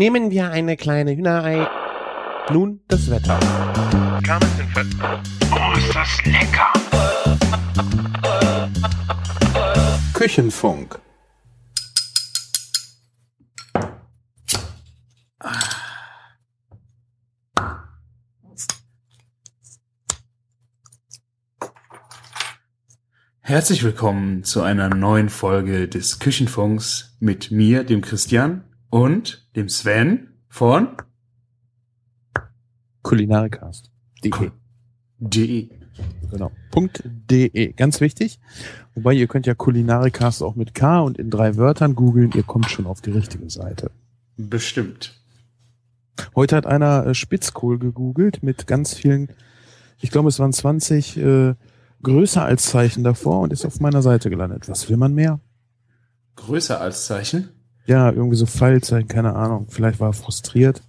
[0.00, 1.68] Nehmen wir eine kleine Hühnerei.
[2.50, 3.38] Nun das Wetter.
[5.52, 6.72] Oh, ist das lecker!
[10.14, 10.98] Küchenfunk.
[23.42, 30.34] Herzlich willkommen zu einer neuen Folge des Küchenfunks mit mir, dem Christian und dem Sven
[30.48, 30.88] von
[33.02, 33.90] Kulinarikast.
[34.38, 34.52] Cool.
[35.18, 35.70] de.
[36.30, 36.52] Genau.
[36.70, 37.72] Punkt .de.
[37.72, 38.38] Ganz wichtig.
[38.94, 42.32] Wobei ihr könnt ja Kulinarikast auch mit K und in drei Wörtern googeln.
[42.34, 43.90] Ihr kommt schon auf die richtige Seite.
[44.36, 45.20] Bestimmt.
[46.34, 49.28] Heute hat einer äh, Spitzkohl gegoogelt mit ganz vielen,
[50.00, 51.54] ich glaube es waren 20 äh,
[52.02, 54.68] größer als Zeichen davor und ist auf meiner Seite gelandet.
[54.68, 55.40] Was will man mehr?
[56.36, 57.48] Größer als Zeichen.
[57.86, 59.66] Ja, irgendwie so Pfeilzeichen, keine Ahnung.
[59.68, 60.82] Vielleicht war er frustriert.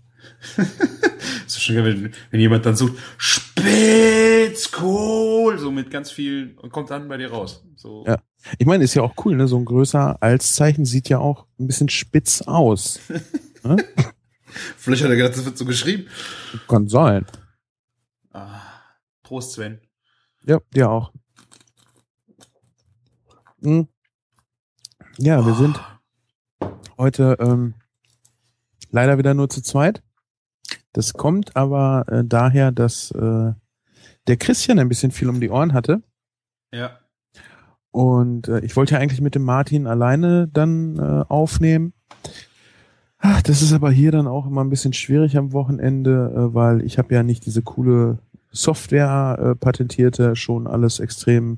[1.51, 3.59] So schön, wenn, wenn jemand dann sucht, Spitzkohl,
[5.59, 7.65] so mit ganz viel und kommt dann bei dir raus.
[7.75, 8.05] So.
[8.07, 8.21] Ja.
[8.57, 9.49] Ich meine, ist ja auch cool, ne?
[9.49, 13.01] So ein größer als Zeichen sieht ja auch ein bisschen spitz aus.
[13.63, 13.83] ne?
[14.77, 16.07] Vielleicht hat er gedacht, das wird so geschrieben.
[16.69, 17.25] Kann sein.
[18.31, 18.61] Ah,
[19.21, 19.81] Prost, Sven.
[20.45, 21.11] Ja, dir auch.
[23.61, 23.89] Hm.
[25.17, 25.77] Ja, wir sind
[27.01, 27.73] heute ähm,
[28.91, 30.03] leider wieder nur zu zweit.
[30.93, 33.53] Das kommt aber äh, daher, dass äh,
[34.27, 36.03] der Christian ein bisschen viel um die Ohren hatte.
[36.73, 36.99] Ja.
[37.91, 41.93] Und äh, ich wollte ja eigentlich mit dem Martin alleine dann äh, aufnehmen.
[43.17, 46.83] Ach, das ist aber hier dann auch immer ein bisschen schwierig am Wochenende, äh, weil
[46.83, 48.19] ich habe ja nicht diese coole
[48.51, 51.57] Software äh, patentierte, schon alles extrem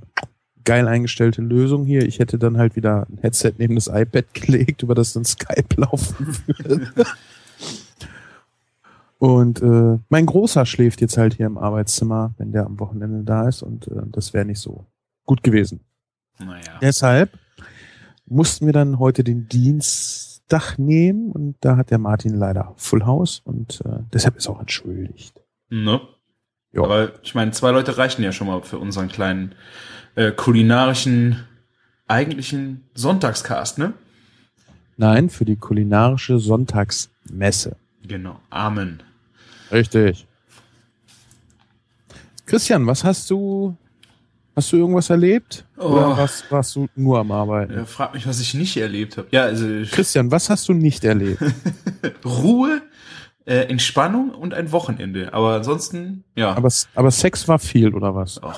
[0.64, 2.04] geil eingestellte Lösung hier.
[2.06, 5.76] Ich hätte dann halt wieder ein Headset neben das iPad gelegt, über das dann Skype
[5.76, 6.92] laufen würde.
[9.20, 13.48] Und äh, mein Großer schläft jetzt halt hier im Arbeitszimmer, wenn der am Wochenende da
[13.48, 14.86] ist und äh, das wäre nicht so
[15.26, 15.80] gut gewesen.
[16.40, 16.80] Naja.
[16.82, 17.40] Deshalb
[18.26, 23.42] mussten wir dann heute den Dienstag nehmen und da hat der Martin leider Full House
[23.46, 25.40] und äh, deshalb ist er auch entschuldigt.
[25.70, 26.02] Ne?
[26.74, 26.84] Ja.
[26.84, 29.56] Aber ich meine, zwei Leute reichen ja schon mal für unseren kleinen
[30.16, 31.44] äh, kulinarischen,
[32.08, 33.94] eigentlichen Sonntagscast, ne?
[34.98, 37.76] Nein, für die kulinarische Sonntagsmesse.
[38.08, 38.40] Genau.
[38.50, 39.02] Amen.
[39.72, 40.28] Richtig.
[42.46, 43.76] Christian, was hast du?
[44.56, 45.66] Hast du irgendwas erlebt?
[45.78, 46.18] Oder Oh.
[46.18, 47.74] was warst du nur am Arbeiten?
[47.74, 49.28] Er fragt mich, was ich nicht erlebt habe.
[49.32, 51.42] Ja, also Christian, was hast du nicht erlebt?
[52.24, 52.84] Ruhe,
[53.46, 55.34] äh, Entspannung und ein Wochenende.
[55.34, 56.54] Aber ansonsten, ja.
[56.54, 58.40] aber, aber Sex war viel, oder was?
[58.44, 58.52] Oh.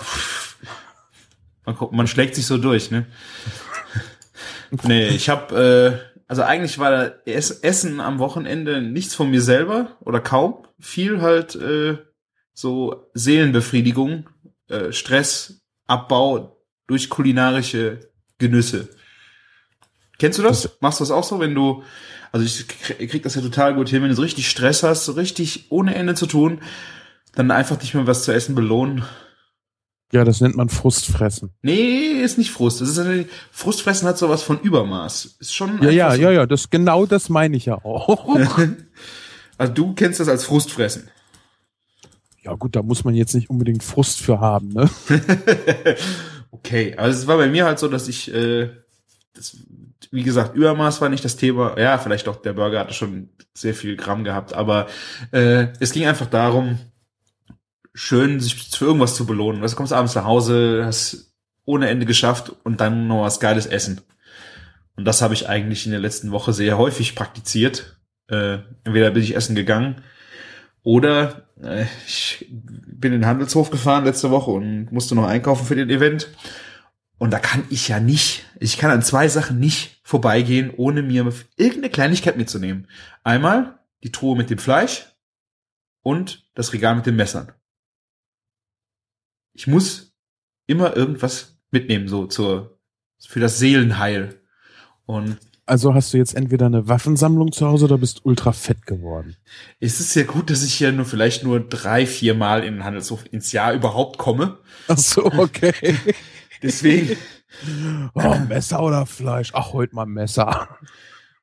[1.65, 3.05] Man, guckt, man schlägt sich so durch, ne?
[4.83, 9.97] nee, ich habe, äh, also eigentlich war Ess Essen am Wochenende nichts von mir selber
[10.01, 10.65] oder kaum.
[10.79, 11.97] Viel halt äh,
[12.53, 14.29] so Seelenbefriedigung,
[14.69, 17.99] äh, Stressabbau durch kulinarische
[18.37, 18.89] Genüsse.
[20.17, 20.77] Kennst du das?
[20.79, 21.83] Machst du das auch so, wenn du,
[22.31, 25.13] also ich krieg das ja total gut hin, wenn du so richtig Stress hast, so
[25.13, 26.61] richtig ohne Ende zu tun,
[27.33, 29.03] dann einfach dich mal was zu essen belohnen.
[30.11, 31.49] Ja, das nennt man Frustfressen.
[31.61, 32.79] Nee, ist nicht Frust.
[32.79, 35.37] Das ist eine, Frustfressen hat sowas von Übermaß.
[35.39, 38.35] Ist schon Ja, ja, so- ja, ja, das genau das meine ich ja auch.
[39.57, 41.09] Also du kennst das als Frustfressen.
[42.43, 44.89] ja gut, da muss man jetzt nicht unbedingt Frust für haben, ne?
[46.51, 48.69] Okay, also es war bei mir halt so, dass ich, äh,
[49.33, 49.57] das,
[50.11, 51.77] wie gesagt, Übermaß war nicht das Thema.
[51.79, 54.87] Ja, vielleicht auch der Burger hatte schon sehr viel Gramm gehabt, aber
[55.31, 56.79] äh, es ging einfach darum,
[57.95, 59.61] schön sich für irgendwas zu belohnen.
[59.61, 61.33] Weißt, du kommst abends nach Hause, hast
[61.63, 64.01] ohne Ende geschafft und dann noch was Geiles essen.
[64.95, 67.97] Und das habe ich eigentlich in der letzten Woche sehr häufig praktiziert.
[68.27, 70.01] Äh, entweder bin ich essen gegangen
[70.83, 75.75] oder äh, ich bin in den Handelshof gefahren letzte Woche und musste noch einkaufen für
[75.75, 76.29] den Event.
[77.17, 81.31] Und da kann ich ja nicht, ich kann an zwei Sachen nicht vorbeigehen, ohne mir
[81.55, 82.87] irgendeine Kleinigkeit mitzunehmen.
[83.23, 85.05] Einmal die Truhe mit dem Fleisch
[86.01, 87.51] und das Regal mit den Messern.
[89.55, 90.13] Ich muss
[90.67, 92.79] immer irgendwas mitnehmen, so zur,
[93.19, 94.39] für das Seelenheil.
[95.05, 99.35] Und Also hast du jetzt entweder eine Waffensammlung zu Hause oder bist ultra fett geworden.
[99.79, 102.83] es ist ja gut, dass ich ja nur vielleicht nur drei, vier Mal in den
[102.83, 104.59] Handelshof ins Jahr überhaupt komme.
[104.87, 105.73] Ach so, okay.
[106.61, 107.17] Deswegen,
[108.13, 109.51] Oh, Messer oder Fleisch?
[109.53, 110.77] Ach, heute mal Messer.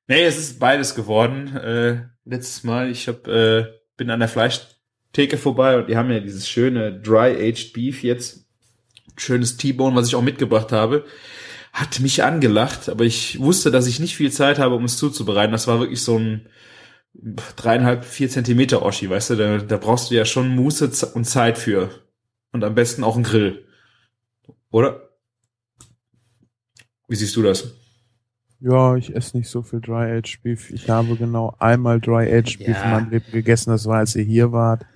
[0.08, 1.56] nee, es ist beides geworden.
[1.56, 3.66] Äh, letztes Mal, ich hab, äh,
[3.96, 4.28] bin an der
[5.12, 8.46] Fleischtheke vorbei und die haben ja dieses schöne Dry-Aged Beef jetzt.
[9.16, 11.04] Schönes T-Bone, was ich auch mitgebracht habe.
[11.72, 15.52] Hat mich angelacht, aber ich wusste, dass ich nicht viel Zeit habe, um es zuzubereiten.
[15.52, 16.48] Das war wirklich so ein
[17.56, 21.58] dreieinhalb, vier Zentimeter Oschi, weißt du, da, da brauchst du ja schon Muße und Zeit
[21.58, 21.90] für.
[22.52, 23.66] Und am besten auch einen Grill.
[24.70, 25.10] Oder?
[27.08, 27.74] Wie siehst du das?
[28.60, 30.70] Ja, ich esse nicht so viel Dry Aged Beef.
[30.70, 32.66] Ich habe genau einmal Dry Aged ja.
[32.66, 33.70] Beef in meinem Leben gegessen.
[33.70, 34.86] Das war, als ihr hier wart.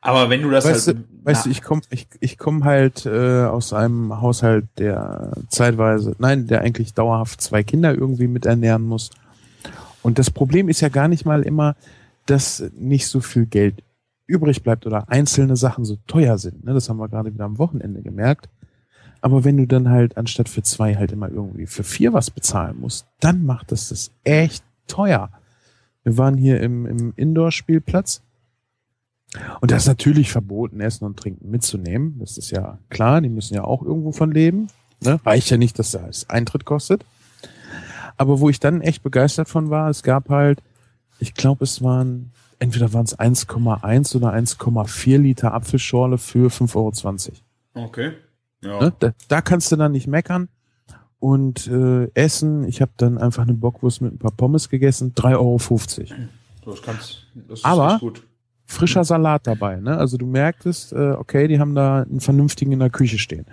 [0.00, 3.04] Aber wenn du das weißt halt, du, weißt du, ich komme ich, ich komm halt
[3.04, 8.84] äh, aus einem Haushalt, der zeitweise, nein, der eigentlich dauerhaft zwei Kinder irgendwie mit ernähren
[8.84, 9.10] muss.
[10.02, 11.74] Und das Problem ist ja gar nicht mal immer,
[12.26, 13.82] dass nicht so viel Geld
[14.26, 16.64] übrig bleibt oder einzelne Sachen so teuer sind.
[16.64, 16.74] Ne?
[16.74, 18.48] Das haben wir gerade wieder am Wochenende gemerkt.
[19.20, 22.78] Aber wenn du dann halt anstatt für zwei halt immer irgendwie für vier was bezahlen
[22.80, 25.30] musst, dann macht das das echt teuer.
[26.04, 28.22] Wir waren hier im, im Indoor-Spielplatz
[29.60, 32.18] und das ist natürlich verboten, Essen und Trinken mitzunehmen.
[32.18, 34.68] Das ist ja klar, die müssen ja auch irgendwo von leben.
[35.00, 35.20] Ne?
[35.24, 37.04] Reicht ja nicht, dass das Eintritt kostet.
[38.16, 40.62] Aber wo ich dann echt begeistert von war, es gab halt,
[41.20, 47.86] ich glaube, es waren, entweder waren es 1,1 oder 1,4 Liter Apfelschorle für 5,20 Euro.
[47.86, 48.12] Okay.
[48.64, 48.80] Ja.
[48.80, 48.92] Ne?
[48.98, 50.48] Da, da, kannst du dann nicht meckern.
[51.20, 55.34] Und äh, Essen, ich habe dann einfach eine Bockwurst mit ein paar Pommes gegessen, 3,50
[55.36, 55.58] Euro.
[56.64, 58.22] Das, kannst, das ist Aber gut
[58.68, 59.76] frischer Salat dabei.
[59.76, 59.96] Ne?
[59.96, 63.46] Also du merktest, äh, okay, die haben da einen vernünftigen in der Küche stehen.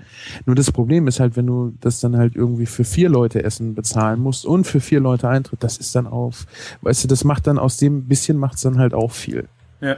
[0.46, 3.76] Nur das Problem ist halt, wenn du das dann halt irgendwie für vier Leute Essen
[3.76, 6.46] bezahlen musst und für vier Leute Eintritt, das ist dann auf,
[6.82, 9.48] weißt du, das macht dann aus dem bisschen macht's dann halt auch viel.
[9.80, 9.96] Ja.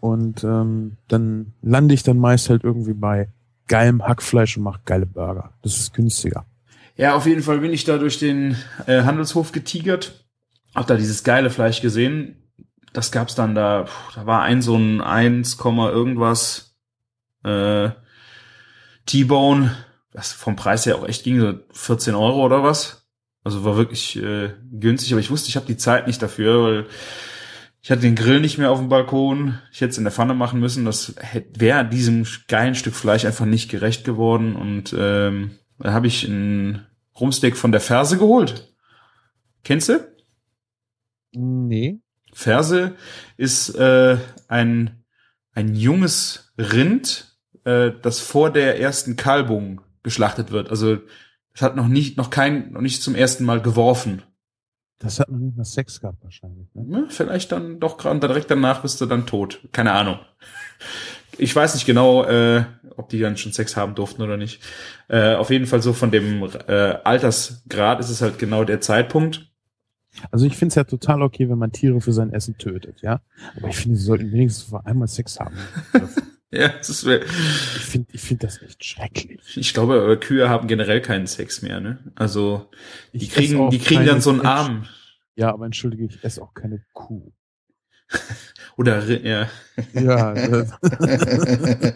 [0.00, 3.28] Und ähm, dann lande ich dann meist halt irgendwie bei
[3.66, 5.52] geilem Hackfleisch und mache geile Burger.
[5.62, 6.44] Das ist günstiger.
[6.96, 8.56] Ja, auf jeden Fall bin ich da durch den
[8.86, 10.26] äh, Handelshof getigert,
[10.74, 12.36] hab da dieses geile Fleisch gesehen
[12.96, 16.76] das gab's dann da, da war ein so ein 1, irgendwas
[17.44, 17.90] äh,
[19.04, 19.76] T-Bone,
[20.12, 23.06] was vom Preis her auch echt ging, so 14 Euro oder was.
[23.44, 26.86] Also war wirklich äh, günstig, aber ich wusste, ich habe die Zeit nicht dafür, weil
[27.82, 29.60] ich hatte den Grill nicht mehr auf dem Balkon.
[29.70, 30.84] Ich hätte es in der Pfanne machen müssen.
[30.84, 31.14] Das
[31.54, 34.56] wäre diesem geilen Stück Fleisch einfach nicht gerecht geworden.
[34.56, 36.84] Und ähm, da habe ich ein
[37.20, 38.74] Rumsteak von der Ferse geholt.
[39.62, 40.12] Kennst du?
[41.32, 42.00] Nee.
[42.36, 42.96] Ferse
[43.38, 45.02] ist äh, ein,
[45.52, 47.34] ein junges Rind,
[47.64, 50.68] äh, das vor der ersten Kalbung geschlachtet wird.
[50.68, 50.98] Also
[51.54, 54.22] es hat noch nicht, noch kein, noch nicht zum ersten Mal geworfen.
[54.98, 56.68] Das hat noch nicht mal Sex gehabt wahrscheinlich.
[56.74, 56.84] Ne?
[56.90, 59.66] Ja, vielleicht dann doch gerade direkt danach bist du dann tot.
[59.72, 60.18] Keine Ahnung.
[61.38, 62.66] Ich weiß nicht genau, äh,
[62.96, 64.60] ob die dann schon Sex haben durften oder nicht.
[65.08, 69.50] Äh, auf jeden Fall so von dem äh, Altersgrad ist es halt genau der Zeitpunkt.
[70.30, 73.20] Also ich finde es ja total okay, wenn man Tiere für sein Essen tötet, ja.
[73.56, 75.56] Aber ich finde, sie sollten wenigstens vor einmal Sex haben.
[76.50, 79.56] ja, das ist, ich finde, ich finde das echt schrecklich.
[79.56, 81.98] Ich glaube, Kühe haben generell keinen Sex mehr, ne?
[82.14, 82.70] Also
[83.12, 84.86] die ich kriegen, die kriegen dann so einen Arm.
[85.34, 87.32] Ja, aber entschuldige, ich esse auch keine Kuh.
[88.76, 89.48] Oder ja.
[89.92, 90.34] Ja.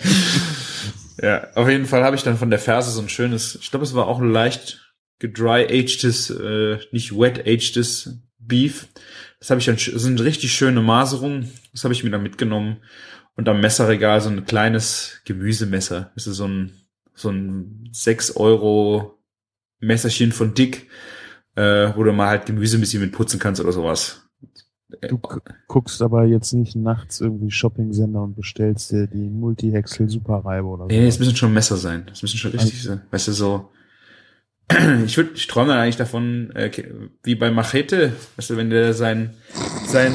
[1.22, 3.84] ja, auf jeden Fall habe ich dann von der Ferse so ein schönes, ich glaube,
[3.84, 4.89] es war auch leicht
[5.20, 8.88] gedry-agedtes, äh, nicht wet-agedtes Beef.
[9.38, 11.52] Das habe ich dann, das sind richtig schöne Maserungen.
[11.72, 12.78] Das habe ich mir dann mitgenommen.
[13.36, 16.10] Und am Messerregal so ein kleines Gemüsemesser.
[16.14, 16.72] Das ist so ein,
[17.14, 19.18] so ein 6 Euro
[19.78, 20.88] Messerchen von Dick,
[21.54, 24.26] äh, wo du mal halt Gemüse ein bisschen mit putzen kannst oder sowas.
[25.08, 25.20] Du
[25.68, 30.88] guckst aber jetzt nicht nachts irgendwie Shopping-Sender und bestellst dir die Multi-Hexel Superreibe oder so.
[30.88, 32.04] Nee, es müssen schon Messer sein.
[32.06, 33.02] Das müssen schon richtig also, sein.
[33.10, 33.70] Weißt du, so,
[35.06, 36.70] ich würde, ich träume eigentlich davon, äh,
[37.22, 39.34] wie bei Machete, weißt du, wenn der sein,
[39.86, 40.14] sein.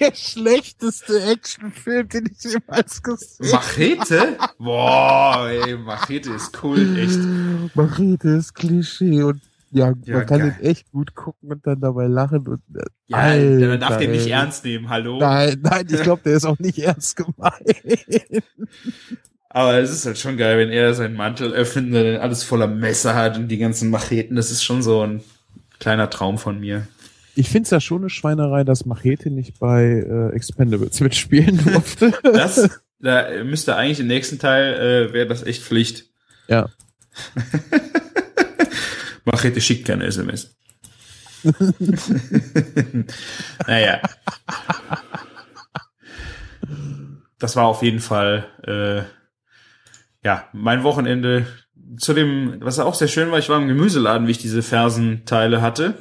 [0.00, 3.52] Der schlechteste Actionfilm, den ich jemals gesehen habe.
[3.52, 4.36] Machete?
[4.58, 7.76] Boah, ey, Machete ist cool, echt.
[7.76, 10.56] Machete ist Klischee und ja, ja man kann geil.
[10.58, 14.12] den echt gut gucken und dann dabei lachen und äh, ja, Alter, man darf den
[14.12, 15.18] nicht ernst nehmen, hallo.
[15.18, 17.54] Nein, nein, ich glaube, der ist auch nicht ernst gemeint.
[19.54, 22.66] Aber es ist halt schon geil, wenn er seinen Mantel öffnet und dann alles voller
[22.66, 24.34] Messer hat und die ganzen Macheten.
[24.34, 25.22] Das ist schon so ein
[25.78, 26.88] kleiner Traum von mir.
[27.36, 32.12] Ich finde es ja schon eine Schweinerei, dass Machete nicht bei äh, Expendables mitspielen durfte.
[32.24, 32.68] das,
[32.98, 36.06] da müsste eigentlich im nächsten Teil, äh, wäre das echt Pflicht.
[36.48, 36.68] Ja.
[39.24, 40.56] Machete schickt keine SMS.
[43.68, 44.00] naja.
[47.38, 49.04] Das war auf jeden Fall äh,
[50.24, 51.46] ja, mein Wochenende
[51.96, 55.60] zu dem, was auch sehr schön war, ich war im Gemüseladen, wie ich diese Fersenteile
[55.60, 55.94] hatte.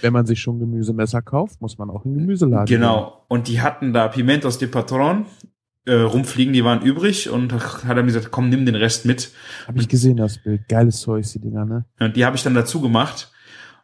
[0.00, 2.66] Wenn man sich schon Gemüsemesser kauft, muss man auch im Gemüseladen.
[2.66, 3.04] Genau.
[3.04, 3.24] Gehen.
[3.28, 5.26] Und die hatten da Pimentos de Patron
[5.86, 9.32] äh, rumfliegen, die waren übrig und hat er mir gesagt, komm, nimm den Rest mit.
[9.66, 10.68] Hab ich gesehen, das Bild.
[10.68, 11.84] Geiles Zeug, die Dinger, ne?
[11.98, 13.32] Und die habe ich dann dazu gemacht.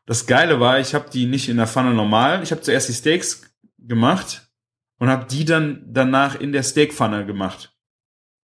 [0.07, 2.43] das Geile war, ich habe die nicht in der Pfanne normal.
[2.43, 3.43] Ich habe zuerst die Steaks
[3.79, 4.51] gemacht
[4.99, 7.70] und habe die dann danach in der Steakpfanne gemacht.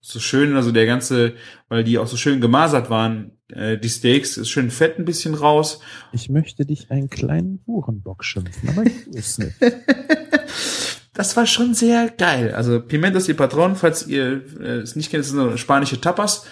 [0.09, 1.33] So schön, also der ganze,
[1.69, 5.35] weil die auch so schön gemasert waren, äh, die Steaks, ist schön Fett ein bisschen
[5.35, 5.81] raus.
[6.13, 9.57] Ich möchte dich einen kleinen Hurenbock schimpfen, aber ich ist nicht.
[11.13, 12.55] das war schon sehr geil.
[12.55, 16.47] Also Pimentos de Patron, falls ihr äh, es nicht kennt, das sind so spanische Tapas.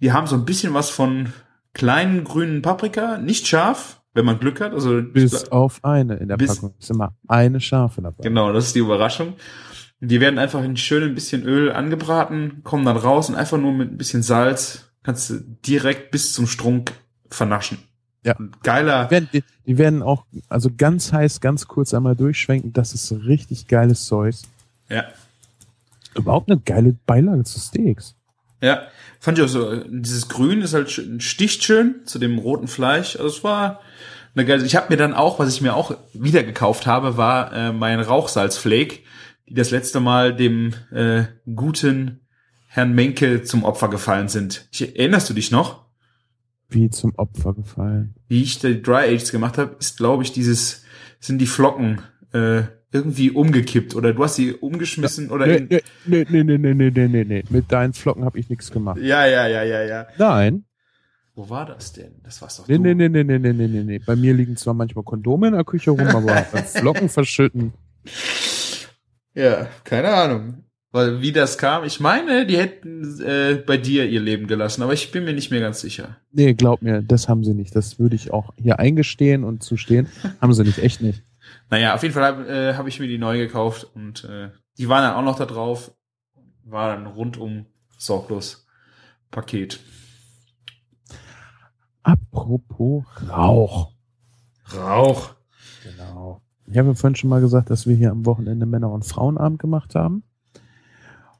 [0.00, 1.32] Die haben so ein bisschen was von
[1.72, 4.72] kleinen grünen Paprika, nicht scharf, wenn man Glück hat.
[4.72, 8.22] Also bis auf eine in der Packung ist immer eine Schafe dabei.
[8.22, 9.34] Genau, das ist die Überraschung.
[10.08, 13.72] Die werden einfach in schön ein bisschen Öl angebraten, kommen dann raus und einfach nur
[13.72, 16.92] mit ein bisschen Salz kannst du direkt bis zum Strunk
[17.30, 17.78] vernaschen.
[18.24, 18.34] Ja.
[18.62, 19.04] Geiler.
[19.04, 22.72] Die werden, die, die werden auch, also ganz heiß, ganz kurz einmal durchschwenken.
[22.72, 24.34] Das ist richtig geiles Zeug.
[24.88, 25.04] Ja.
[26.14, 28.14] Überhaupt eine geile Beilage zu Steaks.
[28.62, 28.84] Ja,
[29.20, 29.84] fand ich auch so.
[29.88, 33.16] Dieses Grün ist halt schön- sticht schön zu dem roten Fleisch.
[33.16, 33.80] Also es war
[34.34, 34.64] eine geile.
[34.64, 38.00] Ich habe mir dann auch, was ich mir auch wieder gekauft habe, war äh, mein
[38.00, 39.00] Rauchsalzflake,
[39.48, 41.24] die das letzte Mal dem äh,
[41.54, 42.20] guten
[42.68, 44.68] Herrn Menke zum Opfer gefallen sind.
[44.72, 45.84] Ich, erinnerst du dich noch?
[46.68, 48.14] Wie zum Opfer gefallen?
[48.26, 50.84] Wie ich die Dry Ages gemacht habe, ist, glaube ich, dieses,
[51.20, 55.82] sind die Flocken äh, irgendwie umgekippt oder du hast sie umgeschmissen oder nee, in nee,
[56.06, 57.44] nee, nee, nee, nee, nee, nee, nee.
[57.50, 59.00] Mit deinen Flocken habe ich nichts gemacht.
[59.00, 60.06] Ja, ja, ja, ja, ja.
[60.16, 60.64] Nein.
[61.34, 62.12] Wo war das denn?
[62.22, 62.82] Das war's doch nee, du.
[62.82, 63.98] Nee, nee, nee, nee, nee, nee, nee.
[63.98, 67.72] Bei mir liegen zwar manchmal Kondome in der Küche rum, aber Flocken verschütten.
[69.34, 70.64] Ja, keine Ahnung.
[70.94, 74.92] Weil wie das kam, ich meine, die hätten äh, bei dir ihr Leben gelassen, aber
[74.92, 76.18] ich bin mir nicht mehr ganz sicher.
[76.30, 77.74] Nee, glaub mir, das haben sie nicht.
[77.74, 80.06] Das würde ich auch hier eingestehen und zustehen.
[80.40, 81.22] Haben sie nicht, echt nicht.
[81.68, 84.48] Naja, auf jeden Fall habe äh, hab ich mir die neu gekauft und äh,
[84.78, 85.92] die waren dann auch noch da drauf.
[86.64, 87.66] War dann rundum
[87.98, 88.66] sorglos
[89.30, 89.80] Paket.
[92.02, 93.92] Apropos Rauch.
[94.74, 95.34] Rauch.
[95.82, 96.43] Genau.
[96.66, 99.58] Ich habe ja vorhin schon mal gesagt, dass wir hier am Wochenende Männer- und Frauenabend
[99.58, 100.22] gemacht haben.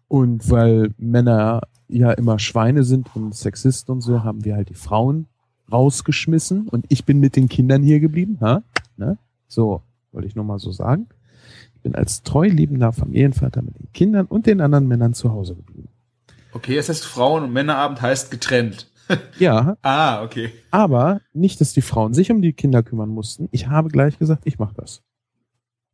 [0.09, 4.75] Und weil Männer ja immer Schweine sind und Sexisten und so, haben wir halt die
[4.75, 5.27] Frauen
[5.73, 8.39] rausgeschmissen und ich bin mit den Kindern hier geblieben.
[8.41, 8.63] Ha?
[8.97, 9.19] Ne?
[9.49, 11.09] So, wollte ich nur mal so sagen.
[11.75, 15.55] Ich bin als treu liebender Familienvater mit den Kindern und den anderen Männern zu Hause
[15.55, 15.89] geblieben.
[16.53, 18.91] Okay, das heißt Frauen- und Männerabend heißt getrennt.
[19.39, 20.51] Ja, Ah, okay.
[20.71, 23.49] aber nicht, dass die Frauen sich um die Kinder kümmern mussten.
[23.51, 25.03] Ich habe gleich gesagt, ich mache das.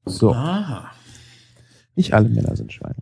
[0.04, 0.32] So.
[0.32, 0.90] Ah.
[1.96, 2.96] Nicht alle Männer sind Schweine.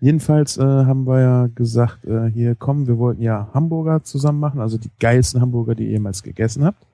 [0.00, 4.60] Jedenfalls äh, haben wir ja gesagt, äh, hier kommen, wir wollten ja Hamburger zusammen machen,
[4.60, 6.84] also die geilsten Hamburger, die ihr jemals gegessen habt.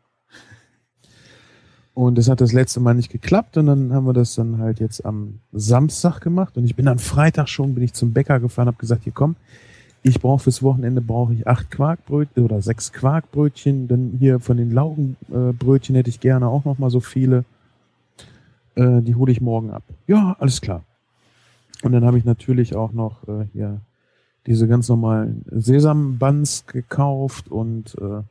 [1.95, 4.79] Und das hat das letzte Mal nicht geklappt und dann haben wir das dann halt
[4.79, 8.69] jetzt am Samstag gemacht und ich bin am Freitag schon, bin ich zum Bäcker gefahren,
[8.69, 9.35] habe gesagt, hier komm,
[10.03, 14.71] ich brauche fürs Wochenende brauche ich acht Quarkbrötchen oder sechs Quarkbrötchen, dann hier von den
[14.71, 17.45] Laugenbrötchen äh, hätte ich gerne auch noch mal so viele.
[18.79, 19.83] Äh, die hole ich morgen ab.
[20.07, 20.85] Ja, alles klar.
[21.83, 23.81] Und dann habe ich natürlich auch noch äh, hier
[24.47, 28.23] diese ganz normalen Sesambuns gekauft und äh,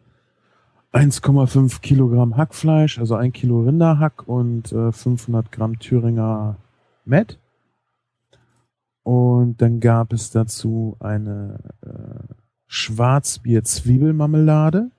[0.97, 6.55] 1,5 Kilogramm Hackfleisch, also ein Kilo Rinderhack und äh, 500 Gramm Thüringer
[7.05, 7.37] Met.
[9.03, 12.33] Und dann gab es dazu eine äh,
[12.67, 14.91] Schwarzbier-Zwiebelmarmelade.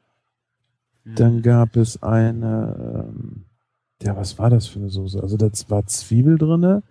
[1.05, 3.45] Dann gab es eine, ähm,
[4.03, 5.21] ja, was war das für eine Soße?
[5.23, 6.83] Also da war Zwiebel drinne,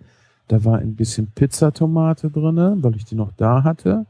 [0.48, 4.06] da war ein bisschen Pizzatomate drinne, weil ich die noch da hatte.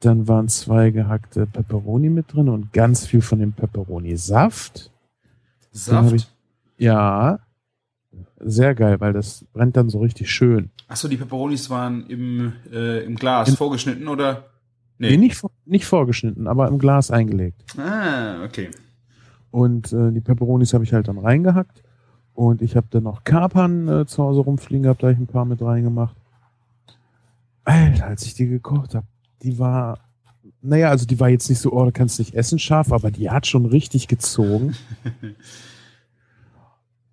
[0.00, 4.90] Dann waren zwei gehackte Peperoni mit drin und ganz viel von dem Peperoni-Saft.
[5.72, 6.12] Hab Saft.
[6.14, 6.28] ich-
[6.78, 7.38] Ja,
[8.38, 10.70] sehr geil, weil das brennt dann so richtig schön.
[10.88, 14.44] Achso, die Peperonis waren im, äh, im Glas In- vorgeschnitten oder?
[14.98, 17.62] Nee, nicht, vor- nicht vorgeschnitten, aber im Glas eingelegt.
[17.78, 18.70] Ah, okay.
[19.50, 21.82] Und äh, die Peperonis habe ich halt dann reingehackt.
[22.36, 25.26] Und ich habe dann noch Kapern äh, zu Hause rumfliegen gehabt, da hab ich ein
[25.26, 26.14] paar mit reingemacht.
[27.64, 29.06] Alter, als ich die gekocht habe,
[29.42, 30.00] die war,
[30.60, 33.30] naja, also die war jetzt nicht so, oh, du kannst nicht essen scharf, aber die
[33.30, 34.76] hat schon richtig gezogen.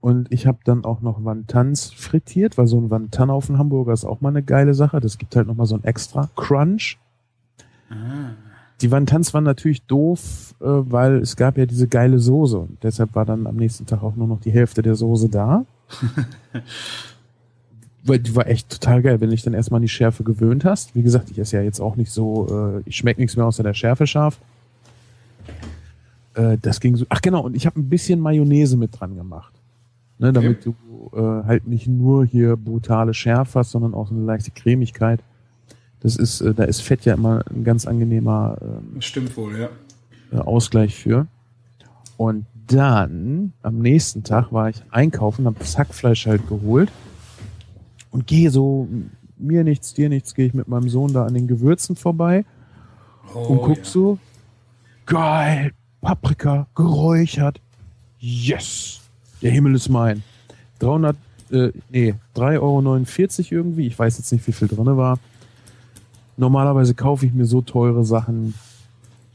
[0.02, 3.94] Und ich habe dann auch noch Wantans frittiert, weil so ein Wantan auf dem Hamburger
[3.94, 5.00] ist auch mal eine geile Sache.
[5.00, 7.00] Das gibt halt noch mal so ein extra Crunch.
[7.90, 8.32] Ah.
[8.84, 12.58] Die Wantans waren natürlich doof, äh, weil es gab ja diese geile Soße.
[12.58, 15.66] Und deshalb war dann am nächsten Tag auch nur noch die Hälfte der Soße da.
[18.04, 20.66] weil die war echt total geil, wenn du dich dann erstmal an die Schärfe gewöhnt
[20.66, 20.96] hast.
[20.96, 22.48] Wie gesagt, ich esse ja jetzt auch nicht so,
[22.78, 24.38] äh, ich schmecke nichts mehr außer der Schärfe scharf.
[26.34, 27.06] Äh, das ging so.
[27.08, 29.54] Ach genau, und ich habe ein bisschen Mayonnaise mit dran gemacht.
[30.20, 30.76] Ne, damit du
[31.14, 35.22] äh, halt nicht nur hier brutale Schärfe hast, sondern auch so eine leichte Cremigkeit.
[36.04, 39.70] Das ist, äh, da ist Fett ja immer ein ganz angenehmer ähm, Stimmt wohl, ja.
[40.32, 41.28] äh, Ausgleich für.
[42.18, 46.92] Und dann, am nächsten Tag, war ich einkaufen, habe das Hackfleisch halt geholt
[48.12, 48.88] und gehe so,
[49.38, 52.46] mir nichts, dir nichts, gehe ich mit meinem Sohn da an den Gewürzen vorbei
[53.34, 53.84] oh, und guck ja.
[53.84, 54.20] so,
[55.06, 57.60] geil, Paprika, geräuchert,
[58.20, 59.02] yes,
[59.42, 60.24] der Himmel ist mein.
[60.80, 61.16] 300,
[61.52, 65.20] äh, nee, 3,49 Euro irgendwie, ich weiß jetzt nicht, wie viel drin war.
[66.38, 68.54] Normalerweise kaufe ich mir so teure Sachen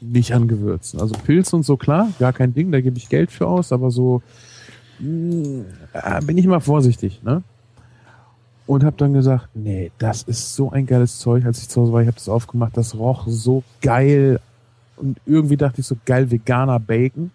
[0.01, 1.01] nicht an Gewürzen.
[1.01, 3.91] Also Pilz und so, klar, gar kein Ding, da gebe ich Geld für aus, aber
[3.91, 4.23] so
[5.01, 7.43] mh, äh, bin ich immer vorsichtig, ne?
[8.67, 11.47] Und habe dann gesagt, nee, das ist so ein geiles Zeug.
[11.47, 14.41] Als ich zu Hause war, ich habe das aufgemacht, das roch so geil.
[14.97, 17.31] Und irgendwie dachte ich so, geil veganer Bacon.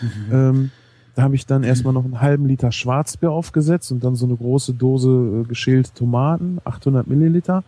[0.00, 0.32] Mhm.
[0.32, 0.70] Ähm,
[1.14, 4.36] da habe ich dann erstmal noch einen halben Liter Schwarzbier aufgesetzt und dann so eine
[4.36, 5.10] große Dose
[5.44, 7.62] äh, geschälte Tomaten, 800 Milliliter.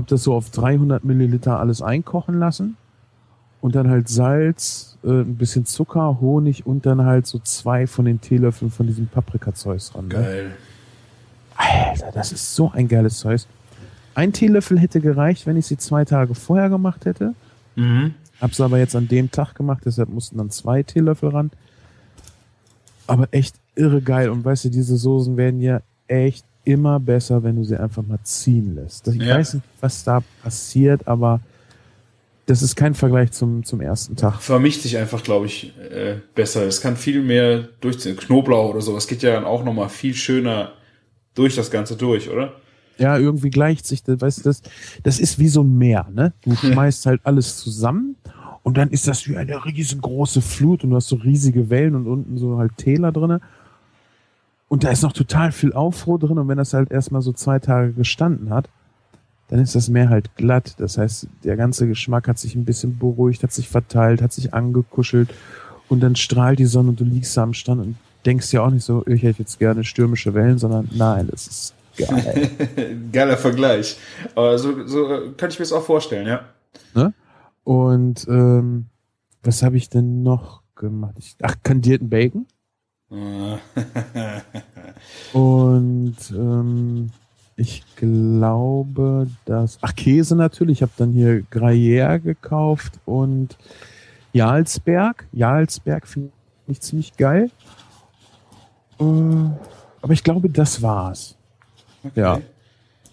[0.00, 2.78] Hab das so auf 300 Milliliter alles einkochen lassen
[3.60, 8.06] und dann halt Salz, äh, ein bisschen Zucker, Honig und dann halt so zwei von
[8.06, 10.08] den Teelöffeln von diesem Paprikazeugs ran.
[10.08, 10.14] Ne?
[10.14, 10.50] Geil.
[11.54, 13.42] Alter, das ist so ein geiles Zeug.
[14.14, 17.34] Ein Teelöffel hätte gereicht, wenn ich sie zwei Tage vorher gemacht hätte.
[17.76, 18.14] Mhm.
[18.40, 21.50] Hab's aber jetzt an dem Tag gemacht, deshalb mussten dann zwei Teelöffel ran.
[23.06, 24.30] Aber echt irre geil.
[24.30, 28.18] Und weißt du, diese Soßen werden ja echt immer besser, wenn du sie einfach mal
[28.22, 29.08] ziehen lässt.
[29.08, 29.36] Ich ja.
[29.36, 31.40] weiß nicht, was da passiert, aber
[32.46, 34.42] das ist kein Vergleich zum, zum ersten Tag.
[34.42, 36.66] Vermischt sich einfach, glaube ich, äh, besser.
[36.66, 38.16] Es kann viel mehr durchziehen.
[38.16, 40.72] Knoblauch oder so, das geht ja dann auch nochmal viel schöner
[41.34, 42.54] durch das Ganze durch, oder?
[42.98, 44.62] Ja, irgendwie gleicht sich das, weißt du, das,
[45.02, 46.32] das ist wie so ein Meer, ne?
[46.42, 48.16] Du schmeißt halt alles zusammen
[48.62, 52.06] und dann ist das wie eine riesengroße Flut und du hast so riesige Wellen und
[52.06, 53.40] unten so halt Täler drinne.
[54.70, 57.58] Und da ist noch total viel Aufruhr drin und wenn das halt erstmal so zwei
[57.58, 58.68] Tage gestanden hat,
[59.48, 60.76] dann ist das Meer halt glatt.
[60.78, 64.54] Das heißt, der ganze Geschmack hat sich ein bisschen beruhigt, hat sich verteilt, hat sich
[64.54, 65.34] angekuschelt
[65.88, 68.84] und dann strahlt die Sonne und du liegst am Strand und denkst ja auch nicht
[68.84, 72.50] so, ich hätte jetzt gerne stürmische Wellen, sondern nein, das ist geil.
[73.12, 73.96] Geiler Vergleich.
[74.36, 76.44] Aber so, so kann ich mir das auch vorstellen, ja.
[76.94, 77.12] Ne?
[77.64, 78.86] Und ähm,
[79.42, 81.16] was habe ich denn noch gemacht?
[81.18, 82.46] Ich, ach, kandierten Bacon.
[85.32, 87.10] und ähm,
[87.56, 89.78] ich glaube, dass.
[89.82, 90.78] Ach, Käse natürlich.
[90.78, 93.58] Ich habe dann hier Gruyère gekauft und
[94.32, 95.26] Jarlsberg.
[95.32, 96.30] Jarlsberg finde
[96.68, 97.50] ich ziemlich geil.
[99.00, 101.36] Äh, aber ich glaube, das war's.
[102.04, 102.20] Okay.
[102.20, 102.40] Ja.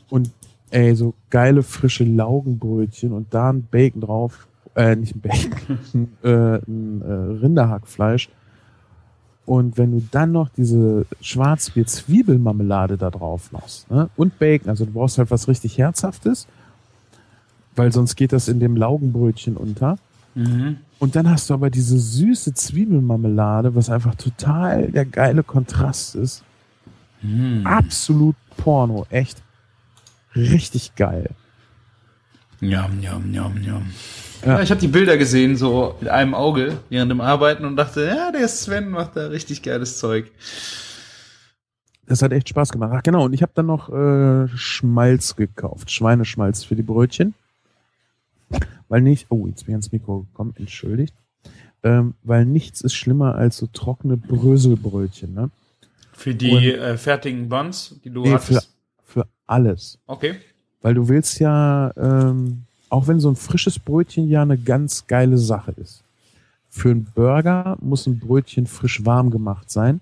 [0.10, 0.32] Und
[0.70, 4.48] ey, so geile frische Laugenbrötchen und da ein Bacon drauf.
[4.76, 8.30] Äh, nicht ein Bacon, äh, ein äh, Rinderhackfleisch.
[9.48, 14.10] Und wenn du dann noch diese Schwarzbier-Zwiebelmarmelade da drauf machst, ne?
[14.18, 16.48] Und Bacon, also du brauchst halt was richtig Herzhaftes,
[17.78, 20.00] weil sonst geht das in dem Laugenbrötchen unter.
[20.36, 20.80] Mhm.
[21.00, 26.44] Und dann hast du aber diese süße Zwiebelmarmelade, was einfach total der geile Kontrast ist.
[27.22, 27.66] Mhm.
[27.66, 29.42] Absolut Porno, echt
[30.36, 31.30] richtig geil.
[32.60, 33.86] Njam, njam, njam, njam.
[34.46, 34.62] Ja.
[34.62, 38.32] ich habe die Bilder gesehen, so mit einem Auge während dem Arbeiten und dachte, ja,
[38.32, 40.32] der Sven macht da richtig geiles Zeug.
[42.06, 42.92] Das hat echt Spaß gemacht.
[42.96, 47.34] Ach genau, und ich habe dann noch äh, Schmalz gekauft, Schweineschmalz für die Brötchen.
[48.88, 51.14] Weil nicht, oh, jetzt bin ich ans Mikro gekommen, entschuldigt.
[51.84, 55.50] Ähm, weil nichts ist schlimmer als so trockene Bröselbrötchen, ne?
[56.14, 58.72] Für die äh, fertigen Buns, die du nee, hattest?
[59.04, 60.00] Für, für alles.
[60.08, 60.36] Okay.
[60.82, 65.38] Weil du willst ja, ähm, auch wenn so ein frisches Brötchen ja eine ganz geile
[65.38, 66.04] Sache ist.
[66.70, 70.02] Für einen Burger muss ein Brötchen frisch warm gemacht sein,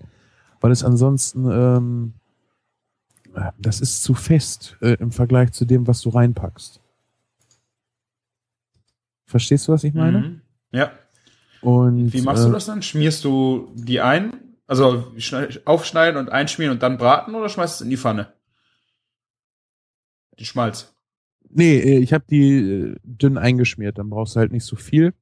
[0.62, 2.13] weil es ansonsten, ähm,
[3.58, 6.80] das ist zu fest äh, im Vergleich zu dem, was du reinpackst.
[9.26, 10.19] Verstehst du, was ich meine?
[10.19, 10.41] Mhm.
[10.71, 10.91] Ja.
[11.62, 12.82] Und, Wie machst äh, du das dann?
[12.82, 14.34] Schmierst du die ein?
[14.67, 15.12] Also
[15.65, 18.34] aufschneiden und einschmieren und dann braten oder schmeißt du es in die Pfanne?
[20.39, 20.94] Die Schmalz.
[21.58, 25.13] Nee, äh, ich habe die äh, dünn eingeschmiert, dann brauchst du halt nicht so viel.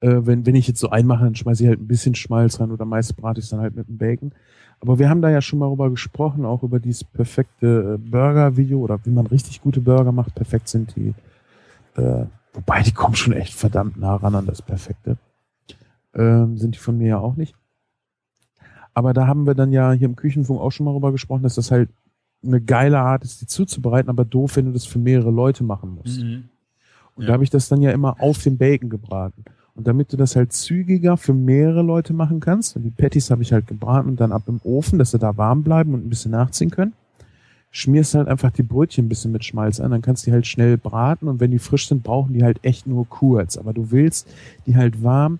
[0.00, 2.70] Äh, wenn, wenn ich jetzt so einmache, dann schmeiße ich halt ein bisschen Schmalz rein
[2.70, 4.32] oder meist brate ich es dann halt mit dem Bacon.
[4.78, 9.04] Aber wir haben da ja schon mal drüber gesprochen, auch über dieses perfekte Burger-Video oder
[9.04, 10.36] wie man richtig gute Burger macht.
[10.36, 11.14] Perfekt sind die.
[11.96, 15.18] Äh, wobei, die kommen schon echt verdammt nah ran an das Perfekte.
[16.14, 17.56] Ähm, sind die von mir ja auch nicht.
[18.94, 21.56] Aber da haben wir dann ja hier im Küchenfunk auch schon mal drüber gesprochen, dass
[21.56, 21.90] das halt
[22.44, 25.94] eine geile Art ist, die zuzubereiten, aber doof, wenn du das für mehrere Leute machen
[25.94, 26.22] musst.
[26.22, 26.44] Mhm.
[27.14, 27.28] Und ja.
[27.28, 29.44] da habe ich das dann ja immer auf dem Bacon gebraten.
[29.74, 33.52] Und damit du das halt zügiger für mehrere Leute machen kannst, die Patties habe ich
[33.52, 36.32] halt gebraten und dann ab im Ofen, dass sie da warm bleiben und ein bisschen
[36.32, 36.92] nachziehen können,
[37.70, 40.46] schmierst halt einfach die Brötchen ein bisschen mit Schmalz an, dann kannst du die halt
[40.46, 43.56] schnell braten und wenn die frisch sind, brauchen die halt echt nur kurz.
[43.56, 44.28] Aber du willst
[44.66, 45.38] die halt warm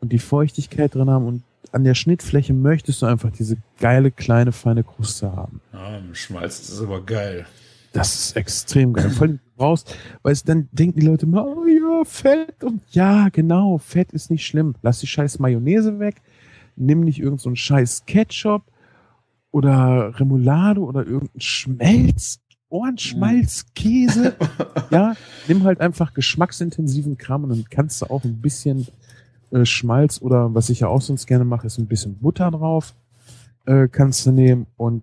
[0.00, 1.42] und die Feuchtigkeit drin haben und
[1.72, 5.60] an der Schnittfläche möchtest du einfach diese geile, kleine, feine Kruste haben.
[5.72, 7.46] Ja, Schmalz ist aber geil.
[7.92, 9.10] Das ist extrem geil.
[9.10, 13.28] Vor allem brauchst, weil es dann denken die Leute immer, oh ja, Fett und ja,
[13.30, 14.74] genau, Fett ist nicht schlimm.
[14.82, 16.22] Lass die scheiß Mayonnaise weg,
[16.76, 18.62] nimm nicht irgendeinen so scheiß Ketchup
[19.50, 24.36] oder Remoulade oder irgendein Schmelz, Ohrenschmalz, Käse.
[24.90, 25.14] ja,
[25.48, 28.86] nimm halt einfach geschmacksintensiven Kram und dann kannst du auch ein bisschen
[29.50, 32.94] äh, Schmalz oder was ich ja auch sonst gerne mache, ist ein bisschen Butter drauf.
[33.66, 35.02] Äh, kannst du nehmen und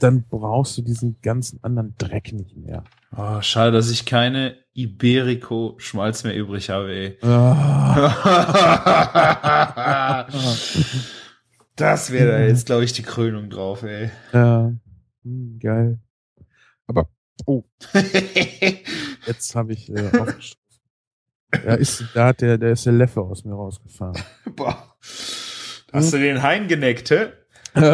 [0.00, 2.84] dann brauchst du diesen ganzen anderen Dreck nicht mehr.
[3.16, 7.18] Oh, schade, dass ich keine Iberico-Schmalz mehr übrig habe, ey.
[7.22, 7.96] Ah.
[11.76, 14.10] das wäre da jetzt, glaube ich, die Krönung drauf, ey.
[14.32, 14.70] Ja,
[15.24, 15.98] hm, geil.
[16.86, 17.08] Aber,
[17.46, 17.64] oh,
[19.26, 20.65] jetzt habe ich äh, aufgestoßen.
[21.64, 24.20] Da ist, da hat der, der ist der Leffe aus mir rausgefahren.
[24.56, 24.96] Boah.
[25.92, 27.28] Hast du den Hein geneckt, hä?
[27.76, 27.92] Wir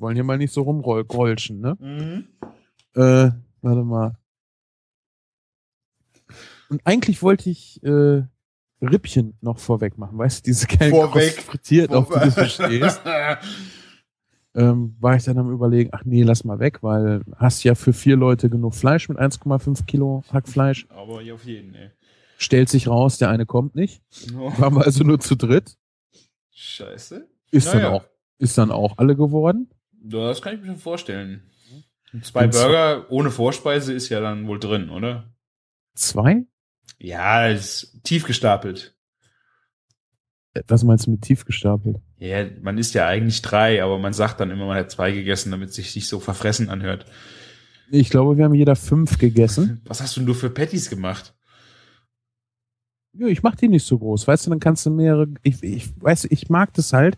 [0.00, 1.76] wollen hier mal nicht so rumrollschen, ne?
[1.78, 2.26] Mhm.
[2.94, 4.16] Äh, warte mal.
[6.70, 8.22] Und eigentlich wollte ich äh,
[8.80, 11.40] Rippchen noch vorweg machen, weißt du, diese geilen Vorweg.
[11.40, 13.02] frittiert, auf die du verstehst.
[14.56, 17.92] Ähm, war ich dann am überlegen, ach nee, lass mal weg, weil hast ja für
[17.92, 20.86] vier Leute genug Fleisch mit 1,5 Kilo Hackfleisch.
[20.90, 21.90] Aber hier auf jeden, ey.
[22.38, 24.02] Stellt sich raus, der eine kommt nicht.
[24.36, 25.76] Oh, Waren wir also nur zu dritt.
[26.52, 27.28] scheiße.
[27.50, 27.92] Ist dann Naja.
[27.92, 28.04] auch,
[28.38, 29.70] ist dann auch alle geworden.
[29.92, 31.42] Das kann ich mir schon vorstellen.
[32.22, 35.32] Zwei Und Burger ohne Vorspeise ist ja dann wohl drin, oder?
[35.94, 36.44] Zwei?
[36.98, 38.93] Ja, ist tief gestapelt.
[40.68, 41.98] Was meinst du mit tief gestapelt?
[42.18, 45.50] Ja, man isst ja eigentlich drei, aber man sagt dann immer, man hat zwei gegessen,
[45.50, 47.06] damit es sich nicht so verfressen anhört.
[47.90, 49.80] Ich glaube, wir haben jeder fünf gegessen.
[49.86, 51.34] Was hast denn du für Patties gemacht?
[53.12, 55.90] Ja, ich mach die nicht so groß, weißt du, dann kannst du mehrere, ich, ich
[56.00, 57.16] weiß, ich mag das halt,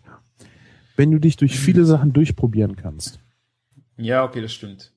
[0.95, 3.19] wenn du dich durch viele Sachen durchprobieren kannst.
[3.97, 4.91] Ja, okay, das stimmt.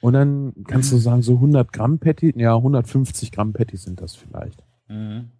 [0.00, 4.14] Und dann kannst du sagen, so 100 Gramm Patty, ja, 150 Gramm Patty sind das
[4.14, 4.62] vielleicht.
[4.88, 5.30] Mhm.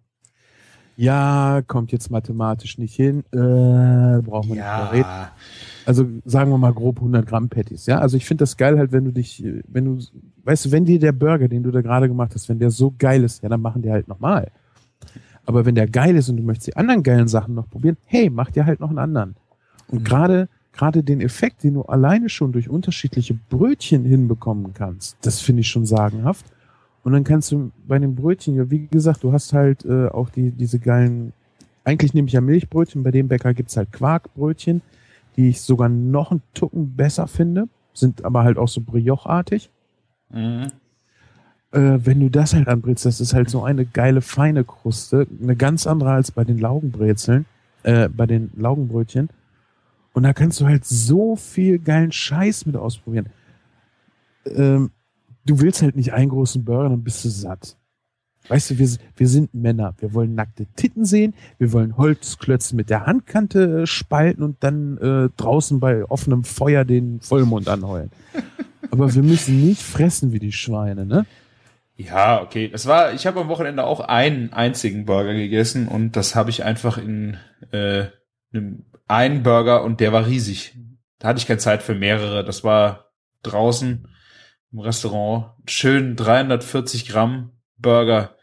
[0.97, 5.09] Ja, kommt jetzt mathematisch nicht hin, äh, brauchen wir nicht mehr reden.
[5.09, 5.31] Ja,
[5.85, 7.99] Also sagen wir mal grob 100 Gramm Patties, ja.
[7.99, 10.03] Also ich finde das geil halt, wenn du dich, wenn du,
[10.43, 12.93] weißt du, wenn dir der Burger, den du da gerade gemacht hast, wenn der so
[12.97, 14.51] geil ist, ja, dann machen die halt nochmal.
[15.45, 18.29] Aber wenn der geil ist und du möchtest die anderen geilen Sachen noch probieren, hey,
[18.29, 19.35] mach dir halt noch einen anderen.
[19.87, 20.03] Und Mhm.
[20.03, 25.61] gerade gerade den Effekt, den du alleine schon durch unterschiedliche Brötchen hinbekommen kannst, das finde
[25.61, 26.45] ich schon sagenhaft.
[27.03, 30.29] Und dann kannst du bei den Brötchen, ja, wie gesagt, du hast halt äh, auch
[30.29, 31.33] die diese geilen,
[31.83, 34.81] eigentlich nehme ich ja Milchbrötchen, bei dem Bäcker gibt's halt Quarkbrötchen,
[35.35, 39.69] die ich sogar noch einen Tucken besser finde, sind aber halt auch so brioche-artig.
[40.29, 40.67] mhm.
[41.73, 45.55] Äh, wenn du das halt anbrätst, das ist halt so eine geile, feine Kruste, eine
[45.55, 47.45] ganz andere als bei den Laugenbrezeln,
[47.83, 49.29] äh, bei den Laugenbrötchen.
[50.11, 53.27] Und da kannst du halt so viel geilen Scheiß mit ausprobieren.
[54.45, 54.91] Ähm,
[55.45, 57.77] du willst halt nicht einen großen Burger, dann bist du satt.
[58.47, 59.93] Weißt du, wir, wir sind Männer.
[59.99, 61.33] Wir wollen nackte Titten sehen.
[61.57, 66.83] Wir wollen Holzklötze mit der Handkante äh, spalten und dann äh, draußen bei offenem Feuer
[66.83, 68.11] den Vollmond anheulen.
[68.91, 71.25] Aber wir müssen nicht fressen wie die Schweine, ne?
[71.95, 72.67] Ja, okay.
[72.67, 76.63] Das war, ich habe am Wochenende auch einen einzigen Burger gegessen und das habe ich
[76.63, 77.37] einfach in
[77.71, 78.05] äh,
[78.53, 80.75] einem einen Burger und der war riesig.
[81.19, 82.43] Da hatte ich keine Zeit für mehrere.
[82.43, 83.11] Das war
[83.43, 84.07] draußen
[84.71, 85.51] im Restaurant.
[85.67, 88.35] Schön 340 Gramm Burger.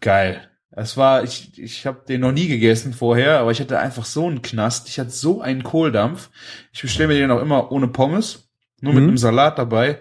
[0.00, 0.46] Geil.
[0.70, 4.26] Das war, ich, ich habe den noch nie gegessen vorher, aber ich hatte einfach so
[4.26, 4.88] einen Knast.
[4.88, 6.30] Ich hatte so einen Kohldampf.
[6.72, 8.48] Ich bestelle mir den auch immer ohne Pommes,
[8.80, 9.08] nur mit Mhm.
[9.10, 9.98] einem Salat dabei.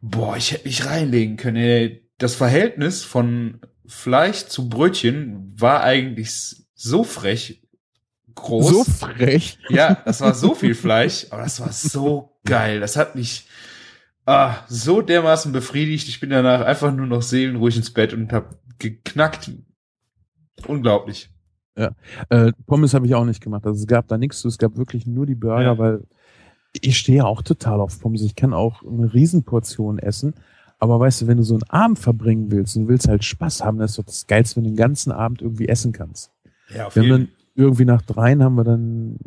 [0.00, 1.56] Boah, ich hätte mich reinlegen können.
[1.56, 2.06] Ey.
[2.18, 7.62] Das Verhältnis von Fleisch zu Brötchen war eigentlich so frech
[8.34, 8.68] groß.
[8.68, 9.58] So frech.
[9.68, 12.80] Ja, das war so viel Fleisch, aber das war so geil.
[12.80, 13.46] Das hat mich
[14.30, 16.08] ah, so dermaßen befriedigt.
[16.08, 19.50] Ich bin danach einfach nur noch seelenruhig ins Bett und hab geknackt.
[20.66, 21.30] Unglaublich.
[22.28, 23.64] Äh, Pommes habe ich auch nicht gemacht.
[23.66, 24.48] Also es gab da nichts zu.
[24.48, 25.78] Es gab wirklich nur die Burger, Ja.
[25.78, 26.04] weil
[26.80, 28.22] ich stehe auch total auf Pommes.
[28.22, 30.34] Ich kann auch eine Riesenportion essen.
[30.78, 33.78] Aber weißt du, wenn du so einen Abend verbringen willst und willst halt Spaß haben,
[33.78, 36.32] das ist doch das Geilste, wenn du den ganzen Abend irgendwie essen kannst.
[36.74, 39.18] Ja, auf Wir haben dann irgendwie nach dreien haben wir dann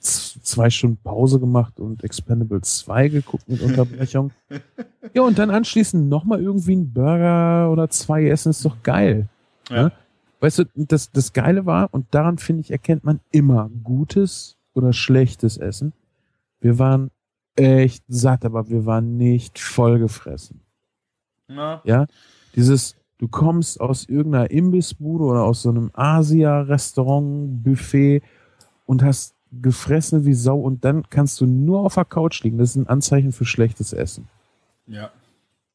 [0.00, 4.32] zwei Stunden Pause gemacht und Expendables 2 geguckt mit Unterbrechung.
[5.14, 9.28] ja, und dann anschließend nochmal irgendwie einen Burger oder zwei essen, ist doch geil.
[9.68, 9.84] Ja.
[9.84, 9.92] ne?
[10.40, 14.92] Weißt du, das, das Geile war, und daran finde ich, erkennt man immer gutes oder
[14.92, 15.92] schlechtes Essen.
[16.60, 17.10] Wir waren
[17.54, 20.60] echt satt, aber wir waren nicht vollgefressen.
[21.46, 22.06] Na, Ja,
[22.56, 28.20] dieses, Du kommst aus irgendeiner Imbissbude oder aus so einem Asia-Restaurant, Buffet
[28.84, 32.58] und hast gefressen wie Sau und dann kannst du nur auf der Couch liegen.
[32.58, 34.28] Das ist ein Anzeichen für schlechtes Essen.
[34.86, 35.10] Ja.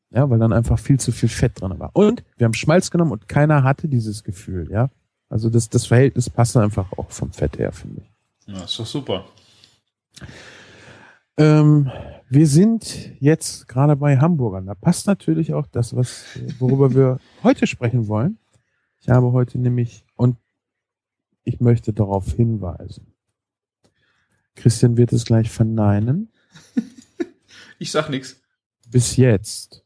[0.09, 1.91] Ja, weil dann einfach viel zu viel Fett drin war.
[1.93, 4.89] Und wir haben Schmalz genommen und keiner hatte dieses Gefühl, ja.
[5.29, 8.53] Also das, das Verhältnis passt einfach auch vom Fett her, finde ich.
[8.53, 9.25] Ja, ist doch super.
[11.35, 11.91] Ähm,
[12.29, 14.65] wir sind jetzt gerade bei Hamburgern.
[14.65, 16.23] Da passt natürlich auch das, was,
[16.57, 18.37] worüber wir heute sprechen wollen.
[19.01, 20.37] Ich habe heute nämlich, und
[21.43, 23.13] ich möchte darauf hinweisen.
[24.58, 26.30] Christian wird es gleich verneinen.
[27.80, 28.41] ich sag nichts.
[28.89, 29.86] Bis jetzt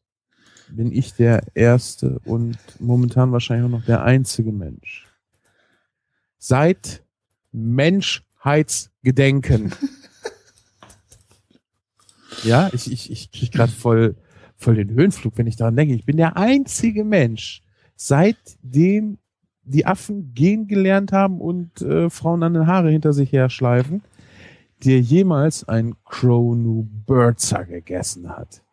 [0.70, 5.08] bin ich der erste und momentan wahrscheinlich auch noch der einzige Mensch.
[6.38, 7.04] Seit
[7.52, 9.76] Menschheitsgedenken
[12.44, 14.16] ja, ich, ich, ich kriege gerade voll,
[14.56, 15.94] voll den Höhenflug, wenn ich daran denke.
[15.94, 17.62] Ich bin der einzige Mensch,
[17.96, 19.18] seitdem
[19.64, 24.02] die Affen gehen gelernt haben und äh, Frauen an den Haare hinter sich her schleifen,
[24.84, 28.64] der jemals ein Cronu Birzer gegessen hat.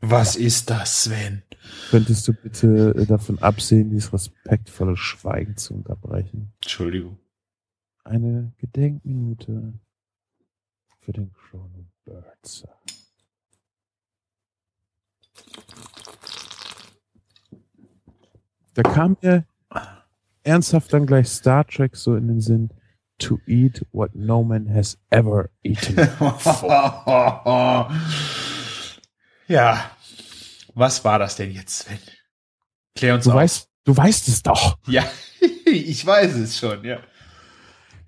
[0.00, 1.42] Was ist das, Sven?
[1.90, 6.52] Könntest du bitte äh, davon absehen, dieses respektvolle Schweigen zu unterbrechen?
[6.62, 7.18] Entschuldigung.
[8.04, 9.72] Eine Gedenkminute
[11.00, 12.66] für den Chronobirds.
[18.74, 19.46] Da kam mir
[20.44, 22.70] ernsthaft dann gleich Star Trek so in den Sinn.
[23.18, 25.96] To eat what no man has ever eaten.
[29.48, 29.90] ja.
[30.74, 31.98] Was war das denn jetzt, Sven?
[32.96, 33.36] Klär uns du auf.
[33.36, 34.78] Weißt, du weißt es doch.
[34.86, 35.04] Ja,
[35.64, 36.98] ich weiß es schon, ja.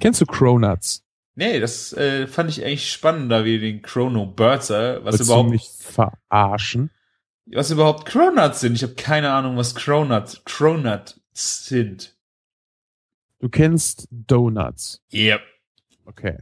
[0.00, 1.04] Kennst du Cronuts?
[1.36, 5.68] Nee, das äh, fand ich eigentlich spannender wie den Chrono Birzer, was Willst überhaupt mich
[5.78, 6.90] verarschen.
[7.46, 8.74] Was überhaupt Cronuts sind.
[8.74, 12.15] Ich habe keine Ahnung, was Cronuts Cronuts sind.
[13.46, 15.00] Du kennst Donuts.
[15.12, 15.40] Yep.
[16.04, 16.38] Okay.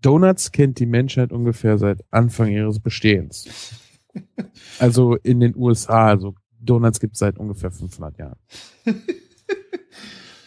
[0.00, 3.74] Donuts kennt die Menschheit ungefähr seit Anfang ihres Bestehens.
[4.78, 8.38] also in den USA, also Donuts gibt es seit ungefähr 500 Jahren.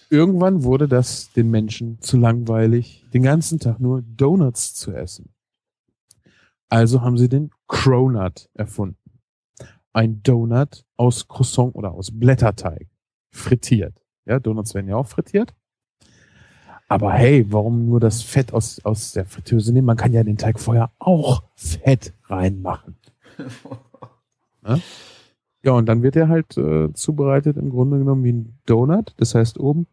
[0.10, 5.34] irgendwann wurde das den Menschen zu langweilig, den ganzen Tag nur Donuts zu essen.
[6.69, 9.19] Also haben sie den Cronut erfunden.
[9.91, 12.88] Ein Donut aus Croissant oder aus Blätterteig.
[13.30, 14.02] Frittiert.
[14.25, 15.53] Ja, Donuts werden ja auch frittiert.
[16.88, 19.88] Aber hey, warum nur das Fett aus, aus der Fritteuse nehmen?
[19.88, 22.95] Man kann ja den Teig vorher auch Fett reinmachen.
[24.67, 24.79] ja?
[25.63, 29.13] ja, und dann wird er halt äh, zubereitet im Grunde genommen wie ein Donut.
[29.17, 29.88] Das heißt, oben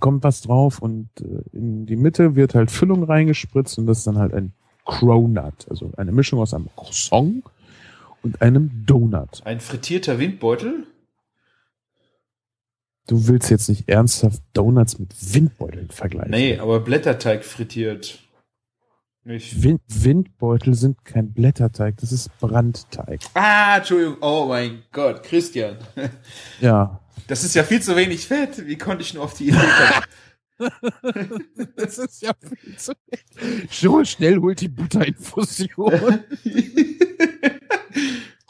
[0.00, 4.06] kommt was drauf und äh, in die Mitte wird halt Füllung reingespritzt und das ist
[4.06, 4.52] dann halt ein
[4.84, 7.42] Cronut, also eine Mischung aus einem Croissant
[8.22, 9.42] und einem Donut.
[9.44, 10.86] Ein frittierter Windbeutel?
[13.06, 16.30] Du willst jetzt nicht ernsthaft Donuts mit Windbeuteln vergleichen.
[16.30, 18.18] Nee, aber Blätterteig frittiert.
[19.24, 19.62] Nicht.
[19.62, 23.20] Wind Windbeutel sind kein Blätterteig, das ist Brandteig.
[23.32, 24.18] Ah, Entschuldigung.
[24.20, 25.78] Oh mein Gott, Christian.
[26.60, 27.00] Ja.
[27.26, 28.66] Das ist ja viel zu wenig Fett.
[28.66, 30.04] Wie konnte ich nur auf die Idee kommen?
[31.76, 33.70] das ist ja viel zu wenig.
[33.70, 35.92] So schnell holt die Butterinfusion.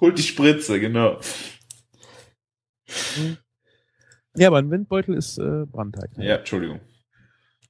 [0.01, 1.21] holt die Spritze, genau.
[4.37, 6.17] Ja, aber ein Windbeutel ist äh, Brandteig.
[6.17, 6.27] Ne?
[6.27, 6.81] Ja, Entschuldigung.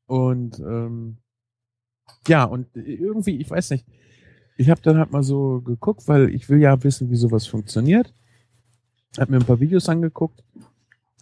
[0.06, 1.18] Und ähm,
[2.26, 3.86] ja, und irgendwie, ich weiß nicht,
[4.56, 8.12] ich habe dann halt mal so geguckt, weil ich will ja wissen, wie sowas funktioniert.
[9.18, 10.42] Hab mir ein paar Videos angeguckt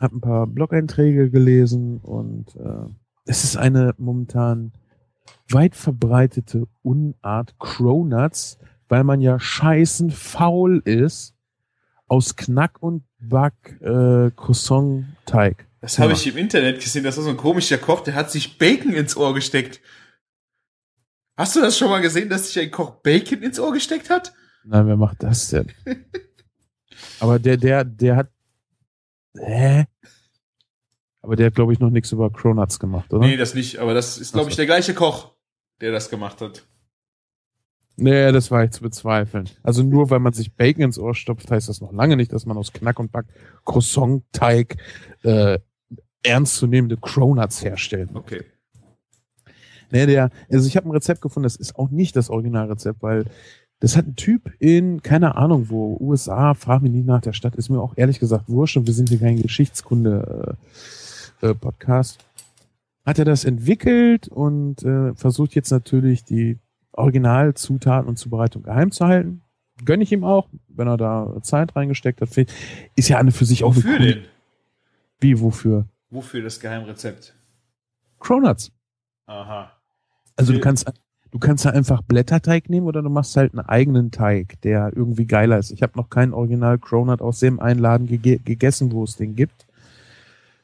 [0.02, 2.90] habe ein paar Blog-Einträge gelesen und äh,
[3.24, 4.72] es ist eine momentan
[5.48, 11.31] weit verbreitete Unart Cronuts, weil man ja scheißen faul ist,
[12.12, 15.66] aus Knack und Back äh, Croissant-Teig.
[15.80, 17.04] Das habe ich im Internet gesehen.
[17.04, 19.80] Das war so ein komischer Koch, der hat sich Bacon ins Ohr gesteckt.
[21.38, 24.34] Hast du das schon mal gesehen, dass sich ein Koch Bacon ins Ohr gesteckt hat?
[24.62, 25.72] Nein, wer macht das denn?
[27.18, 28.28] Aber der, der, der hat
[29.38, 29.86] Hä?
[31.22, 33.26] Aber der hat, glaube ich, noch nichts über Cronuts gemacht, oder?
[33.26, 33.78] Nee, das nicht.
[33.78, 35.32] Aber das ist, glaube ich, der gleiche Koch,
[35.80, 36.66] der das gemacht hat.
[37.96, 39.48] Nee, das war ich zu bezweifeln.
[39.62, 42.46] Also nur weil man sich Bacon ins Ohr stopft, heißt das noch lange nicht, dass
[42.46, 43.26] man aus Knack und Back
[43.64, 44.76] Croissant-Teig
[45.22, 45.58] äh,
[46.22, 48.10] ernstzunehmende Cronuts herstellt.
[48.14, 48.42] Okay.
[49.90, 53.26] Nee, der, also ich habe ein Rezept gefunden, das ist auch nicht das Originalrezept, weil
[53.80, 57.56] das hat ein Typ in, keine Ahnung wo, USA, frag mich nicht nach der Stadt,
[57.56, 62.20] ist mir auch ehrlich gesagt wurscht und wir sind hier kein Geschichtskunde-Podcast.
[62.20, 62.24] Äh,
[63.04, 66.56] hat er das entwickelt und äh, versucht jetzt natürlich die
[66.92, 69.42] Originalzutaten und Zubereitung geheim zu halten.
[69.84, 72.28] gönne ich ihm auch, wenn er da Zeit reingesteckt hat.
[72.94, 74.24] Ist ja eine für sich auch Wofür eine coole- denn?
[75.20, 75.86] Wie, wofür?
[76.10, 77.34] Wofür das Geheimrezept?
[78.20, 78.70] Cronuts.
[79.26, 79.72] Aha.
[80.36, 80.64] Also du Okay.
[80.64, 80.92] kannst,
[81.30, 85.26] du kannst ja einfach Blätterteig nehmen oder du machst halt einen eigenen Teig, der irgendwie
[85.26, 85.70] geiler ist.
[85.72, 89.66] Ich habe noch keinen Original Cronut aus dem Einladen gege gegessen, wo es den gibt.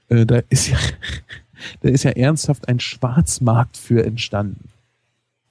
[0.09, 0.79] Äh, da ist ja,
[1.81, 4.68] da ist ja ernsthaft ein Schwarzmarkt für entstanden.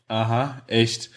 [0.07, 1.11] Aha, echt.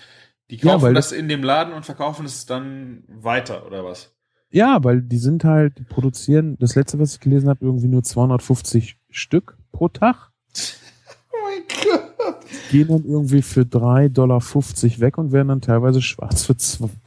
[0.51, 4.13] Die Ja, kaufen weil das in dem Laden und verkaufen es dann weiter, oder was?
[4.51, 8.03] Ja, weil die sind halt, die produzieren, das letzte, was ich gelesen habe, irgendwie nur
[8.03, 10.31] 250 Stück pro Tag.
[11.33, 12.37] Oh mein Gott.
[12.71, 14.41] Gehen dann irgendwie für 3,50 Dollar
[15.01, 16.55] weg und werden dann teilweise schwarz für,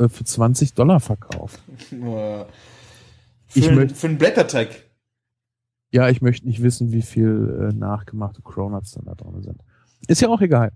[0.03, 1.59] äh, für 20 Dollar verkauft.
[1.89, 2.47] Für,
[3.53, 4.89] Ich ein- möcht- für einen Blätterteig.
[5.91, 9.61] Ja, ich möchte nicht wissen, wie viel äh, nachgemachte Cronuts dann da drin sind.
[10.07, 10.71] Ist ja auch egal.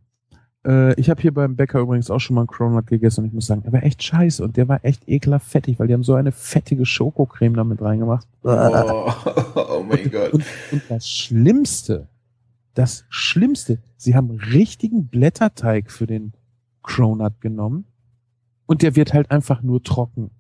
[0.66, 3.34] Äh, ich habe hier beim Bäcker übrigens auch schon mal einen Cronut gegessen und ich
[3.34, 6.04] muss sagen, er war echt scheiße und der war echt ekelhaft fettig, weil die haben
[6.04, 8.28] so eine fettige Schokocreme damit reingemacht.
[8.44, 8.50] Oh,
[9.56, 10.34] oh mein Gott.
[10.34, 12.08] Und, und das Schlimmste,
[12.74, 16.34] das Schlimmste, sie haben richtigen Blätterteig für den
[16.84, 17.86] Cronut genommen
[18.66, 20.32] und der wird halt einfach nur trocken.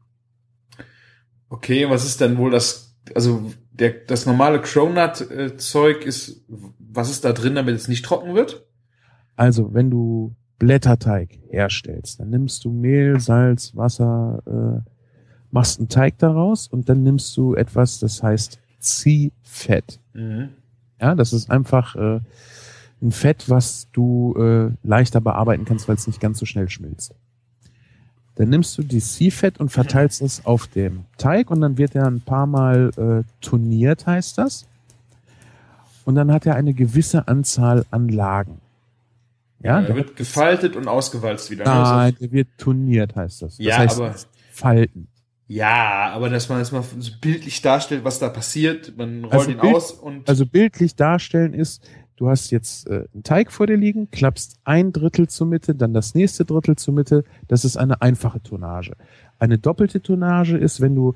[1.50, 6.44] Okay, was ist denn wohl das, also der, das normale Cronut-Zeug ist,
[6.80, 8.67] was ist da drin, damit es nicht trocken wird?
[9.38, 14.90] Also, wenn du Blätterteig herstellst, dann nimmst du Mehl, Salz, Wasser, äh,
[15.52, 20.00] machst einen Teig daraus und dann nimmst du etwas, das heißt Ziehfett.
[20.14, 20.50] Mhm.
[21.00, 22.20] Ja, das ist einfach äh,
[23.02, 27.14] ein Fett, was du äh, leichter bearbeiten kannst, weil es nicht ganz so schnell schmilzt.
[28.36, 32.06] Dann nimmst du die Ziehfett und verteilst es auf dem Teig und dann wird er
[32.06, 34.68] ein paar Mal äh, turniert, heißt das.
[36.06, 38.62] Und dann hat er eine gewisse Anzahl an Lagen.
[39.64, 41.64] Ja, der wird gefaltet und ausgewalzt wieder.
[41.66, 41.70] ne?
[41.72, 43.58] Nein, der wird turniert, heißt das.
[43.58, 44.16] das Ja, heißt, aber-
[44.52, 45.08] Falten.
[45.50, 49.52] Ja, aber dass man das mal so bildlich darstellt, was da passiert, man rollt Also
[49.52, 53.66] ihn Bild- aus und Also bildlich darstellen ist, du hast jetzt äh, einen Teig vor
[53.66, 57.24] dir liegen, klappst ein Drittel zur Mitte, dann das nächste Drittel zur Mitte.
[57.48, 58.94] Das ist eine einfache Tonnage.
[59.40, 61.16] Eine doppelte Tonnage ist, wenn du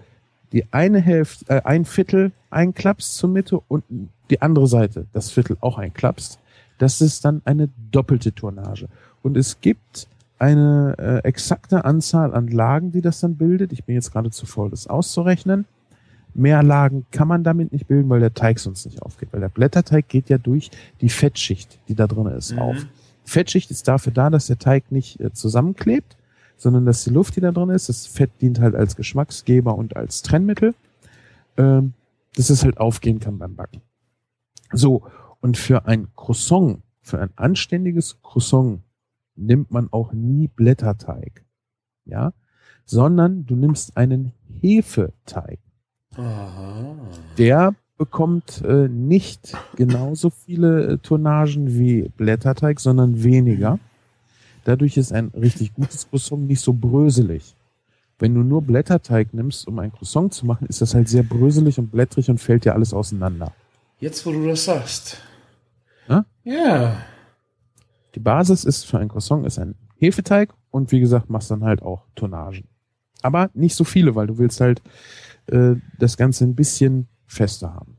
[0.54, 3.84] die eine Hälfte, äh, ein Viertel einklappst zur Mitte und
[4.30, 6.40] die andere Seite, das Viertel auch einklappst.
[6.82, 8.88] Das ist dann eine doppelte Tonnage.
[9.22, 10.08] Und es gibt
[10.40, 13.72] eine äh, exakte Anzahl an Lagen, die das dann bildet.
[13.72, 15.66] Ich bin jetzt gerade zu faul, das auszurechnen.
[16.34, 19.30] Mehr Lagen kann man damit nicht bilden, weil der Teig sonst nicht aufgeht.
[19.32, 22.60] Weil der Blätterteig geht ja durch die Fettschicht, die da drin ist, Mhm.
[22.60, 22.78] auf.
[23.26, 26.18] Fettschicht ist dafür da, dass der Teig nicht äh, zusammenklebt,
[26.58, 29.96] sondern dass die Luft, die da drin ist, das Fett dient halt als Geschmacksgeber und
[29.96, 30.74] als Trennmittel,
[31.58, 31.94] ähm,
[32.36, 33.82] dass es halt aufgehen kann beim Backen.
[34.74, 35.04] So,
[35.42, 38.82] und für ein Croissant, für ein anständiges Croissant
[39.36, 41.44] nimmt man auch nie Blätterteig,
[42.06, 42.34] ja,
[42.86, 45.60] sondern du nimmst einen Hefeteig.
[46.16, 46.96] Aha.
[47.38, 53.80] Der bekommt äh, nicht genauso viele äh, Tonnagen wie Blätterteig, sondern weniger.
[54.64, 57.56] Dadurch ist ein richtig gutes Croissant nicht so bröselig.
[58.20, 61.80] Wenn du nur Blätterteig nimmst, um ein Croissant zu machen, ist das halt sehr bröselig
[61.80, 63.52] und blättrig und fällt dir alles auseinander.
[64.00, 65.18] Jetzt, wo du das sagst.
[66.44, 66.98] Ja?
[68.16, 71.82] Die Basis ist für ein Croissant ist ein Hefeteig und wie gesagt, machst dann halt
[71.82, 72.68] auch Tonnagen.
[73.22, 74.82] Aber nicht so viele, weil du willst halt
[75.48, 77.98] äh, das Ganze ein bisschen fester haben.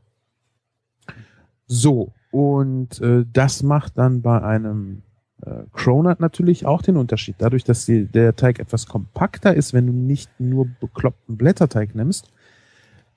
[1.65, 5.03] So, und äh, das macht dann bei einem
[5.45, 7.35] äh, Cronut natürlich auch den Unterschied.
[7.37, 12.29] Dadurch, dass die, der Teig etwas kompakter ist, wenn du nicht nur bekloppten Blätterteig nimmst,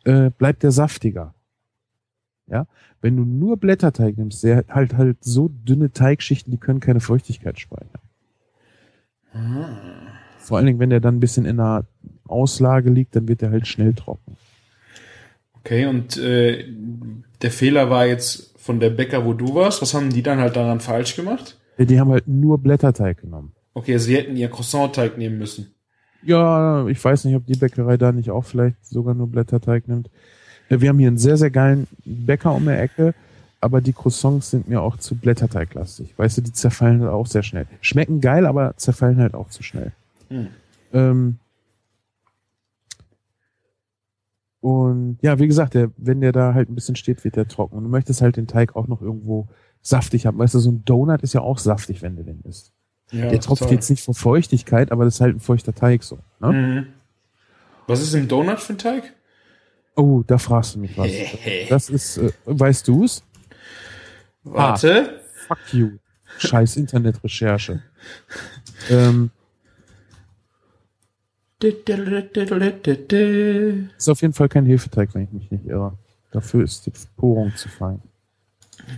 [0.04, 1.34] äh, bleibt der saftiger.
[2.48, 2.66] Ja,
[3.00, 7.58] wenn du nur Blätterteig nimmst, der halt halt so dünne Teigschichten, die können keine Feuchtigkeit
[7.58, 8.00] speichern.
[10.38, 11.84] Vor allen Dingen, wenn der dann ein bisschen in der
[12.26, 14.36] Auslage liegt, dann wird der halt schnell trocken.
[15.54, 16.64] Okay, und äh,
[17.42, 19.82] der Fehler war jetzt von der Bäcker, wo du warst.
[19.82, 21.58] Was haben die dann halt daran falsch gemacht?
[21.78, 23.52] Die haben halt nur Blätterteig genommen.
[23.74, 25.74] Okay, also sie hätten ihr Croissant-Teig nehmen müssen.
[26.22, 30.08] Ja, ich weiß nicht, ob die Bäckerei da nicht auch vielleicht sogar nur Blätterteig nimmt.
[30.68, 33.14] Ja, Wir haben hier einen sehr, sehr geilen Bäcker um die Ecke,
[33.60, 36.14] aber die Croissants sind mir auch zu Blätterteiglastig.
[36.16, 37.66] Weißt du, die zerfallen halt auch sehr schnell.
[37.80, 39.92] Schmecken geil, aber zerfallen halt auch zu schnell.
[40.28, 40.48] Hm.
[40.92, 41.38] Ähm
[44.60, 47.76] und ja, wie gesagt, der, wenn der da halt ein bisschen steht, wird der trocken.
[47.76, 49.46] Und du möchtest halt den Teig auch noch irgendwo
[49.80, 50.38] saftig haben.
[50.38, 52.72] Weißt du, so ein Donut ist ja auch saftig, wenn du den isst.
[53.12, 53.74] Ja, der tropft total.
[53.74, 56.18] jetzt nicht vor Feuchtigkeit, aber das ist halt ein feuchter Teig so.
[56.40, 56.52] Ne?
[56.52, 56.86] Mhm.
[57.86, 59.14] Was ist im Donut für ein Teig?
[59.96, 61.10] Oh, da fragst du mich was.
[61.68, 63.22] Das ist, äh, weißt du's?
[64.44, 65.20] Warte.
[65.48, 65.90] Fuck you.
[66.38, 67.82] Scheiß Internetrecherche.
[68.90, 69.30] ähm,
[73.96, 75.98] Ist auf jeden Fall kein Hefeteig, wenn ich mich nicht irre.
[76.30, 78.02] Dafür ist die Porung zu fein.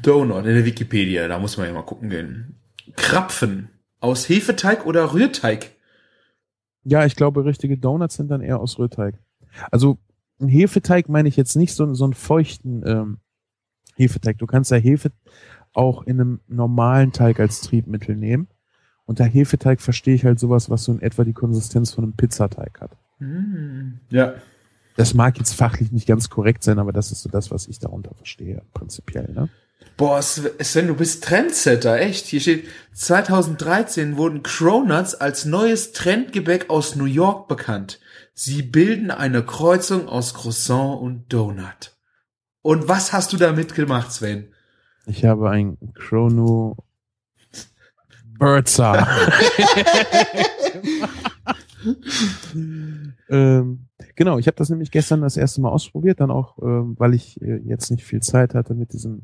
[0.03, 2.57] Donut in der Wikipedia, da muss man ja mal gucken gehen.
[2.97, 3.69] Krapfen.
[4.01, 5.71] Aus Hefeteig oder Rührteig?
[6.85, 9.15] Ja, ich glaube, richtige Donuts sind dann eher aus Rührteig.
[9.71, 9.99] Also
[10.41, 13.19] ein Hefeteig meine ich jetzt nicht so, so einen feuchten ähm,
[13.97, 14.39] Hefeteig.
[14.39, 15.11] Du kannst ja Hefe
[15.73, 18.49] auch in einem normalen Teig als Triebmittel nehmen.
[19.05, 22.81] Unter Hefeteig verstehe ich halt sowas, was so in etwa die Konsistenz von einem Pizzateig
[22.81, 22.91] hat.
[23.19, 24.01] Hm.
[24.11, 24.35] Ja.
[24.97, 27.79] Das mag jetzt fachlich nicht ganz korrekt sein, aber das ist so das, was ich
[27.79, 29.33] darunter verstehe, prinzipiell.
[29.33, 29.49] Ne?
[29.97, 32.27] Boah, Sven, du bist Trendsetter, echt.
[32.27, 38.01] Hier steht, 2013 wurden Cronuts als neues Trendgebäck aus New York bekannt.
[38.41, 41.99] Sie bilden eine Kreuzung aus Croissant und Donut.
[42.63, 44.55] Und was hast du damit gemacht, Sven?
[45.07, 46.77] Ich habe ein Chrono
[48.39, 49.09] Birdsar.
[53.29, 57.15] ähm, genau, ich habe das nämlich gestern das erste Mal ausprobiert, dann auch, ähm, weil
[57.15, 59.23] ich äh, jetzt nicht viel Zeit hatte mit diesem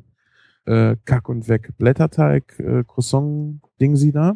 [0.64, 4.34] äh, Kack und Weg Blätterteig äh, Croissant Ding sie da.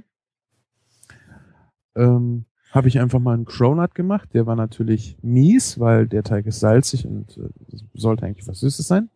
[1.97, 4.31] Ähm, habe ich einfach mal einen Cronut gemacht.
[4.35, 7.49] Der war natürlich mies, weil der Teig ist salzig und äh,
[7.95, 9.11] sollte eigentlich was Süßes sein.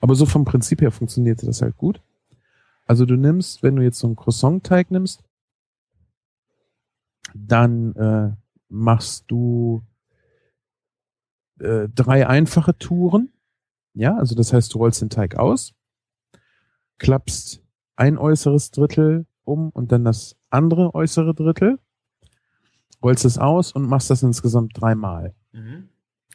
[0.00, 2.02] Aber so vom Prinzip her funktionierte das halt gut.
[2.86, 5.22] Also du nimmst, wenn du jetzt so einen Croissant-Teig nimmst,
[7.34, 8.36] dann äh,
[8.68, 9.82] machst du
[11.60, 13.32] äh, drei einfache Touren.
[13.94, 15.72] Ja, also das heißt, du rollst den Teig aus,
[16.98, 17.62] klappst
[17.96, 21.78] ein äußeres Drittel um und dann das andere äußere Drittel,
[23.04, 25.34] rollst es aus und machst das insgesamt dreimal.
[25.52, 25.88] Mhm.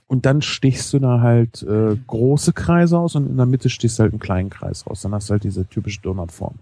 [0.07, 3.99] Und dann stichst du da halt äh, große Kreise aus und in der Mitte stichst
[3.99, 5.01] du halt einen kleinen Kreis raus.
[5.01, 6.55] Dann hast du halt diese typische Donutform.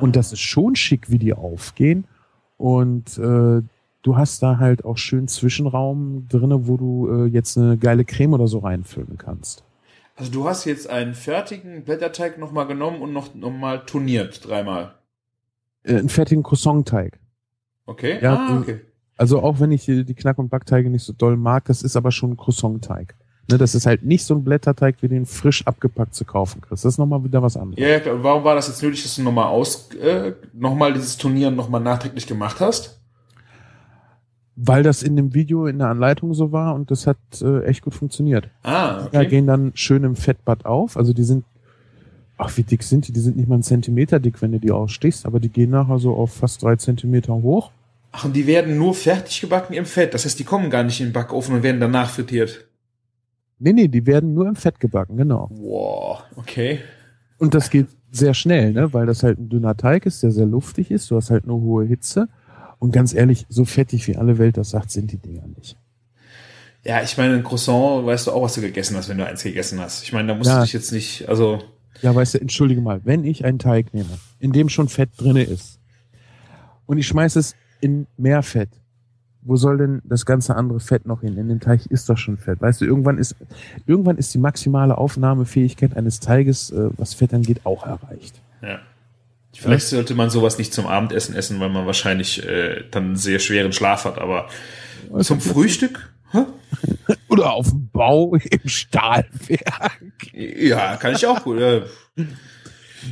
[0.00, 2.04] Und das ist schon schick, wie die aufgehen.
[2.56, 3.62] Und äh,
[4.02, 8.34] du hast da halt auch schön Zwischenraum drinne, wo du äh, jetzt eine geile Creme
[8.34, 9.62] oder so reinfüllen kannst.
[10.16, 14.94] Also du hast jetzt einen fertigen Blätterteig nochmal genommen und noch, noch mal turniert, dreimal.
[15.84, 17.18] Äh, einen fertigen Croissant-Teig.
[17.86, 18.18] Okay.
[18.20, 18.80] Ja, ah, okay.
[19.22, 22.10] Also auch wenn ich die Knack- und Backteige nicht so doll mag, das ist aber
[22.10, 23.14] schon ein Croissant-Teig.
[23.48, 26.84] Ne, das ist halt nicht so ein Blätterteig, wie den frisch abgepackt zu kaufen kriegst.
[26.84, 27.80] Das ist nochmal wieder was anderes.
[27.80, 28.20] Ja, ja.
[28.20, 32.26] Warum war das jetzt nötig, dass du nochmal aus, äh, nochmal dieses Turnieren nochmal nachträglich
[32.26, 32.98] gemacht hast?
[34.56, 37.82] Weil das in dem Video in der Anleitung so war und das hat äh, echt
[37.82, 38.48] gut funktioniert.
[38.64, 39.20] Ah, okay.
[39.20, 40.96] Die gehen dann schön im Fettbad auf.
[40.96, 41.44] Also die sind,
[42.38, 43.12] ach wie dick sind die?
[43.12, 46.00] Die sind nicht mal einen Zentimeter dick, wenn du die ausstichst, aber die gehen nachher
[46.00, 47.70] so auf fast drei Zentimeter hoch.
[48.12, 50.12] Ach, und die werden nur fertig gebacken im Fett.
[50.12, 52.66] Das heißt, die kommen gar nicht in den Backofen und werden danach frittiert.
[53.58, 55.48] Nee, nee, die werden nur im Fett gebacken, genau.
[55.50, 56.80] Wow, okay.
[57.38, 58.92] Und das geht sehr schnell, ne?
[58.92, 61.10] weil das halt ein dünner Teig ist, der sehr luftig ist.
[61.10, 62.28] Du hast halt eine hohe Hitze.
[62.78, 65.76] Und ganz ehrlich, so fettig wie alle Welt das sagt, sind die Dinger nicht.
[66.84, 69.42] Ja, ich meine, ein Croissant, weißt du auch, was du gegessen hast, wenn du eins
[69.42, 70.02] gegessen hast.
[70.02, 70.56] Ich meine, da musst ja.
[70.58, 71.62] du dich jetzt nicht, also.
[72.02, 75.44] Ja, weißt du, entschuldige mal, wenn ich einen Teig nehme, in dem schon Fett drinne
[75.44, 75.78] ist,
[76.86, 78.70] und ich schmeiße es in mehr Fett,
[79.42, 81.36] wo soll denn das ganze andere Fett noch hin?
[81.36, 82.60] In dem Teig ist doch schon Fett.
[82.60, 83.34] Weißt du, irgendwann ist,
[83.86, 88.40] irgendwann ist die maximale Aufnahmefähigkeit eines Teiges, äh, was Fett angeht, auch erreicht.
[88.62, 88.78] Ja.
[89.54, 93.38] Vielleicht sollte man sowas nicht zum Abendessen essen, weil man wahrscheinlich äh, dann einen sehr
[93.38, 94.48] schweren Schlaf hat, aber
[95.12, 96.10] also zum Frühstück?
[97.28, 100.00] Oder auf dem Bau im Stahlwerk.
[100.32, 101.60] Ja, kann ich auch gut.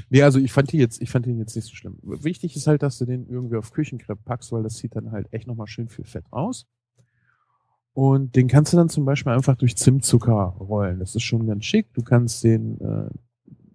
[0.09, 1.99] Nee, also ich fand die jetzt, ich fand den jetzt nicht so schlimm.
[2.03, 5.29] Wichtig ist halt, dass du den irgendwie auf Küchenkrepp packst, weil das sieht dann halt
[5.33, 6.67] echt nochmal schön viel Fett aus.
[7.93, 11.01] Und den kannst du dann zum Beispiel einfach durch Zimtzucker rollen.
[11.01, 11.93] Das ist schon ganz schick.
[11.95, 13.11] Du kannst den, äh,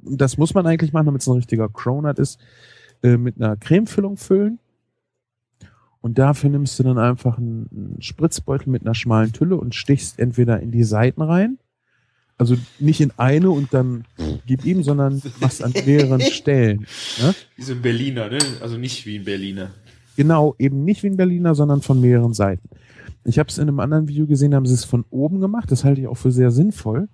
[0.01, 2.39] das muss man eigentlich machen, damit es ein richtiger Cronut ist,
[3.03, 4.59] äh, mit einer Cremefüllung füllen.
[5.99, 10.19] Und dafür nimmst du dann einfach einen, einen Spritzbeutel mit einer schmalen Tülle und stichst
[10.19, 11.57] entweder in die Seiten rein
[12.37, 14.05] also nicht in eine und dann
[14.45, 16.85] gib ihm, sondern machst an mehreren Stellen.
[17.21, 17.35] Ne?
[17.55, 18.39] Wie so ein Berliner, ne?
[18.61, 19.71] Also nicht wie ein Berliner.
[20.17, 22.69] Genau, eben nicht wie ein Berliner, sondern von mehreren Seiten.
[23.23, 25.71] Ich habe es in einem anderen Video gesehen, haben sie es von oben gemacht.
[25.71, 27.09] Das halte ich auch für sehr sinnvoll,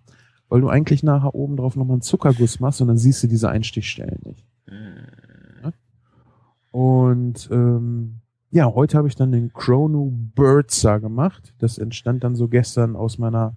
[0.49, 3.49] weil du eigentlich nachher oben drauf nochmal einen Zuckerguss machst und dann siehst du diese
[3.49, 4.45] Einstichstellen nicht.
[4.67, 5.21] Mhm.
[6.71, 11.53] Und ähm, ja, heute habe ich dann den Chrono Birdser gemacht.
[11.59, 13.55] Das entstand dann so gestern aus meiner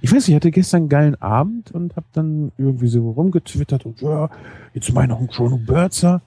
[0.00, 4.00] ich weiß, ich hatte gestern einen geilen Abend und habe dann irgendwie so rumgetwittert und
[4.00, 4.30] ja,
[4.72, 6.22] jetzt mache ich noch einen Chrono Birzer.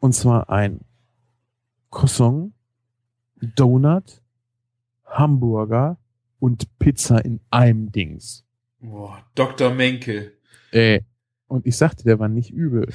[0.00, 0.80] Und zwar ein
[1.90, 2.52] Croissant,
[3.40, 4.20] Donut,
[5.04, 5.98] Hamburger
[6.38, 8.44] und Pizza in einem Dings.
[8.80, 9.72] Boah, Dr.
[9.72, 10.32] Menke.
[10.70, 11.00] Äh,
[11.48, 12.92] und ich sagte, der war nicht übel.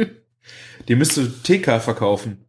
[0.88, 2.44] Die müsste TK verkaufen.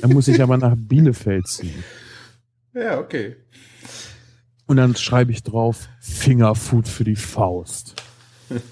[0.00, 1.84] Dann muss ich aber nach Bielefeld ziehen.
[2.74, 3.36] Ja, okay.
[4.66, 7.96] Und dann schreibe ich drauf Fingerfood für die Faust.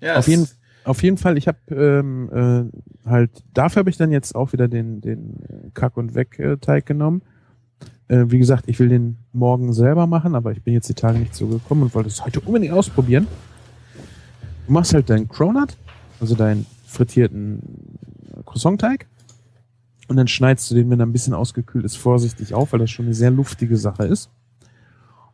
[0.00, 0.48] Ja, Auf jeden,
[0.84, 2.72] auf jeden Fall, ich habe ähm,
[3.04, 6.86] äh, halt, dafür habe ich dann jetzt auch wieder den, den äh, Kack- und Weg-Teig
[6.86, 7.22] genommen.
[8.08, 11.18] Äh, wie gesagt, ich will den morgen selber machen, aber ich bin jetzt die Tage
[11.18, 13.26] nicht so gekommen und wollte es heute unbedingt ausprobieren.
[14.66, 15.76] Du machst halt deinen Cronut,
[16.18, 17.60] also deinen frittierten
[18.46, 19.06] Croissant-Teig.
[20.10, 22.90] Und dann schneidest du den, wenn er ein bisschen ausgekühlt ist, vorsichtig auf, weil das
[22.90, 24.28] schon eine sehr luftige Sache ist.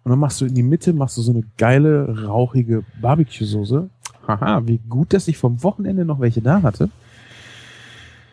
[0.05, 3.89] Und dann machst du in die Mitte, machst du so eine geile, rauchige Barbecue-Soße.
[4.29, 6.91] Haha, wie gut, dass ich vom Wochenende noch welche da hatte.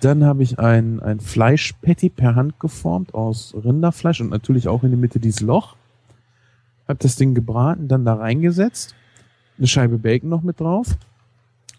[0.01, 4.91] Dann habe ich ein, ein Fleischpatty per Hand geformt aus Rinderfleisch und natürlich auch in
[4.91, 5.77] die Mitte dieses Loch.
[6.89, 8.95] Hab das Ding gebraten, dann da reingesetzt.
[9.57, 10.97] Eine Scheibe Bacon noch mit drauf.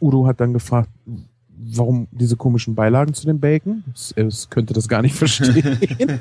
[0.01, 0.89] Udo hat dann gefragt,
[1.57, 3.85] warum diese komischen Beilagen zu dem Bacon.
[3.95, 5.79] Es, könnte das gar nicht verstehen.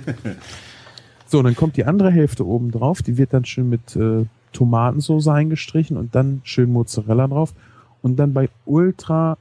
[1.27, 3.01] so, und dann kommt die andere Hälfte oben drauf.
[3.01, 7.53] Die wird dann schön mit äh, Tomatensauce eingestrichen und dann schön Mozzarella drauf.
[8.01, 9.37] Und dann bei ultra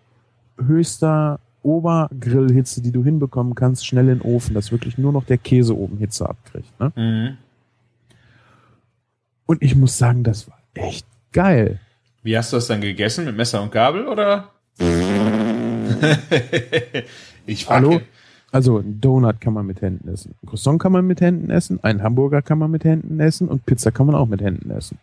[0.56, 5.38] höchster Obergrillhitze, die du hinbekommen kannst, schnell in den Ofen, dass wirklich nur noch der
[5.38, 6.80] Käse oben Hitze abkriegt.
[6.80, 6.92] Ne?
[6.96, 7.36] Mhm.
[9.46, 11.78] Und ich muss sagen, das war echt geil.
[12.22, 13.24] Wie hast du das dann gegessen?
[13.24, 14.50] Mit Messer und Gabel oder?
[17.46, 17.92] ich frag Hallo?
[17.92, 18.00] ja-
[18.50, 20.34] Also ein Donut kann man mit Händen essen.
[20.42, 21.82] Ein Croissant kann man mit Händen essen.
[21.82, 23.48] Ein Hamburger kann man mit Händen essen.
[23.48, 24.98] Und Pizza kann man auch mit Händen essen.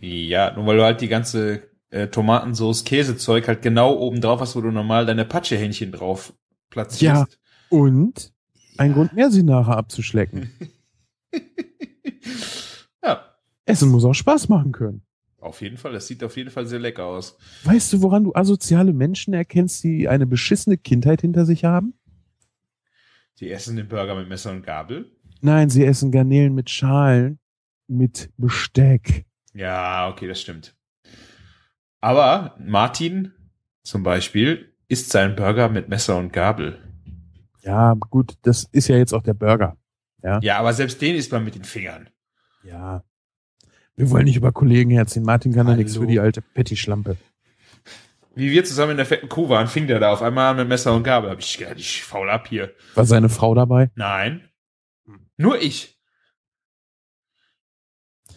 [0.00, 4.56] Ja, nur weil du halt die ganze äh, Tomatensauce, Käsezeug halt genau oben drauf hast,
[4.56, 6.32] wo du normal deine Patschehähnchen drauf
[6.70, 7.02] platzierst.
[7.02, 7.26] Ja.
[7.76, 8.32] Und
[8.78, 10.50] ein Grund mehr, sie nachher abzuschlecken.
[13.02, 13.20] Ja,
[13.64, 15.02] Essen muss auch Spaß machen können.
[15.40, 15.92] Auf jeden Fall.
[15.92, 17.38] Das sieht auf jeden Fall sehr lecker aus.
[17.64, 21.94] Weißt du, woran du asoziale Menschen erkennst, die eine beschissene Kindheit hinter sich haben?
[23.38, 25.10] Die essen den Burger mit Messer und Gabel.
[25.40, 27.38] Nein, sie essen Garnelen mit Schalen,
[27.88, 29.24] mit Besteck.
[29.54, 30.76] Ja, okay, das stimmt.
[32.00, 33.32] Aber Martin
[33.82, 36.78] zum Beispiel isst seinen Burger mit Messer und Gabel.
[37.62, 39.76] Ja, gut, das ist ja jetzt auch der Burger.
[40.22, 42.10] Ja, aber selbst den isst man mit den Fingern.
[42.62, 43.02] Ja.
[44.00, 45.24] Wir wollen nicht über Kollegen herziehen.
[45.24, 47.18] Martin kann da nichts für die alte Petty-Schlampe.
[48.34, 50.68] Wie wir zusammen in der fetten Kuh waren, fing der da auf einmal an mit
[50.68, 51.28] Messer und Gabel.
[51.28, 52.72] Hab ich gedacht, ich faul ab hier.
[52.94, 53.90] War seine Frau dabei?
[53.96, 54.48] Nein.
[55.36, 56.00] Nur ich.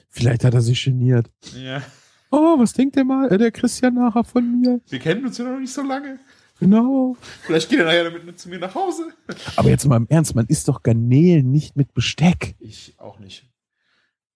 [0.10, 1.32] Vielleicht hat er sich geniert.
[1.56, 1.82] Ja.
[2.30, 3.32] Oh, was denkt der mal?
[3.32, 4.82] Äh, Der Christian nachher von mir.
[4.90, 6.20] Wir kennen uns ja noch nicht so lange.
[6.60, 7.16] Genau.
[7.44, 9.14] Vielleicht geht er nachher damit zu mir nach Hause.
[9.56, 12.56] Aber jetzt mal im Ernst, man isst doch Garnelen nicht mit Besteck.
[12.60, 13.48] Ich auch nicht.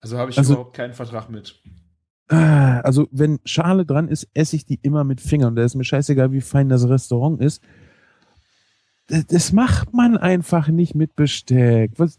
[0.02, 1.62] Also habe ich Also- überhaupt keinen Vertrag mit.
[2.30, 5.56] Ah, Also, wenn Schale dran ist, esse ich die immer mit Fingern.
[5.56, 7.62] Da ist mir scheißegal, wie fein das Restaurant ist.
[9.08, 11.92] Das, macht man einfach nicht mit Besteck.
[11.98, 12.18] Was?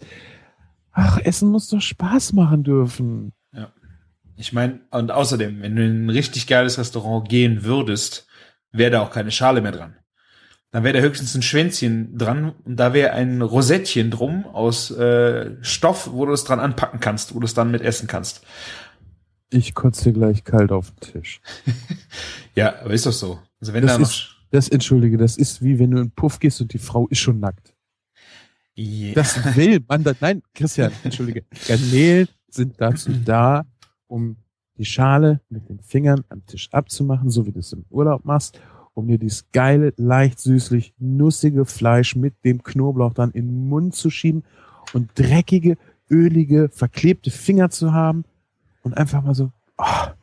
[0.93, 3.33] Ach, Essen muss doch Spaß machen dürfen.
[4.41, 8.27] Ich meine, und außerdem, wenn du in ein richtig geiles Restaurant gehen würdest,
[8.71, 9.97] wäre da auch keine Schale mehr dran.
[10.71, 15.57] Dann wäre da höchstens ein Schwänzchen dran und da wäre ein Rosettchen drum aus äh,
[15.63, 18.43] Stoff, wo du es dran anpacken kannst, wo du es dann mit essen kannst.
[19.51, 21.41] Ich kotze dir gleich kalt auf den Tisch.
[22.55, 23.39] Ja, aber ist doch so.
[23.61, 26.11] Also wenn Das da noch ist- Das, entschuldige, das ist wie wenn du in den
[26.11, 27.73] Puff gehst und die Frau ist schon nackt.
[28.75, 29.15] Ja.
[29.15, 30.17] Das will man das.
[30.21, 31.45] Nein, Christian, entschuldige.
[31.69, 33.65] Garnelen sind dazu da,
[34.09, 34.37] um
[34.77, 38.61] die Schale mit den Fingern am Tisch abzumachen, so wie du es im Urlaub machst,
[38.99, 43.95] um dir dieses geile, leicht süßlich, nussige Fleisch mit dem Knoblauch dann in den Mund
[43.95, 44.43] zu schieben
[44.93, 45.79] und dreckige,
[46.11, 48.25] ölige, verklebte Finger zu haben
[48.83, 50.15] und einfach mal so, ah,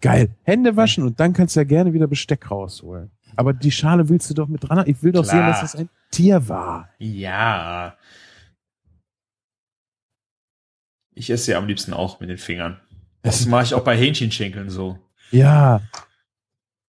[0.00, 0.30] geil.
[0.42, 3.10] Hände waschen und dann kannst du ja gerne wieder Besteck rausholen.
[3.36, 4.80] Aber die Schale willst du doch mit dran.
[4.80, 4.90] haben.
[4.90, 5.36] Ich will doch Klar.
[5.36, 6.88] sehen, dass es ein Tier war.
[6.98, 7.96] ja.
[11.12, 12.80] Ich esse ja am liebsten auch mit den Fingern.
[13.22, 14.98] Das mache ich auch bei Hähnchenschenkeln so.
[15.30, 15.82] Ja.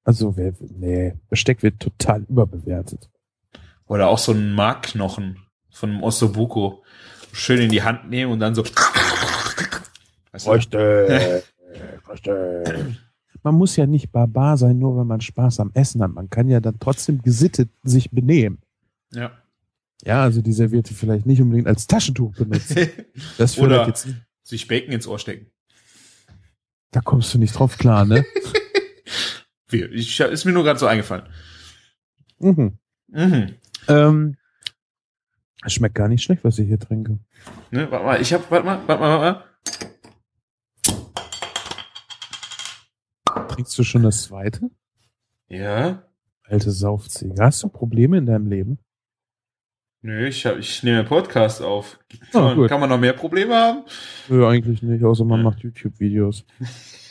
[0.04, 3.10] Also, wer, nee, Besteck wird total überbewertet.
[3.86, 5.38] Oder auch so ein Markknochen
[5.70, 6.84] von einem Ossobuco.
[7.34, 8.64] Schön in die Hand nehmen und dann so.
[10.32, 10.52] Weißt du?
[10.52, 11.44] Früchte.
[12.04, 12.96] Früchte.
[13.44, 16.12] Man muss ja nicht barbar sein, nur wenn man Spaß am Essen hat.
[16.12, 18.60] Man kann ja dann trotzdem gesittet sich benehmen.
[19.14, 19.32] Ja.
[20.04, 22.90] Ja, also die Serviette vielleicht nicht unbedingt als Taschentuch benutzen.
[23.38, 24.08] Das Oder- jetzt,
[24.44, 25.48] Sich Bacon ins Ohr stecken.
[26.92, 28.26] da kommst du nicht drauf klar, ne?
[29.74, 31.28] Ich, ist mir nur gerade so eingefallen.
[32.40, 32.78] mhm.
[33.08, 33.56] Mhm.
[33.88, 34.38] ähm,
[35.66, 37.20] es schmeckt gar nicht schlecht, was ich hier trinke.
[37.72, 39.46] Ne, warte mal, ich hab, warte mal, warte mal, warte mal.
[43.50, 44.70] Trinkst du schon das zweite?
[45.48, 46.04] Ja.
[46.44, 47.36] Alte Saufziege.
[47.40, 48.80] Hast du Probleme in deinem Leben?
[50.02, 52.00] Nö, ich, hab, ich nehme einen Podcast auf.
[52.12, 52.70] Ah, Kann, man, gut.
[52.70, 53.84] kann man noch mehr Probleme haben?
[54.30, 55.44] Nö, eigentlich nicht, außer man Ja.
[55.44, 56.46] macht YouTube-Videos.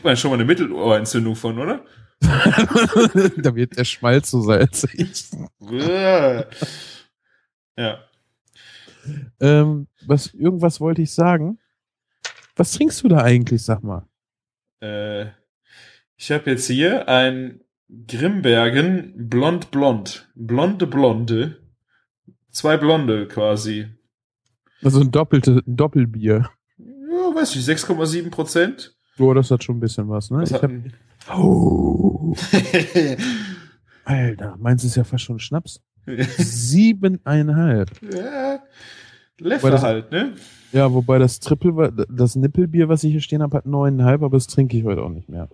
[0.00, 1.84] Kriegt man schon mal eine Mittelohrentzündung von, oder?
[2.22, 5.26] da wird der Schmalz so salzig.
[7.76, 7.98] Ja.
[9.40, 11.58] Ähm, was, irgendwas wollte ich sagen.
[12.56, 14.08] Was trinkst du da eigentlich, sag mal?
[14.80, 15.26] Äh,
[16.16, 17.60] ich habe jetzt hier ein
[18.06, 20.30] Grimbergen Blond Blond.
[20.34, 21.60] Blonde Blonde.
[22.50, 23.86] Zwei Blonde quasi.
[24.82, 26.48] Also ein doppelte, ein Doppelbier.
[26.78, 28.96] Ja, weiß ich, 6,7 Prozent.
[29.20, 30.38] Oh, das hat schon ein bisschen was, ne?
[30.40, 30.70] Was Ich hab,
[31.36, 32.34] oh,
[34.04, 35.80] Alter, meins ist ja fast schon Schnaps.
[36.38, 37.90] Siebeneinhalb.
[38.12, 38.60] ja,
[39.38, 40.32] Leffe das- halt, ne?
[40.72, 44.46] Ja, wobei das Triple, das Nippelbier, was ich hier stehen habe, hat neuneinhalb, aber das
[44.46, 45.48] trinke ich heute auch nicht mehr.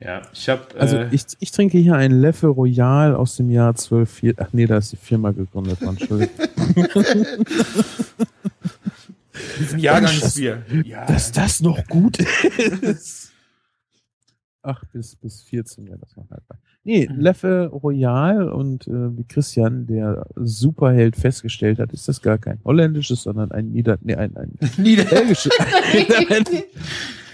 [0.00, 3.74] Ja, ich habe Also äh, ich, ich trinke hier ein Leffe Royal aus dem Jahr
[3.74, 6.34] 12, ach nee, da ist die Firma gegründet worden, Entschuldigung.
[9.72, 10.64] ein Jahrgangsbier.
[10.84, 13.32] Ja, Dass das noch gut ist.
[14.62, 16.58] Ach, bis, bis 14 wäre das noch haltbar.
[16.82, 17.20] Nee, Mhm.
[17.20, 23.22] Leffe Royal und äh, wie Christian, der Superheld, festgestellt hat, ist das gar kein holländisches,
[23.22, 23.98] sondern ein Nieder...
[24.02, 25.52] Nee, ein, ein belgisches.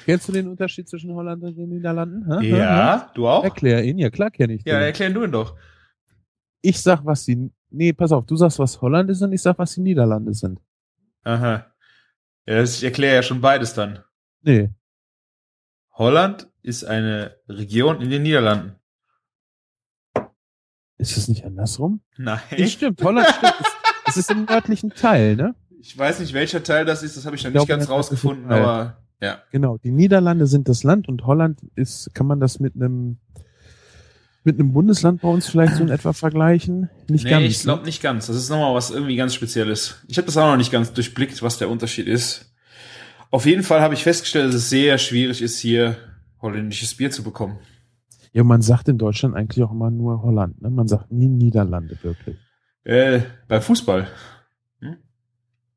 [0.04, 2.40] Kennst du den Unterschied zwischen Holland und den Niederlanden?
[2.40, 2.50] Hä?
[2.50, 3.44] ja, du auch?
[3.44, 4.72] Erklär ihn, ja klar kenne ich den.
[4.72, 5.56] Ja, erklär du ihn doch.
[6.60, 7.50] ich sag, was die...
[7.70, 10.60] Nee, pass auf, du sagst, was Holland ist und ich sag, was die Niederlande sind.
[11.24, 11.64] Aha.
[12.46, 14.00] Ja, das- ich erkläre ja schon beides dann.
[14.42, 14.70] Nee.
[15.92, 18.76] Holland ist eine Region in den Niederlanden.
[20.98, 22.00] Ist es nicht andersrum?
[22.16, 22.40] Nein.
[22.50, 23.54] Nee, stimmt, Holland stimmt.
[23.60, 23.68] Es,
[24.08, 25.54] es ist im nördlichen Teil, ne?
[25.80, 28.50] Ich weiß nicht, welcher Teil das ist, das habe ich noch Ich nicht ganz rausgefunden,
[28.52, 29.42] aber ja.
[29.50, 29.78] Genau.
[29.78, 33.18] Die Niederlande sind das Land und Holland ist, kann man das mit einem
[34.44, 36.90] mit einem Bundesland bei uns vielleicht so in etwa vergleichen?
[37.08, 37.44] Nicht nee, ganz.
[37.46, 38.26] ich glaube nicht ganz.
[38.26, 40.02] Das ist nochmal was irgendwie ganz Spezielles.
[40.08, 42.52] Ich habe das auch noch nicht ganz durchblickt, was der Unterschied ist.
[43.30, 45.96] Auf jeden Fall habe ich festgestellt, dass es sehr schwierig ist, hier
[46.40, 47.58] holländisches Bier zu bekommen.
[48.32, 50.70] Ja, man sagt in Deutschland eigentlich auch immer nur Holland, ne?
[50.70, 52.36] Man sagt nie Niederlande wirklich.
[52.84, 54.08] Äh, beim Fußball.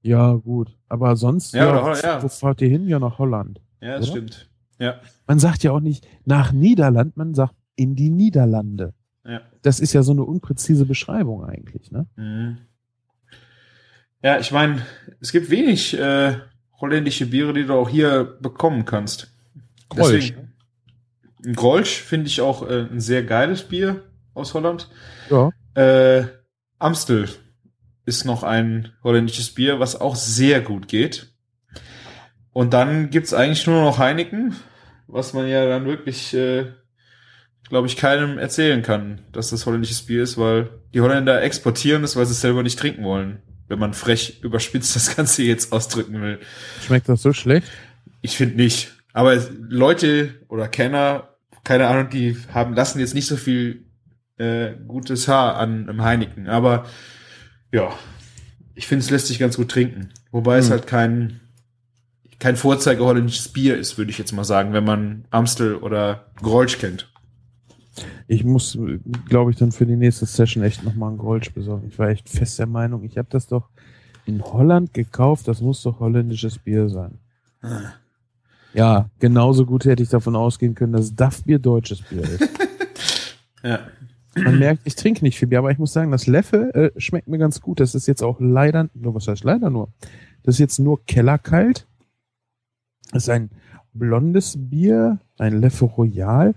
[0.01, 0.77] Ja, gut.
[0.87, 2.21] Aber sonst, Ja, ja, oder ja.
[2.23, 2.87] wo fahrt ihr hin?
[2.87, 3.59] Ja, nach Holland.
[3.81, 4.17] Ja, das Oder?
[4.17, 4.49] stimmt.
[4.77, 8.93] Ja, Man sagt ja auch nicht nach Niederland, man sagt in die Niederlande.
[9.25, 9.41] ja.
[9.61, 12.05] Das ist ja so eine unpräzise Beschreibung eigentlich, ne?
[12.15, 12.57] Mhm.
[14.21, 14.85] Ja, ich meine,
[15.19, 16.37] es gibt wenig äh,
[16.79, 19.31] holländische Biere, die du auch hier bekommen kannst.
[19.89, 20.33] Grolsch.
[20.33, 24.03] Deswegen, Grolsch finde ich auch äh, ein sehr geiles Bier
[24.33, 24.89] aus Holland.
[25.29, 25.51] Ja.
[25.75, 26.27] Äh,
[26.79, 27.29] Amstel
[28.05, 31.33] ist noch ein holländisches Bier, was auch sehr gut geht.
[32.51, 34.55] Und dann gibt's eigentlich nur noch Heineken,
[35.07, 36.67] was man ja dann wirklich, äh,
[37.69, 42.15] glaube ich, keinem erzählen kann, dass das holländisches Bier ist, weil die Holländer exportieren es,
[42.15, 43.39] weil sie es selber nicht trinken wollen.
[43.67, 46.39] Wenn man frech überspitzt das Ganze jetzt ausdrücken will.
[46.85, 47.67] Schmeckt das so schlecht?
[48.21, 48.93] Ich finde nicht.
[49.13, 51.29] Aber es- Leute oder Kenner,
[51.63, 53.85] keine Ahnung, die haben lassen jetzt nicht so viel
[54.37, 56.47] äh, gutes Haar an einem Heineken.
[56.47, 56.85] Aber
[57.71, 57.91] ja,
[58.75, 60.09] ich finde, es lässt sich ganz gut trinken.
[60.31, 60.71] Wobei es Hm.
[60.71, 61.39] halt kein
[62.37, 66.77] kein Vorzeige holländisches Bier ist, würde ich jetzt mal sagen, wenn man Amstel oder Grolsch
[66.79, 67.09] kennt.
[68.27, 68.77] Ich muss,
[69.27, 71.87] glaube ich, dann für die nächste Session echt nochmal einen Grolsch besorgen.
[71.87, 73.69] Ich war echt fest der Meinung, ich habe das doch
[74.25, 77.19] in Holland gekauft, das muss doch holländisches Bier sein.
[78.73, 82.49] Ja, genauso gut hätte ich davon ausgehen können, dass DAF-Bier deutsches Bier ist.
[83.63, 83.79] Ja.
[84.35, 87.27] Man merkt, ich trinke nicht viel Bier, aber ich muss sagen, das Leffe äh, schmeckt
[87.27, 87.79] mir ganz gut.
[87.79, 89.89] Das ist jetzt auch leider, nur was heißt leider nur?
[90.43, 91.87] Das ist jetzt nur kellerkalt.
[93.11, 93.49] Das ist ein
[93.93, 96.53] blondes Bier, ein Leffe Royal.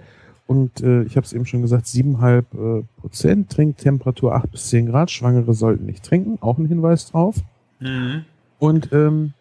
[0.49, 4.87] Und äh, ich habe es eben schon gesagt, 7,5 äh, Prozent, Trinktemperatur 8 bis 10
[4.87, 5.11] Grad.
[5.11, 7.37] Schwangere sollten nicht trinken, auch ein Hinweis drauf.
[7.81, 8.25] Mhm.
[8.59, 9.35] Und ähm,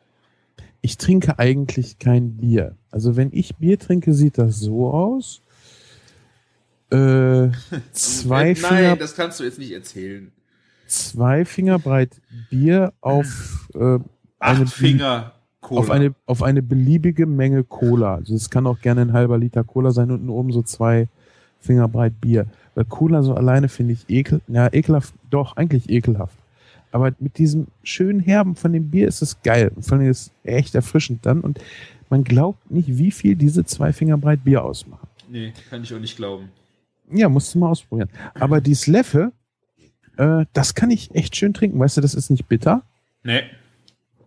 [0.82, 2.76] ich trinke eigentlich kein Bier.
[2.92, 5.42] Also wenn ich Bier trinke, sieht das so aus.
[6.92, 7.52] Äh,
[7.94, 10.34] zwei, Finger, Nein, das kannst du jetzt nicht erzählen.
[10.88, 14.04] zwei Finger breit Bier auf, äh, eine,
[14.40, 15.37] Acht Finger
[15.68, 15.82] Cola.
[15.82, 18.16] auf, eine, auf eine beliebige Menge Cola.
[18.16, 21.08] Also es kann auch gerne ein halber Liter Cola sein und nur oben so zwei
[21.60, 22.46] Finger breit Bier.
[22.76, 26.38] Weil Cola so alleine finde ich ekel, ja, ekelhaft, doch, eigentlich ekelhaft.
[26.92, 29.72] Aber mit diesem schönen Herben von dem Bier ist es geil.
[29.76, 31.42] Und vor allem ist es echt erfrischend dann.
[31.42, 31.60] Und
[32.10, 35.08] man glaubt nicht, wie viel diese zwei Finger breit Bier ausmachen.
[35.30, 36.50] Nee, kann ich auch nicht glauben.
[37.12, 38.10] Ja, musst du mal ausprobieren.
[38.36, 39.34] Aber die Leffe,
[40.16, 41.78] äh, das kann ich echt schön trinken.
[41.78, 42.84] Weißt du, das ist nicht bitter.
[43.24, 43.42] Nee.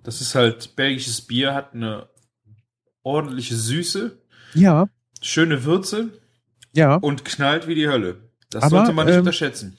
[0.03, 2.09] Das ist halt belgisches Bier, hat eine
[3.03, 4.19] ordentliche Süße,
[4.55, 4.89] Ja,
[5.21, 6.11] schöne Würze
[6.73, 6.97] ja.
[6.97, 8.31] und knallt wie die Hölle.
[8.51, 9.77] Das Aber, sollte man nicht ähm, unterschätzen.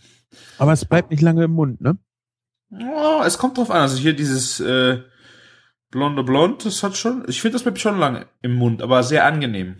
[0.57, 1.97] Aber es bleibt nicht lange im Mund, ne?
[2.69, 3.81] Ja, es kommt drauf an.
[3.81, 5.01] Also hier dieses äh,
[5.89, 9.25] blonde Blond, das hat schon, ich finde, das bleibt schon lange im Mund, aber sehr
[9.25, 9.77] angenehm.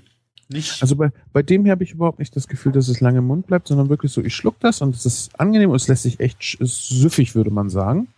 [0.49, 0.81] Nicht.
[0.81, 3.27] Also bei, bei dem hier habe ich überhaupt nicht das Gefühl, dass es lange im
[3.27, 6.03] Mund bleibt, sondern wirklich so, ich schluck das und es ist angenehm und es lässt
[6.03, 8.09] sich echt süffig, würde man sagen.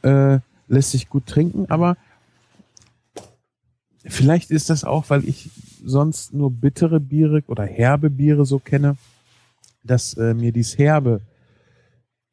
[0.00, 0.38] Äh,
[0.72, 1.96] lässt sich gut trinken, aber
[4.04, 5.50] vielleicht ist das auch, weil ich
[5.84, 8.96] sonst nur bittere Biere oder herbe Biere so kenne,
[9.84, 11.20] dass äh, mir dies herbe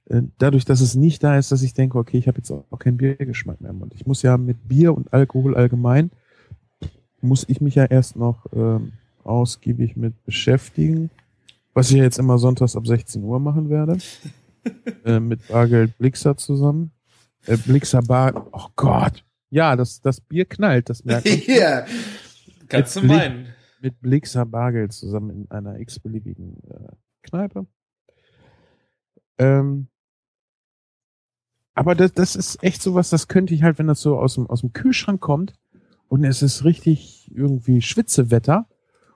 [0.09, 2.79] äh, dadurch, dass es nicht da ist, dass ich denke, okay, ich habe jetzt auch
[2.79, 3.93] keinen Biergeschmack mehr im Mund.
[3.93, 6.11] Ich muss ja mit Bier und Alkohol allgemein,
[7.21, 11.09] muss ich mich ja erst noch ähm, ausgiebig mit beschäftigen,
[11.73, 13.97] was ich ja jetzt immer sonntags ab 16 Uhr machen werde.
[15.05, 16.91] äh, mit Bargeld Blixer zusammen.
[17.49, 19.25] Äh, Blixer Bar, oh Gott.
[19.49, 21.39] Ja, das, das Bier knallt, das merkt man.
[21.47, 21.85] Ja,
[22.67, 23.47] kannst du meinen.
[23.81, 26.91] mit Blixer Bargeld zusammen in einer x-beliebigen äh,
[27.23, 27.65] Kneipe.
[29.39, 29.87] Ähm,
[31.73, 34.47] aber das, das ist echt sowas, das könnte ich halt, wenn das so aus dem,
[34.47, 35.53] aus dem Kühlschrank kommt
[36.07, 38.67] und es ist richtig irgendwie Schwitzewetter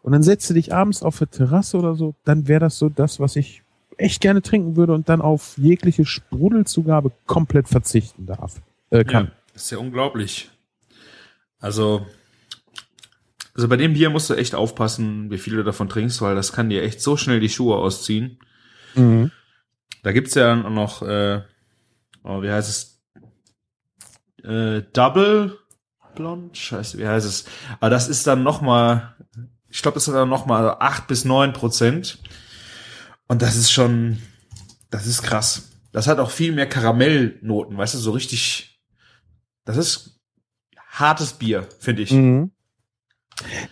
[0.02, 2.90] und dann setzt du dich abends auf der Terrasse oder so, dann wäre das so
[2.90, 3.63] das, was ich
[4.04, 8.62] echt gerne trinken würde und dann auf jegliche Sprudelzugabe komplett verzichten darf.
[8.90, 9.26] Äh, kann.
[9.26, 10.50] Ja, das ist ja unglaublich.
[11.60, 12.06] Also,
[13.56, 16.52] also bei dem Bier musst du echt aufpassen, wie viel du davon trinkst, weil das
[16.52, 18.40] kann dir echt so schnell die Schuhe ausziehen.
[18.96, 19.32] Mhm.
[20.04, 21.42] Da gibt's ja noch, äh,
[22.24, 23.02] oh, wie heißt es?
[24.44, 25.58] Äh, Double
[26.16, 26.58] Blond?
[26.58, 27.46] Scheiße, wie heißt es?
[27.80, 29.16] Aber das ist dann noch mal,
[29.70, 32.20] ich glaube, das hat dann noch mal acht bis neun Prozent.
[33.28, 34.18] Und das ist schon,
[34.90, 35.70] das ist krass.
[35.92, 38.80] Das hat auch viel mehr Karamellnoten, weißt du, so richtig,
[39.66, 40.20] das ist
[40.90, 42.12] hartes Bier, finde ich.
[42.12, 42.52] Mhm.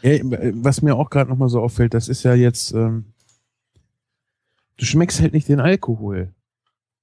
[0.02, 0.20] Ja,
[0.54, 3.06] was mir auch gerade nochmal so auffällt, das ist ja jetzt, ähm,
[4.78, 6.34] du schmeckst halt nicht den Alkohol.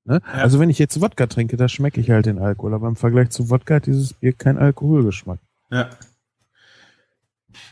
[0.04, 0.20] Ne?
[0.24, 0.42] Ja.
[0.42, 3.30] Also wenn ich jetzt Wodka trinke, da schmecke ich halt den Alkohol, aber im Vergleich
[3.30, 5.38] zu Wodka hat dieses Bier keinen Alkoholgeschmack.
[5.70, 5.90] Ja.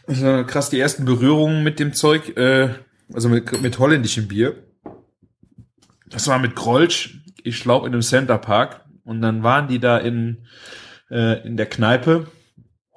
[0.07, 2.75] Also krass, die ersten Berührungen mit dem Zeug, äh,
[3.13, 4.66] also mit, mit holländischem Bier.
[6.09, 8.85] Das war mit Grolsch, ich glaube in einem Center Park.
[9.05, 10.39] Und dann waren die da in,
[11.11, 12.27] äh, in der Kneipe.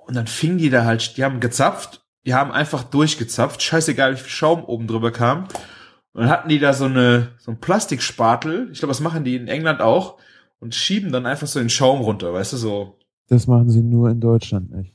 [0.08, 4.20] Und dann fingen die da halt, die haben gezapft, die haben einfach durchgezapft, scheißegal wie
[4.20, 5.44] viel Schaum oben drüber kam.
[6.14, 9.36] Und dann hatten die da so eine, so ein Plastikspatel, ich glaube, das machen die
[9.36, 10.18] in England auch,
[10.60, 12.98] und schieben dann einfach so den Schaum runter, weißt du, so,
[13.28, 14.94] Das machen sie nur in Deutschland nicht.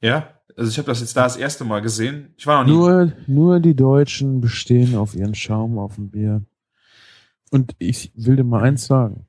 [0.00, 2.34] ja, also ich habe das jetzt da das erste Mal gesehen.
[2.36, 2.76] Ich war noch nie.
[2.76, 6.42] Nur, nur die Deutschen bestehen auf ihren Schaum auf dem Bier.
[7.52, 9.26] Und ich will dir mal eins sagen.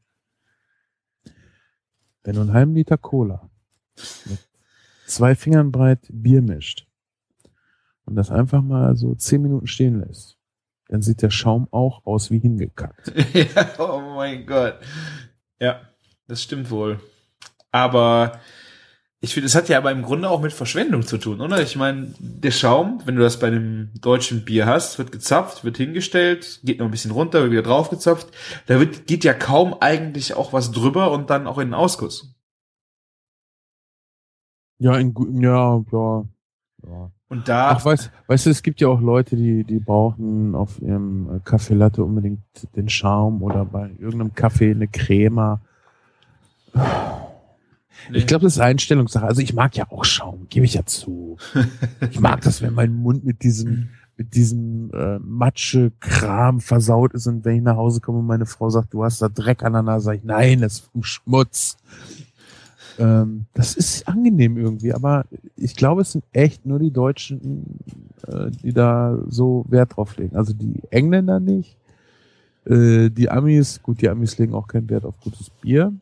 [2.23, 3.49] Wenn du einen halben Liter Cola
[4.23, 4.39] mit
[5.05, 6.87] zwei Fingern breit Bier mischt
[8.05, 10.37] und das einfach mal so zehn Minuten stehen lässt,
[10.87, 13.11] dann sieht der Schaum auch aus wie hingekackt.
[13.33, 14.79] ja, oh mein Gott.
[15.59, 15.81] Ja,
[16.25, 17.01] das stimmt wohl.
[17.71, 18.39] Aber
[19.23, 21.61] ich finde, es hat ja aber im Grunde auch mit Verschwendung zu tun, oder?
[21.61, 25.77] Ich meine, der Schaum, wenn du das bei einem deutschen Bier hast, wird gezapft, wird
[25.77, 28.27] hingestellt, geht noch ein bisschen runter, wird wieder draufgezapft.
[28.65, 32.35] Da wird, geht ja kaum eigentlich auch was drüber und dann auch in den Ausguss.
[34.79, 36.25] Ja, in, ja, ja,
[36.85, 37.11] ja.
[37.29, 40.81] Und da, Ach, weißt, weißt du, es gibt ja auch Leute, die, die brauchen auf
[40.81, 42.41] ihrem äh, Kaffee Latte unbedingt
[42.75, 45.61] den Schaum oder bei irgendeinem Kaffee eine Crema.
[48.09, 48.17] Nee.
[48.17, 49.25] Ich glaube, das ist Einstellungssache.
[49.25, 51.37] Also ich mag ja auch Schaum, gebe ich ja zu.
[52.11, 57.45] Ich mag das, wenn mein Mund mit diesem, mit diesem äh, Matsche-Kram versaut ist und
[57.45, 59.81] wenn ich nach Hause komme und meine Frau sagt, du hast da Dreck an der
[59.81, 61.77] Nase, sag ich, nein, das ist vom Schmutz.
[62.99, 65.25] Ähm, das ist angenehm irgendwie, aber
[65.55, 67.79] ich glaube, es sind echt nur die Deutschen,
[68.27, 70.35] äh, die da so Wert drauf legen.
[70.35, 71.77] Also die Engländer nicht.
[72.65, 75.93] Äh, die Amis, gut, die Amis legen auch keinen Wert auf gutes Bier.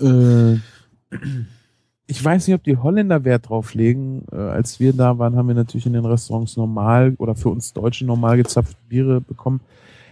[0.00, 0.58] äh,
[2.06, 4.24] ich weiß nicht, ob die Holländer Wert drauf legen.
[4.32, 7.72] Äh, als wir da waren, haben wir natürlich in den Restaurants normal oder für uns
[7.72, 9.60] Deutsche normal gezapfte Biere bekommen.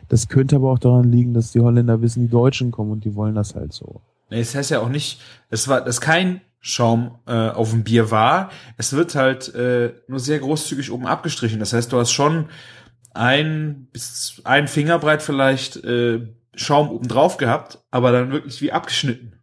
[0.09, 3.15] Das könnte aber auch daran liegen, dass die Holländer wissen, die Deutschen kommen und die
[3.15, 4.03] wollen das halt so.
[4.31, 5.21] Nee, es heißt ja auch nicht,
[5.51, 8.51] es war, dass kein Schaum äh, auf dem Bier war.
[8.77, 11.61] Es wird halt äh, nur sehr großzügig oben abgestrichen.
[11.61, 12.47] Das heißt, du hast schon
[13.15, 16.27] ein bis ein Fingerbreit vielleicht äh,
[16.57, 19.35] Schaum oben drauf gehabt, aber dann wirklich wie abgeschnitten.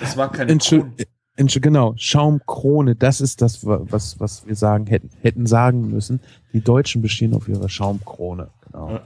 [0.00, 1.06] Das war kein Entschuld, Kron-
[1.36, 6.20] Entschuld, genau, Schaumkrone, das ist das, wa- was, was wir sagen hätten, hätten sagen müssen.
[6.52, 8.48] Die Deutschen bestehen auf ihrer Schaumkrone.
[8.66, 8.90] Genau.
[8.90, 9.02] Ja.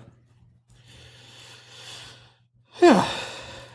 [2.82, 3.06] Ja,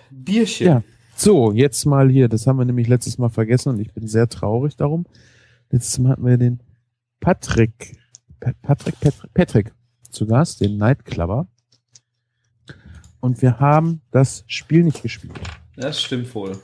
[0.10, 0.68] Bierchen.
[0.68, 0.84] Ja.
[1.16, 4.28] So, jetzt mal hier, das haben wir nämlich letztes Mal vergessen und ich bin sehr
[4.28, 5.06] traurig darum.
[5.70, 6.62] Letztes Mal hatten wir den
[7.20, 7.98] Patrick,
[8.39, 9.74] Pa- Patrick, Patrick, Patrick
[10.10, 11.48] zu Gast, den Nightclubber.
[13.22, 15.40] Und wir haben das Spiel nicht gespielt.
[15.78, 16.58] Das stimmt wohl.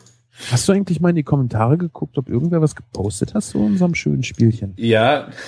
[0.51, 3.95] Hast du eigentlich mal in die Kommentare geguckt, ob irgendwer was gepostet hat zu unserem
[3.95, 4.73] schönen Spielchen?
[4.77, 5.29] Ja.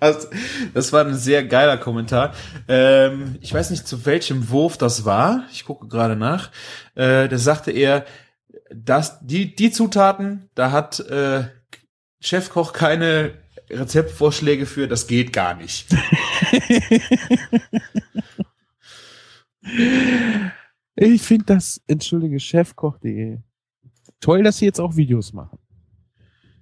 [0.00, 2.32] Das, war ein sehr geiler Kommentar.
[2.68, 5.42] Ähm, ich weiß nicht, zu welchem Wurf das war.
[5.50, 6.52] Ich gucke gerade nach.
[6.94, 8.04] Äh, da sagte er,
[8.72, 11.48] dass die, die Zutaten, da hat äh,
[12.20, 13.32] Chefkoch keine
[13.70, 15.88] Rezeptvorschläge für, das geht gar nicht.
[20.96, 23.38] ich finde das, entschuldige, chefkoch.de.
[24.20, 25.58] Toll, dass sie jetzt auch Videos machen.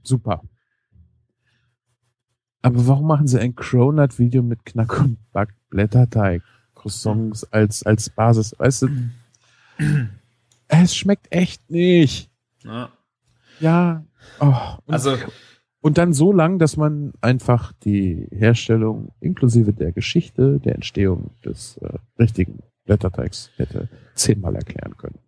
[0.02, 0.42] Super.
[2.62, 6.42] Aber warum machen sie ein Cronut-Video mit Knack und Back Blätterteig,
[6.74, 8.54] Croissants als, als Basis?
[8.58, 8.88] Weißt du,
[10.68, 12.30] es schmeckt echt nicht.
[12.64, 12.90] Ja.
[13.60, 14.04] Ja.
[14.40, 14.52] Oh,
[14.84, 15.16] und, Also,
[15.80, 21.76] und dann so lang, dass man einfach die Herstellung inklusive der Geschichte, der Entstehung des
[21.78, 25.18] äh, richtigen Blätterteigs hätte zehnmal erklären können.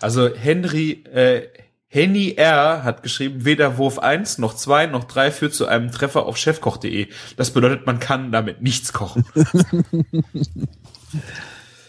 [0.00, 1.48] also Henry, äh,
[1.86, 2.82] Henny R.
[2.82, 7.06] hat geschrieben, weder Wurf 1 noch 2 noch 3 führt zu einem Treffer auf chefkoch.de.
[7.36, 9.24] Das bedeutet, man kann damit nichts kochen.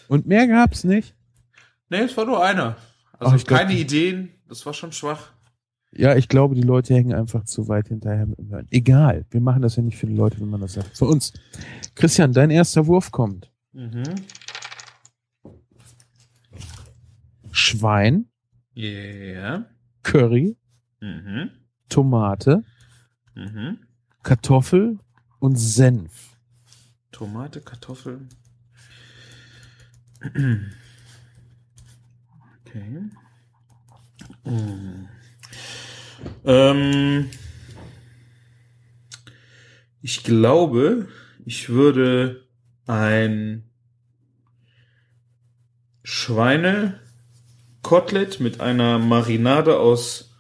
[0.08, 1.16] Und mehr gab's nicht.
[1.90, 2.76] nee, es war nur einer.
[3.18, 5.32] Also Ach, glaub, keine die- Ideen, das war schon schwach.
[5.98, 8.68] Ja, ich glaube, die Leute hängen einfach zu weit hinterher mit dem Hören.
[8.70, 10.98] Egal, wir machen das ja nicht für die Leute, wenn man das sagt.
[10.98, 11.32] Für uns.
[11.96, 13.50] Christian, dein erster Wurf kommt.
[13.76, 14.04] Mhm.
[17.52, 18.30] Schwein,
[18.78, 19.66] Yeah.
[20.04, 20.58] Curry,
[21.02, 21.52] Mhm.
[21.90, 22.64] Tomate,
[23.36, 23.80] Mhm.
[24.24, 25.00] Kartoffel
[25.40, 26.38] und Senf.
[27.12, 28.30] Tomate, Kartoffeln.
[32.66, 33.02] Okay.
[34.46, 35.08] Mm.
[36.46, 37.30] Ähm,
[40.02, 41.08] ich glaube,
[41.46, 42.45] ich würde
[42.88, 43.64] ein
[46.04, 50.36] Schweinekotelett mit einer Marinade aus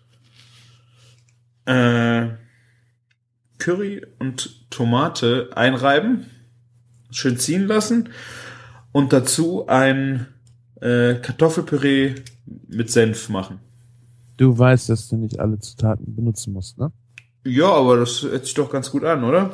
[1.65, 2.27] äh,
[3.57, 6.27] Curry und Tomate einreiben,
[7.09, 8.09] schön ziehen lassen
[8.91, 10.27] und dazu ein
[10.81, 12.15] äh, Kartoffelpüree
[12.67, 13.59] mit Senf machen.
[14.37, 16.91] Du weißt, dass du nicht alle Zutaten benutzen musst, ne?
[17.45, 19.51] Ja, aber das hört sich doch ganz gut an, oder?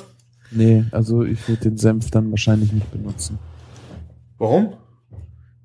[0.52, 3.40] Nee, also ich würde den Senf dann wahrscheinlich nicht benutzen.
[4.38, 4.74] Warum?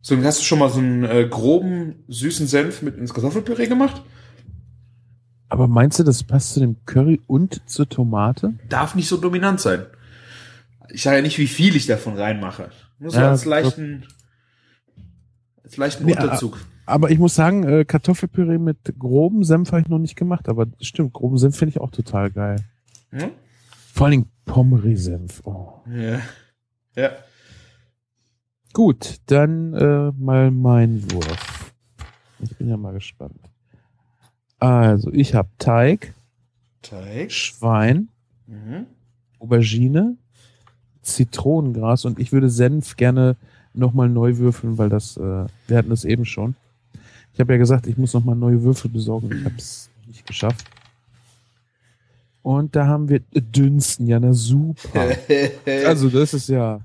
[0.00, 4.02] So, hast du schon mal so einen äh, groben, süßen Senf mit ins Kartoffelpüree gemacht?
[5.48, 8.54] Aber meinst du, das passt zu dem Curry und zur Tomate?
[8.68, 9.86] Darf nicht so dominant sein.
[10.90, 12.70] Ich sage ja nicht, wie viel ich davon reinmache.
[12.98, 14.04] Muss ja, Ja, als leichten,
[15.64, 16.58] als leichten Nee, Unterzug.
[16.86, 20.66] Aber ich muss sagen, äh, Kartoffelpüree mit grobem Senf habe ich noch nicht gemacht, aber
[20.80, 22.56] stimmt, groben Senf finde ich auch total geil.
[23.10, 23.30] Hm?
[23.96, 25.40] Vor allen Dingen Pommery-Senf.
[25.46, 25.72] Oh.
[25.90, 26.20] Ja.
[26.94, 27.12] Ja.
[28.74, 31.72] Gut, dann äh, mal mein Wurf.
[32.40, 33.40] Ich bin ja mal gespannt.
[34.58, 36.12] Also, ich habe Teig,
[36.82, 37.32] Teig.
[37.32, 38.08] Schwein,
[38.46, 38.84] Mhm.
[39.38, 40.16] Aubergine,
[41.00, 43.36] Zitronengras und ich würde Senf gerne
[43.72, 46.54] nochmal neu würfeln, weil das, äh, wir hatten das eben schon.
[47.32, 49.30] Ich habe ja gesagt, ich muss nochmal neue Würfel besorgen.
[49.32, 50.66] Ich habe es nicht geschafft.
[52.46, 54.06] Und da haben wir Dünsten.
[54.06, 55.16] Ja, na super.
[55.66, 56.78] Also das ist ja,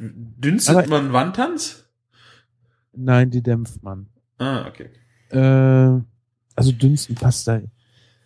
[0.00, 1.84] Dünstet Aber- man Wandtanz?
[2.92, 4.08] nein, die dämpft man.
[4.38, 4.90] Ah, okay.
[5.30, 6.02] Äh,
[6.56, 7.60] also Dünsten passt da,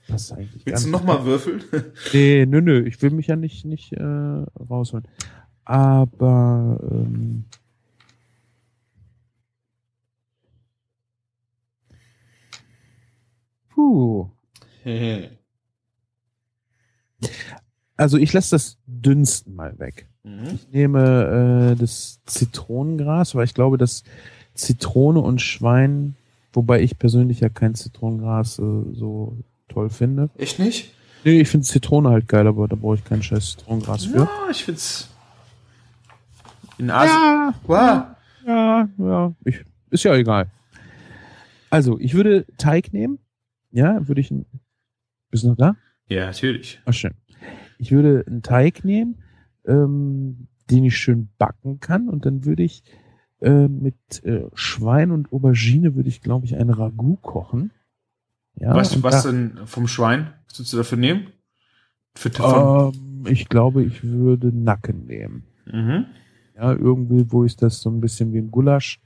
[0.08, 1.62] passt da eigentlich Willst du nochmal würfeln?
[2.14, 5.06] Nee, nö, nö, ich will mich ja nicht, nicht äh, rausholen.
[5.66, 7.44] Aber ähm,
[13.68, 14.30] puh.
[17.96, 20.08] Also ich lasse das Dünsten mal weg.
[20.24, 20.46] Mhm.
[20.54, 24.02] Ich nehme äh, das Zitronengras, weil ich glaube, dass
[24.54, 26.16] Zitrone und Schwein,
[26.52, 28.62] wobei ich persönlich ja kein Zitronengras äh,
[28.92, 29.36] so
[29.68, 30.30] toll finde.
[30.36, 30.92] Echt nicht?
[31.24, 34.16] Nee, ich finde Zitrone halt geil, aber da brauche ich kein scheiß Zitronengras für.
[34.18, 35.08] Ja, ich find's.
[36.78, 37.14] In Asien.
[37.16, 38.06] Ja, Wow.
[38.46, 39.32] ja, ja.
[39.44, 39.60] Ich,
[39.90, 40.48] ist ja egal.
[41.70, 43.18] Also, ich würde Teig nehmen.
[43.70, 44.30] Ja, würde ich.
[44.30, 44.46] ein-
[45.30, 45.76] Bist du noch da?
[46.12, 46.80] Ja, natürlich.
[46.84, 47.12] Ach, schön.
[47.78, 49.16] Ich würde einen Teig nehmen,
[49.66, 52.82] ähm, den ich schön backen kann und dann würde ich
[53.40, 57.70] äh, mit äh, Schwein und Aubergine würde ich, glaube ich, ein Ragout kochen.
[58.56, 60.32] Ja, weißt du, und was da- denn vom Schwein?
[60.48, 61.28] Was würdest du dafür nehmen?
[62.14, 65.44] Für Ähm, ich glaube, ich würde Nacken nehmen.
[65.66, 66.06] mhm.
[66.54, 69.00] Ja, irgendwie, wo ist das so ein bisschen wie ein Gulasch.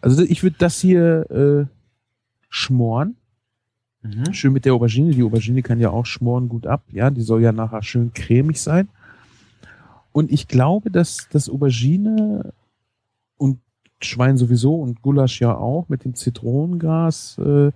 [0.00, 1.66] Also ich würde das hier äh,
[2.48, 3.16] schmoren.
[4.02, 4.32] Mhm.
[4.32, 5.12] Schön mit der Aubergine.
[5.12, 6.82] Die Aubergine kann ja auch schmoren gut ab.
[6.90, 8.88] Ja, die soll ja nachher schön cremig sein.
[10.12, 12.52] Und ich glaube, dass das Aubergine
[13.38, 13.60] und
[14.04, 17.70] Schwein sowieso und Gulasch ja auch mit dem Zitronengras äh,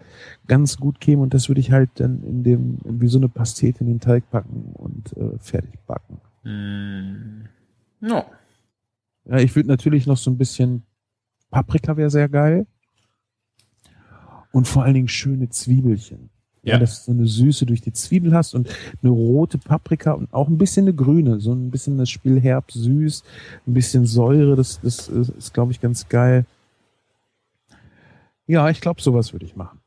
[0.47, 3.81] ganz gut käme und das würde ich halt dann in dem wie so eine Pastete
[3.81, 6.21] in den Teig packen und äh, fertig backen.
[6.43, 7.49] Mm.
[8.01, 8.25] No.
[9.25, 10.83] Ja, ich würde natürlich noch so ein bisschen
[11.51, 12.67] Paprika wäre sehr geil
[14.57, 16.31] und vor allen Dingen schöne Zwiebelchen.
[16.63, 16.73] Ja.
[16.73, 18.71] ja, dass du so eine Süße durch die Zwiebel hast und
[19.03, 22.73] eine rote Paprika und auch ein bisschen eine grüne, so ein bisschen das Spiel herb
[22.73, 23.23] süß,
[23.67, 26.47] ein bisschen Säure, das, das ist, ist glaube ich, ganz geil.
[28.47, 29.79] Ja, ich glaube, sowas würde ich machen.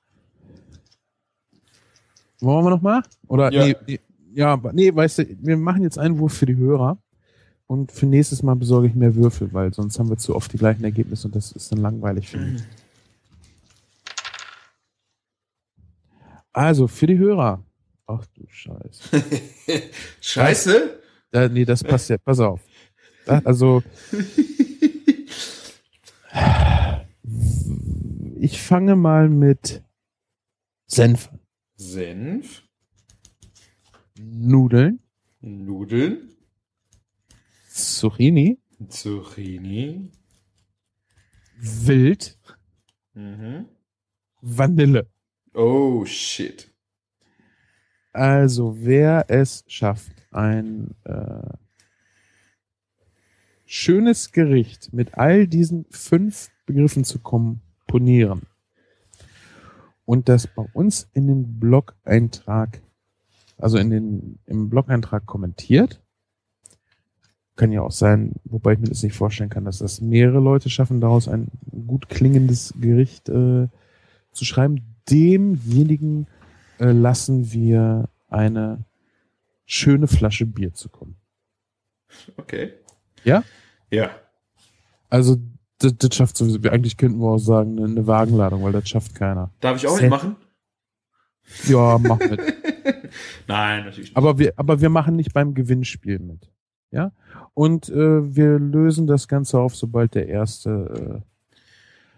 [2.40, 3.02] Wollen wir noch mal?
[3.28, 3.76] Oder ja.
[3.88, 4.00] nee,
[4.36, 7.00] ja, nee, weißt du, wir machen jetzt einen Wurf für die Hörer
[7.66, 10.58] und für nächstes Mal besorge ich mehr Würfel, weil sonst haben wir zu oft die
[10.58, 12.62] gleichen Ergebnisse und das ist dann langweilig für mich.
[16.60, 17.64] Also, für die Hörer.
[18.05, 19.24] Ach du Scheiße.
[20.20, 21.01] Scheiße?
[21.32, 22.18] Da, nee, das passt ja.
[22.18, 22.60] Pass auf.
[23.26, 23.82] Also.
[28.41, 29.84] Ich fange mal mit
[30.86, 31.30] Senf.
[31.76, 32.64] Senf.
[34.18, 34.99] Nudeln.
[35.41, 36.36] Nudeln.
[37.70, 38.60] Zucchini.
[38.88, 40.12] Zucchini.
[41.57, 42.38] Wild.
[43.14, 43.66] Mhm.
[44.41, 45.05] Vanille.
[45.60, 46.72] Oh, shit.
[48.14, 51.49] Also, wer es schafft, ein äh,
[53.66, 58.43] schönes Gericht mit all diesen fünf Begriffen zu komponieren
[60.05, 62.82] und das bei uns in den Blog-Eintrag,
[63.57, 66.01] also in den, im Blog-Eintrag kommentiert,
[67.57, 70.70] kann ja auch sein, wobei ich mir das nicht vorstellen kann, dass das mehrere Leute
[70.70, 71.49] schaffen, daraus ein
[71.86, 73.68] gut klingendes Gericht äh,
[74.32, 76.28] zu schreiben demjenigen
[76.80, 78.86] äh, lassen wir eine
[79.66, 81.16] schöne Flasche Bier zukommen.
[82.38, 82.74] Okay.
[83.24, 83.43] Ja?
[83.91, 84.12] Ja.
[85.10, 85.38] Also,
[85.80, 86.60] das, das schafft sowieso.
[86.70, 89.51] Eigentlich könnten wir auch sagen, eine, eine Wagenladung, weil das schafft keiner.
[89.60, 90.03] Darf ich auch Set.
[90.03, 90.36] mitmachen?
[91.66, 92.39] Ja, mach mit.
[93.47, 94.18] Nein, natürlich nicht.
[94.18, 96.51] Aber wir, aber wir machen nicht beim Gewinnspiel mit.
[96.91, 97.12] Ja?
[97.53, 101.30] Und äh, wir lösen das Ganze auf, sobald der erste äh,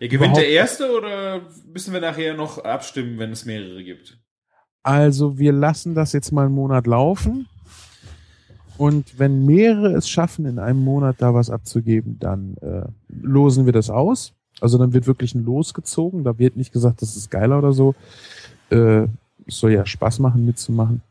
[0.01, 1.41] ja, gewinnt der Erste oder
[1.71, 4.17] müssen wir nachher noch abstimmen, wenn es mehrere gibt?
[4.81, 7.47] Also wir lassen das jetzt mal einen Monat laufen.
[8.79, 13.73] Und wenn mehrere es schaffen, in einem Monat da was abzugeben, dann äh, losen wir
[13.73, 14.33] das aus.
[14.59, 16.23] Also dann wird wirklich ein Los gezogen.
[16.23, 17.93] Da wird nicht gesagt, das ist geiler oder so.
[18.71, 19.03] Äh,
[19.45, 21.03] es soll ja Spaß machen, mitzumachen.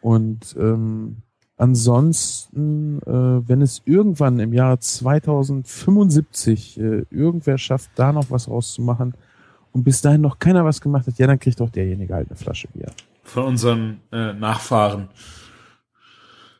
[0.00, 1.16] Und ähm,
[1.58, 9.14] Ansonsten, äh, wenn es irgendwann im Jahr 2075 äh, irgendwer schafft, da noch was rauszumachen
[9.72, 12.36] und bis dahin noch keiner was gemacht hat, ja, dann kriegt auch derjenige halt eine
[12.36, 12.92] Flasche Bier.
[13.22, 15.08] Von unseren äh, Nachfahren.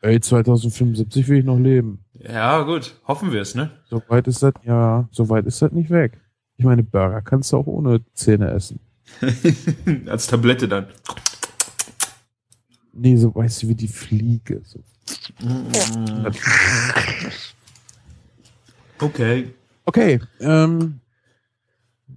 [0.01, 2.03] Ey, 2075 will ich noch leben.
[2.13, 2.99] Ja, gut.
[3.07, 3.69] Hoffen wir es, ne?
[3.89, 6.19] Soweit ist das, ja, soweit ist das nicht weg.
[6.57, 8.79] Ich meine, Burger kannst du auch ohne Zähne essen.
[10.07, 10.87] Als Tablette dann.
[12.97, 14.61] Nee, so weißt du, wie die Fliege.
[14.63, 14.79] So.
[18.99, 19.53] Okay.
[19.85, 20.19] Okay.
[20.39, 20.99] Ähm,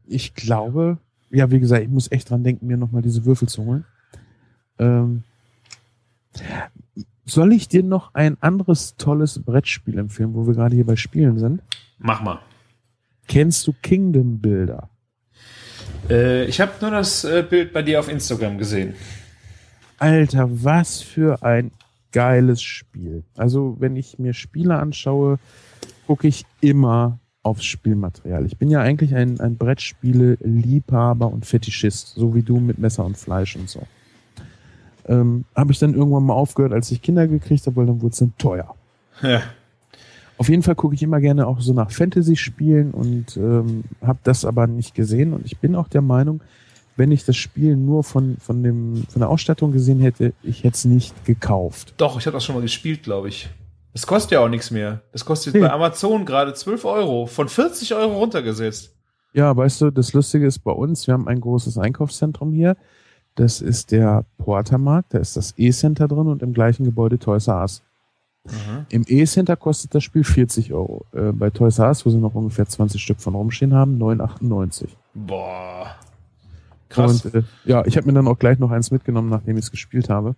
[0.07, 0.99] ich glaube,
[1.31, 3.85] ja, wie gesagt, ich muss echt dran denken, mir nochmal diese Würfel zu holen.
[4.79, 5.23] Ähm,
[7.27, 11.39] soll ich dir noch ein anderes tolles Brettspiel empfehlen, wo wir gerade hier bei Spielen
[11.39, 11.63] sind?
[11.99, 12.41] Mach mal.
[13.29, 14.89] Kennst du Kingdom Builder?
[16.09, 18.95] Äh, ich habe nur das äh, Bild bei dir auf Instagram gesehen.
[20.01, 21.71] Alter, was für ein
[22.11, 23.23] geiles Spiel.
[23.37, 25.39] Also, wenn ich mir Spiele anschaue,
[26.07, 28.47] gucke ich immer aufs Spielmaterial.
[28.47, 33.17] Ich bin ja eigentlich ein, ein Brettspiele-Liebhaber und Fetischist, so wie du mit Messer und
[33.17, 33.83] Fleisch und so.
[35.07, 38.13] Ähm, habe ich dann irgendwann mal aufgehört, als ich Kinder gekriegt habe, weil dann wurde
[38.13, 38.75] es dann teuer.
[39.23, 39.43] Ja.
[40.39, 44.47] Auf jeden Fall gucke ich immer gerne auch so nach Fantasy-Spielen und ähm, habe das
[44.47, 45.35] aber nicht gesehen.
[45.35, 46.41] Und ich bin auch der Meinung,
[47.01, 50.75] wenn ich das Spiel nur von, von, dem, von der Ausstattung gesehen hätte, ich hätte
[50.75, 51.95] es nicht gekauft.
[51.97, 53.49] Doch, ich habe das schon mal gespielt, glaube ich.
[53.95, 55.01] Das kostet ja auch nichts mehr.
[55.11, 55.63] Das kostet hey.
[55.63, 58.95] bei Amazon gerade 12 Euro, von 40 Euro runtergesetzt.
[59.33, 62.77] Ja, weißt du, das Lustige ist bei uns, wir haben ein großes Einkaufszentrum hier.
[63.35, 67.63] Das ist der Portermarkt, da ist das E-Center drin und im gleichen Gebäude Toys R
[67.63, 67.83] Us.
[68.45, 68.87] Mhm.
[68.91, 71.07] Im E-Center kostet das Spiel 40 Euro.
[71.15, 74.89] Äh, bei Toys R Us, wo sie noch ungefähr 20 Stück von rumstehen haben, 9,98.
[75.15, 75.97] Boah.
[76.91, 77.25] Krass.
[77.25, 79.71] Und, äh, ja, ich habe mir dann auch gleich noch eins mitgenommen, nachdem ich es
[79.71, 80.37] gespielt habe.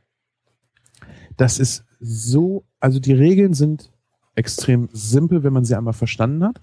[1.36, 3.90] Das ist so, also die Regeln sind
[4.34, 6.61] extrem simpel, wenn man sie einmal verstanden hat.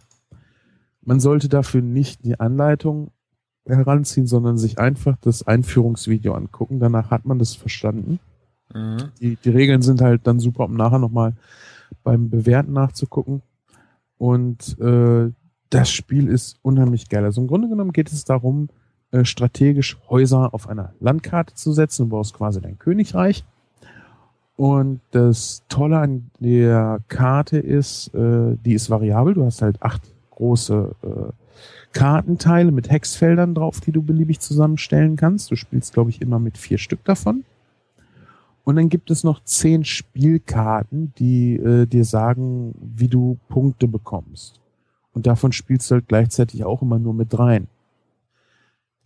[1.02, 3.12] Man sollte dafür nicht die Anleitung
[3.66, 6.80] heranziehen, sondern sich einfach das Einführungsvideo angucken.
[6.80, 8.20] Danach hat man das verstanden.
[8.74, 9.12] Mhm.
[9.20, 11.34] Die, die Regeln sind halt dann super, um nachher nochmal
[12.04, 13.42] beim Bewerten nachzugucken.
[14.18, 15.32] Und äh,
[15.70, 17.24] das Spiel ist unheimlich geil.
[17.24, 18.70] Also im Grunde genommen geht es darum,
[19.12, 22.04] äh, strategisch Häuser auf einer Landkarte zu setzen.
[22.04, 23.44] Du baust quasi dein Königreich.
[24.56, 29.34] Und das Tolle an der Karte ist, äh, die ist variabel.
[29.34, 31.34] Du hast halt acht große äh,
[31.92, 35.50] Kartenteile mit Hexfeldern drauf, die du beliebig zusammenstellen kannst.
[35.50, 37.46] Du spielst, glaube ich, immer mit vier Stück davon.
[38.64, 44.60] Und dann gibt es noch zehn Spielkarten, die dir sagen, wie du Punkte bekommst.
[45.14, 47.68] Und davon spielst du halt gleichzeitig auch immer nur mit dreien.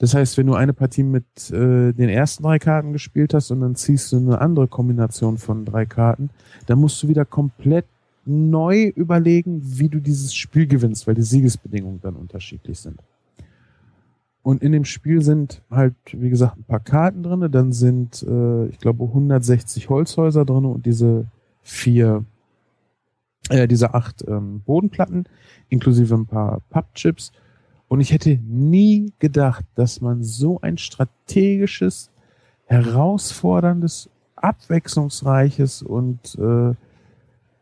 [0.03, 3.61] Das heißt, wenn du eine Partie mit äh, den ersten drei Karten gespielt hast und
[3.61, 6.29] dann ziehst du eine andere Kombination von drei Karten,
[6.65, 7.85] dann musst du wieder komplett
[8.25, 12.99] neu überlegen, wie du dieses Spiel gewinnst, weil die Siegesbedingungen dann unterschiedlich sind.
[14.41, 17.49] Und in dem Spiel sind halt, wie gesagt, ein paar Karten drinne.
[17.49, 21.27] Dann sind, äh, ich glaube, 160 Holzhäuser drinne und diese
[21.61, 22.25] vier,
[23.47, 25.29] äh, diese acht ähm, Bodenplatten,
[25.69, 27.31] inklusive ein paar Pappchips.
[27.93, 32.09] Und ich hätte nie gedacht, dass man so ein strategisches,
[32.65, 36.73] herausforderndes, abwechslungsreiches und äh,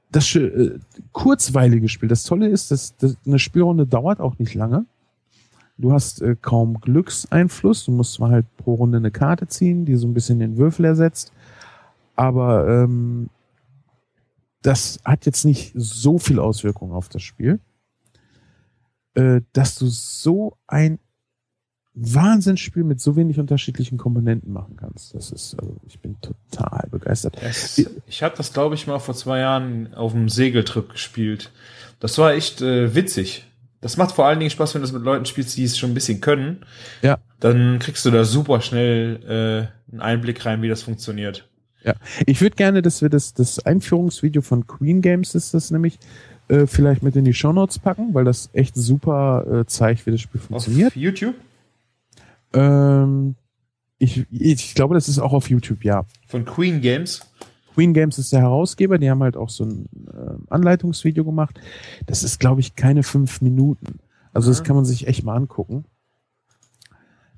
[0.10, 0.80] das äh,
[1.12, 2.08] kurzweilige Spiel.
[2.08, 4.86] Das Tolle ist, dass, dass eine Spielrunde dauert auch nicht lange.
[5.78, 7.84] Du hast äh, kaum Glückseinfluss.
[7.84, 10.86] Du musst zwar halt pro Runde eine Karte ziehen, die so ein bisschen den Würfel
[10.86, 11.34] ersetzt.
[12.16, 13.30] Aber ähm,
[14.62, 17.60] das hat jetzt nicht so viel Auswirkung auf das Spiel,
[19.16, 21.00] äh, dass du so ein
[21.94, 25.14] Wahnsinnsspiel mit so wenig unterschiedlichen Komponenten machen kannst.
[25.14, 27.38] Das ist, also ich bin total begeistert.
[27.42, 31.52] Es, ich habe das, glaube ich, mal vor zwei Jahren auf einem Segeltrip gespielt.
[32.00, 33.46] Das war echt äh, witzig.
[33.82, 35.92] Das macht vor allen Dingen Spaß, wenn du das mit Leuten spielst, die es schon
[35.92, 36.66] ein bisschen können.
[37.02, 37.18] Ja.
[37.40, 41.50] Dann kriegst du da super schnell äh, einen Einblick rein, wie das funktioniert.
[41.84, 41.96] Ja,
[42.28, 45.98] ich würde gerne, dass wir das, das Einführungsvideo von Queen Games ist das nämlich,
[46.52, 50.12] äh, vielleicht mit in die Show Notes packen, weil das echt super äh, zeigt, wie
[50.12, 50.90] das Spiel funktioniert.
[50.90, 51.36] Auf YouTube?
[52.54, 53.36] Ähm,
[53.98, 56.06] ich, ich glaube, das ist auch auf YouTube, ja.
[56.28, 57.22] Von Queen Games?
[57.74, 61.60] Queen Games ist der Herausgeber, die haben halt auch so ein äh, Anleitungsvideo gemacht.
[62.06, 64.00] Das ist, glaube ich, keine fünf Minuten.
[64.34, 65.86] Also das kann man sich echt mal angucken.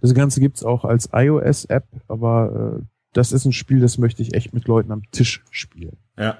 [0.01, 2.83] Das Ganze gibt's auch als iOS-App, aber äh,
[3.13, 5.97] das ist ein Spiel, das möchte ich echt mit Leuten am Tisch spielen.
[6.17, 6.39] Ja.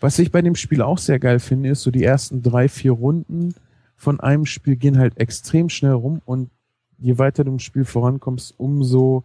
[0.00, 2.92] Was ich bei dem Spiel auch sehr geil finde, ist so die ersten drei, vier
[2.92, 3.54] Runden
[3.96, 6.50] von einem Spiel gehen halt extrem schnell rum und
[6.98, 9.24] je weiter du im Spiel vorankommst, umso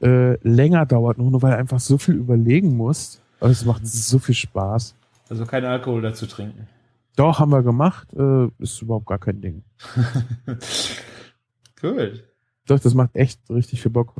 [0.00, 3.20] äh, länger dauert, nur weil du einfach so viel überlegen musst.
[3.40, 4.94] Aber es macht so viel Spaß.
[5.28, 6.68] Also kein Alkohol dazu trinken.
[7.16, 8.08] Doch, haben wir gemacht.
[8.14, 9.64] Äh, ist überhaupt gar kein Ding.
[11.82, 12.22] cool.
[12.66, 14.14] Doch, das macht echt richtig viel Bock.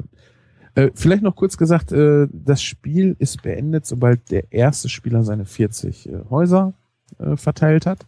[0.79, 5.45] Äh, vielleicht noch kurz gesagt, äh, das Spiel ist beendet, sobald der erste Spieler seine
[5.45, 6.73] 40 äh, Häuser
[7.19, 8.07] äh, verteilt hat.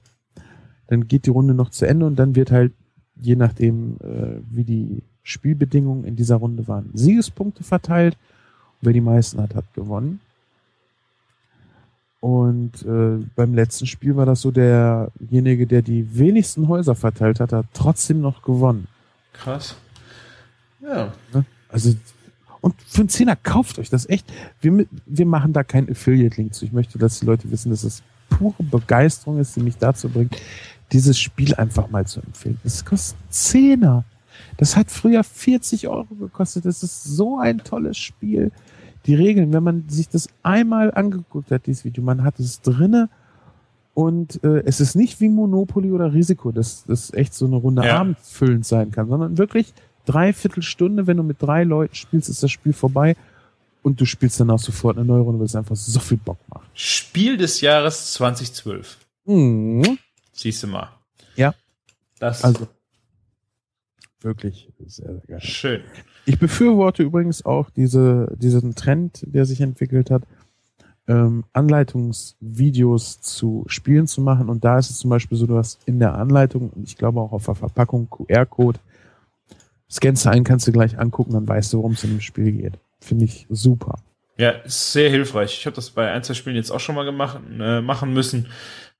[0.87, 2.73] Dann geht die Runde noch zu Ende und dann wird halt,
[3.16, 8.16] je nachdem, äh, wie die Spielbedingungen in dieser Runde waren, Siegespunkte verteilt.
[8.81, 10.21] Und wer die meisten hat, hat gewonnen.
[12.21, 17.53] Und äh, beim letzten Spiel war das so, derjenige, der die wenigsten Häuser verteilt hat,
[17.53, 18.87] hat trotzdem noch gewonnen.
[19.33, 19.75] Krass.
[20.81, 21.12] Ja.
[21.33, 21.45] Ne?
[21.68, 21.95] Also,
[22.61, 24.30] und für einen Zehner kauft euch das echt.
[24.61, 26.64] Wir, wir machen da keinen Affiliate-Link zu.
[26.64, 30.36] Ich möchte, dass die Leute wissen, dass es pure Begeisterung ist, die mich dazu bringt,
[30.92, 32.58] dieses Spiel einfach mal zu empfehlen.
[32.64, 34.04] Es kostet Zehner.
[34.57, 36.64] Das hat früher 40 Euro gekostet.
[36.64, 38.50] Das ist so ein tolles Spiel.
[39.07, 43.08] Die Regeln, wenn man sich das einmal angeguckt hat, dieses Video, man hat es drinne
[43.95, 47.84] und äh, es ist nicht wie Monopoly oder Risiko, dass das echt so eine Runde
[47.84, 47.99] ja.
[47.99, 49.72] abendfüllend sein kann, sondern wirklich
[50.07, 53.17] dreiviertel Stunde, wenn du mit drei Leuten spielst, ist das Spiel vorbei
[53.83, 56.68] und du spielst danach sofort eine neue Runde, weil es einfach so viel Bock macht.
[56.75, 58.99] Spiel des Jahres 2012.
[59.25, 59.99] Mhm.
[60.33, 60.91] Siehst du mal.
[61.37, 61.55] Ja.
[62.18, 62.68] Das also
[64.21, 65.41] wirklich sehr, sehr geil.
[65.41, 65.83] Schön.
[66.27, 70.22] Ich befürworte übrigens auch diese, diesen Trend, der sich entwickelt hat,
[71.09, 74.49] ähm, Anleitungsvideos zu Spielen zu machen.
[74.49, 77.21] Und da ist es zum Beispiel so, du hast in der Anleitung, und ich glaube
[77.21, 78.79] auch auf der Verpackung, QR-Code,
[79.91, 82.53] scannst du ein, kannst du gleich angucken, dann weißt du, worum es in dem Spiel
[82.53, 82.79] geht.
[83.00, 83.99] Finde ich super.
[84.37, 85.58] Ja, ist sehr hilfreich.
[85.58, 88.49] Ich habe das bei ein, zwei Spielen jetzt auch schon mal gemacht, äh, machen müssen.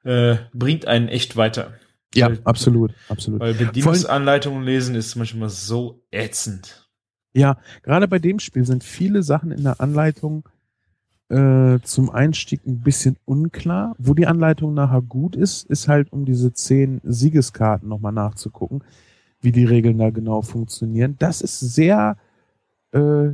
[0.05, 1.75] Äh, bringt einen echt weiter.
[2.15, 3.41] Ja, weil, absolut, absolut.
[3.41, 6.89] Weil Bedienungsanleitungen lesen ist manchmal so ätzend.
[7.33, 10.49] Ja, gerade bei dem Spiel sind viele Sachen in der Anleitung
[11.29, 13.95] äh, zum Einstieg ein bisschen unklar.
[13.99, 18.83] Wo die Anleitung nachher gut ist, ist halt, um diese zehn Siegeskarten nochmal nachzugucken,
[19.41, 21.17] wie die Regeln da genau funktionieren.
[21.19, 22.17] Das ist sehr
[22.93, 23.31] äh,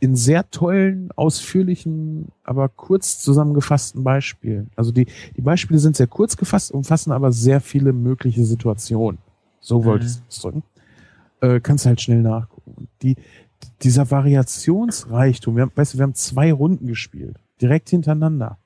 [0.00, 4.70] in sehr tollen, ausführlichen, aber kurz zusammengefassten Beispielen.
[4.76, 5.06] Also die,
[5.36, 9.18] die Beispiele sind sehr kurz gefasst, umfassen aber sehr viele mögliche Situationen.
[9.60, 10.62] So wollte ich es ausdrücken.
[11.40, 12.88] Äh, kannst halt schnell nachgucken.
[13.02, 13.16] Die,
[13.82, 18.58] dieser Variationsreichtum, wir haben, weißt du, wir haben zwei Runden gespielt, direkt hintereinander.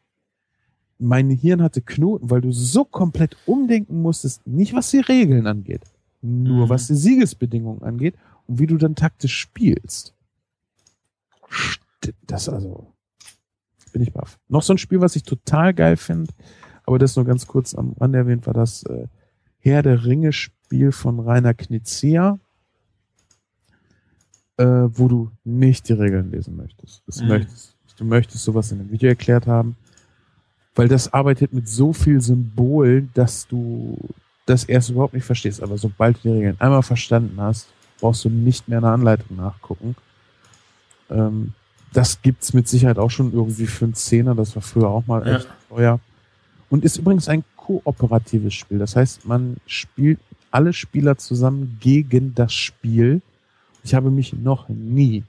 [0.98, 5.82] Mein Hirn hatte Knoten, weil du so komplett umdenken musstest, nicht was die Regeln angeht,
[6.24, 6.68] nur mhm.
[6.70, 10.14] was die Siegesbedingungen angeht und wie du dann taktisch spielst.
[12.26, 12.92] Das also,
[13.92, 14.38] bin ich baff.
[14.48, 16.32] Noch so ein Spiel, was ich total geil finde,
[16.84, 19.06] aber das nur ganz kurz am Rande erwähnt, war das äh,
[19.58, 22.38] Herr der Ringe Spiel von Rainer Knizia,
[24.56, 27.02] äh, wo du nicht die Regeln lesen möchtest.
[27.20, 27.28] Mhm.
[27.28, 27.76] möchtest.
[27.96, 29.76] Du möchtest sowas in einem Video erklärt haben,
[30.74, 33.96] weil das arbeitet mit so viel Symbolen, dass du
[34.46, 35.62] das erst überhaupt nicht verstehst.
[35.62, 37.68] Aber sobald du die Regeln einmal verstanden hast,
[38.00, 39.96] brauchst du nicht mehr eine Anleitung nachgucken.
[41.10, 41.52] Ähm,
[41.92, 44.34] das gibt's mit Sicherheit auch schon irgendwie für einen Zehner.
[44.34, 45.56] Das war früher auch mal echt ja.
[45.68, 46.00] teuer.
[46.68, 48.78] Und ist übrigens ein kooperatives Spiel.
[48.78, 50.18] Das heißt, man spielt
[50.50, 53.22] alle Spieler zusammen gegen das Spiel.
[53.84, 55.24] Ich habe mich noch nie,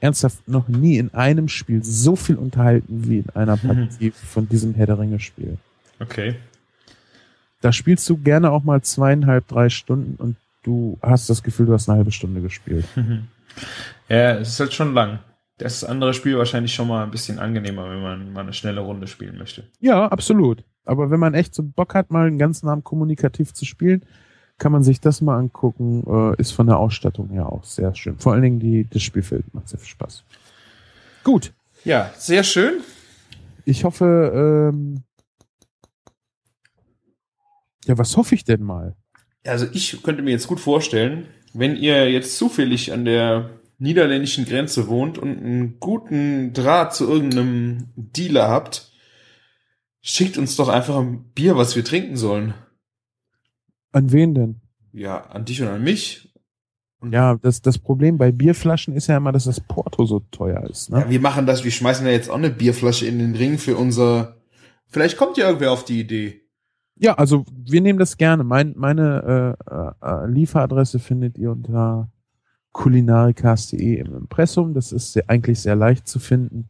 [0.00, 4.74] ernsthaft noch nie in einem Spiel so viel unterhalten wie in einer Partie von diesem
[4.74, 5.58] Herr der Ringe Spiel.
[6.00, 6.36] Okay.
[7.62, 11.72] Da spielst du gerne auch mal zweieinhalb, drei Stunden und du hast das Gefühl, du
[11.72, 12.84] hast eine halbe Stunde gespielt.
[14.08, 15.20] ja, es ist halt schon lang.
[15.58, 19.06] Das andere Spiel wahrscheinlich schon mal ein bisschen angenehmer, wenn man mal eine schnelle Runde
[19.06, 19.64] spielen möchte.
[19.80, 20.64] Ja, absolut.
[20.84, 24.04] Aber wenn man echt so Bock hat, mal einen ganzen Abend kommunikativ zu spielen,
[24.58, 26.02] kann man sich das mal angucken.
[26.06, 28.18] Äh, ist von der Ausstattung her auch sehr schön.
[28.18, 30.24] Vor allen Dingen die, das Spielfeld macht sehr viel Spaß.
[31.22, 31.52] Gut.
[31.84, 32.80] Ja, sehr schön.
[33.64, 35.02] Ich hoffe, ähm,
[37.86, 38.94] ja, was hoffe ich denn mal?
[39.44, 44.86] Also ich könnte mir jetzt gut vorstellen, wenn ihr jetzt zufällig an der niederländischen Grenze
[44.86, 48.92] wohnt und einen guten Draht zu irgendeinem Dealer habt,
[50.00, 52.54] schickt uns doch einfach ein Bier, was wir trinken sollen.
[53.90, 54.60] An wen denn?
[54.92, 56.32] Ja, an dich und an mich.
[57.00, 60.62] Und ja, das, das Problem bei Bierflaschen ist ja immer, dass das Porto so teuer
[60.70, 60.90] ist.
[60.90, 61.00] Ne?
[61.00, 63.76] Ja, wir machen das, wir schmeißen ja jetzt auch eine Bierflasche in den Ring für
[63.76, 64.36] unser.
[64.86, 66.41] Vielleicht kommt ja irgendwer auf die Idee.
[67.02, 68.44] Ja, also wir nehmen das gerne.
[68.44, 72.08] Mein, meine äh, äh, Lieferadresse findet ihr unter
[72.70, 74.72] kulinarikas.de im Impressum.
[74.72, 76.68] Das ist sehr, eigentlich sehr leicht zu finden.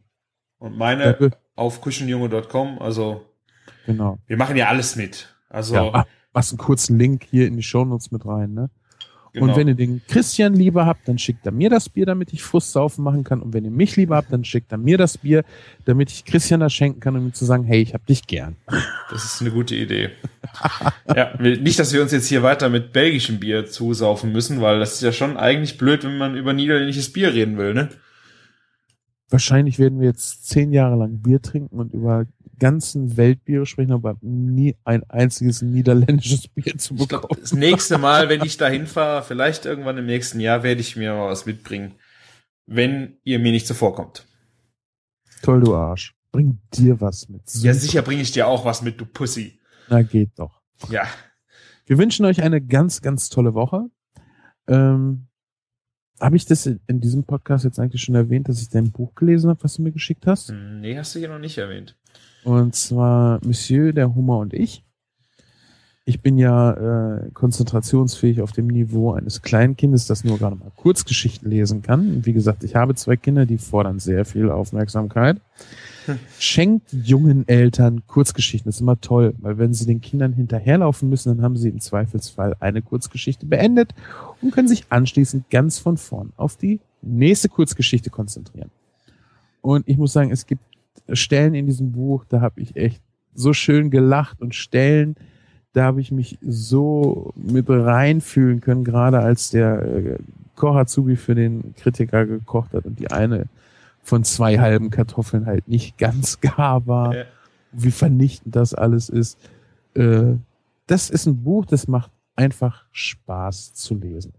[0.57, 1.37] Und meine Danke.
[1.55, 2.79] auf kuschenjunge.com.
[2.79, 3.21] Also
[3.85, 4.17] genau.
[4.25, 5.35] wir machen ja alles mit.
[5.49, 8.71] Also ja, machst einen kurzen Link hier in die Shownotes mit rein, ne?
[9.33, 9.47] Genau.
[9.47, 12.43] Und wenn ihr den Christian lieber habt, dann schickt er mir das Bier, damit ich
[12.43, 13.41] Frustsaufen machen kann.
[13.41, 15.43] Und wenn ihr mich lieber habt, dann schickt er mir das Bier,
[15.85, 18.57] damit ich Christian das schenken kann, um ihm zu sagen, hey, ich hab dich gern.
[19.09, 20.11] Das ist eine gute Idee.
[21.15, 24.93] ja, nicht, dass wir uns jetzt hier weiter mit belgischem Bier zusaufen müssen, weil das
[24.93, 27.89] ist ja schon eigentlich blöd, wenn man über niederländisches Bier reden will, ne?
[29.29, 32.27] Wahrscheinlich werden wir jetzt zehn Jahre lang Bier trinken und über
[32.59, 37.27] ganzen Weltbiere sprechen, aber nie ein einziges niederländisches Bier zu bekommen.
[37.27, 40.95] Glaub, das nächste Mal, wenn ich da hinfahre, vielleicht irgendwann im nächsten Jahr, werde ich
[40.95, 41.95] mir mal was mitbringen,
[42.65, 44.25] wenn ihr mir nicht zuvorkommt.
[45.41, 46.15] Toll, du Arsch.
[46.31, 47.41] Bring dir was mit.
[47.55, 49.59] Ja, sicher bringe ich dir auch was mit, du Pussy.
[49.89, 50.61] Na, geht doch.
[50.89, 51.05] Ja.
[51.85, 53.89] Wir wünschen euch eine ganz, ganz tolle Woche.
[54.67, 55.27] Ähm,
[56.19, 59.49] habe ich das in diesem Podcast jetzt eigentlich schon erwähnt, dass ich dein Buch gelesen
[59.49, 60.49] habe, was du mir geschickt hast?
[60.49, 61.97] Hm, nee, hast du hier noch nicht erwähnt.
[62.43, 64.83] Und zwar Monsieur, der Hummer und ich.
[66.05, 66.71] Ich bin ja
[67.21, 72.15] äh, konzentrationsfähig auf dem Niveau eines Kleinkindes, das nur gerade mal Kurzgeschichten lesen kann.
[72.15, 75.39] Und wie gesagt, ich habe zwei Kinder, die fordern sehr viel Aufmerksamkeit.
[76.39, 78.67] Schenkt jungen Eltern Kurzgeschichten.
[78.67, 81.79] Das ist immer toll, weil wenn sie den Kindern hinterherlaufen müssen, dann haben sie im
[81.79, 83.95] Zweifelsfall eine Kurzgeschichte beendet
[84.41, 88.71] und können sich anschließend ganz von vorn auf die nächste Kurzgeschichte konzentrieren.
[89.61, 90.63] Und ich muss sagen, es gibt
[91.11, 93.01] Stellen in diesem Buch, da habe ich echt
[93.33, 95.15] so schön gelacht und Stellen,
[95.73, 100.17] da habe ich mich so mit reinfühlen können, gerade als der äh,
[100.55, 103.47] Koch für den Kritiker gekocht hat und die eine
[104.03, 107.15] von zwei halben Kartoffeln halt nicht ganz gar war.
[107.15, 107.23] Ja.
[107.71, 109.39] Wie vernichtend das alles ist.
[109.95, 110.35] Äh,
[110.85, 114.33] das ist ein Buch, das macht einfach Spaß zu lesen.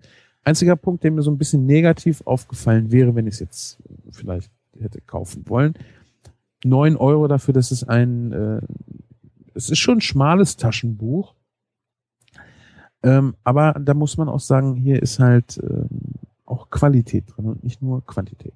[0.44, 3.78] Einziger Punkt, der mir so ein bisschen negativ aufgefallen wäre, wenn ich es jetzt
[4.12, 5.74] vielleicht hätte kaufen wollen,
[6.64, 8.60] neun Euro dafür, dass es ein, äh,
[9.54, 11.34] es ist schon ein schmales Taschenbuch.
[13.02, 15.88] Ähm, aber da muss man auch sagen, hier ist halt ähm,
[16.46, 18.54] auch Qualität drin und nicht nur Quantität.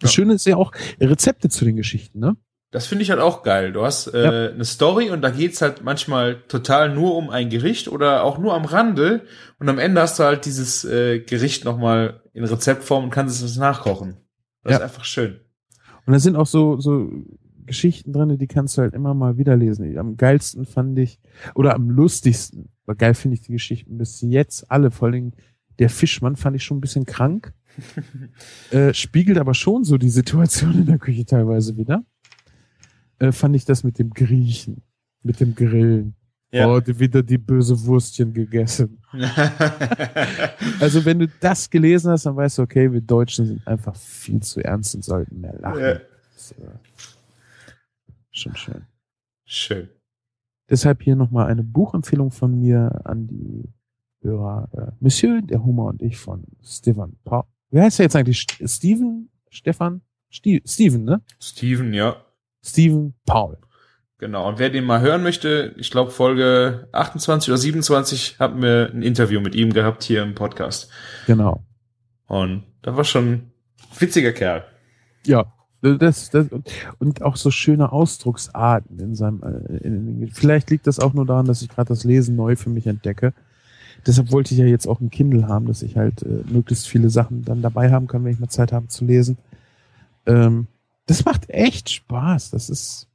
[0.00, 0.14] Das ja.
[0.16, 2.36] Schöne ist ja auch Rezepte zu den Geschichten, ne?
[2.72, 3.72] Das finde ich halt auch geil.
[3.72, 4.50] Du hast äh, Ja.
[4.52, 8.52] eine Story und da geht's halt manchmal total nur um ein Gericht oder auch nur
[8.52, 9.22] am Rande
[9.60, 13.56] und am Ende hast du halt dieses äh, Gericht nochmal in Rezeptform und kannst es
[13.56, 14.16] nachkochen.
[14.64, 14.76] Das Ja.
[14.78, 15.38] ist einfach schön.
[16.04, 17.08] Und da sind auch so, so
[17.66, 19.96] Geschichten drin, die kannst du halt immer mal wieder lesen.
[19.98, 21.18] Am geilsten fand ich,
[21.54, 25.32] oder am lustigsten, aber geil finde ich die Geschichten bis jetzt alle, vor allem
[25.78, 27.52] der Fischmann fand ich schon ein bisschen krank.
[28.70, 32.04] äh, spiegelt aber schon so die Situation in der Küche teilweise wieder.
[33.18, 34.82] Äh, fand ich das mit dem Griechen,
[35.22, 36.14] mit dem Grillen.
[36.52, 36.68] Ja.
[36.68, 38.98] Oh, die- wieder die böse Wurstchen gegessen.
[40.80, 44.40] Also wenn du das gelesen hast, dann weißt du, okay, wir Deutschen sind einfach viel
[44.40, 45.80] zu ernst und sollten mehr lachen.
[45.80, 45.90] Ja.
[45.92, 46.00] Äh,
[48.34, 48.82] schon schön.
[49.46, 49.88] Schön.
[50.68, 53.68] Deshalb hier nochmal eine Buchempfehlung von mir an die
[54.22, 54.68] Hörer.
[54.72, 57.44] Äh, Monsieur, der Humor und ich von Stefan Paul.
[57.70, 58.38] Wer heißt der jetzt eigentlich?
[58.38, 59.28] St- Steven?
[59.50, 60.00] Stefan?
[60.30, 61.22] Stie Steven, ne?
[61.40, 62.16] Steven, ja.
[62.64, 63.58] Steven Paul.
[64.18, 64.48] Genau.
[64.48, 69.02] Und wer den mal hören möchte, ich glaube Folge 28 oder 27 hatten wir ein
[69.02, 70.90] Interview mit ihm gehabt hier im Podcast.
[71.26, 71.64] Genau.
[72.26, 73.52] Und da war schon ein
[73.98, 74.64] witziger Kerl.
[75.26, 75.53] Ja.
[75.84, 76.46] Das, das,
[76.98, 81.44] und, auch so schöne Ausdrucksarten in seinem, äh, in, vielleicht liegt das auch nur daran,
[81.44, 83.34] dass ich gerade das Lesen neu für mich entdecke.
[84.06, 87.10] Deshalb wollte ich ja jetzt auch ein Kindle haben, dass ich halt äh, möglichst viele
[87.10, 89.36] Sachen dann dabei haben kann, wenn ich mal Zeit habe zu lesen.
[90.24, 90.68] Ähm,
[91.06, 92.50] das macht echt Spaß.
[92.50, 93.06] Das ist.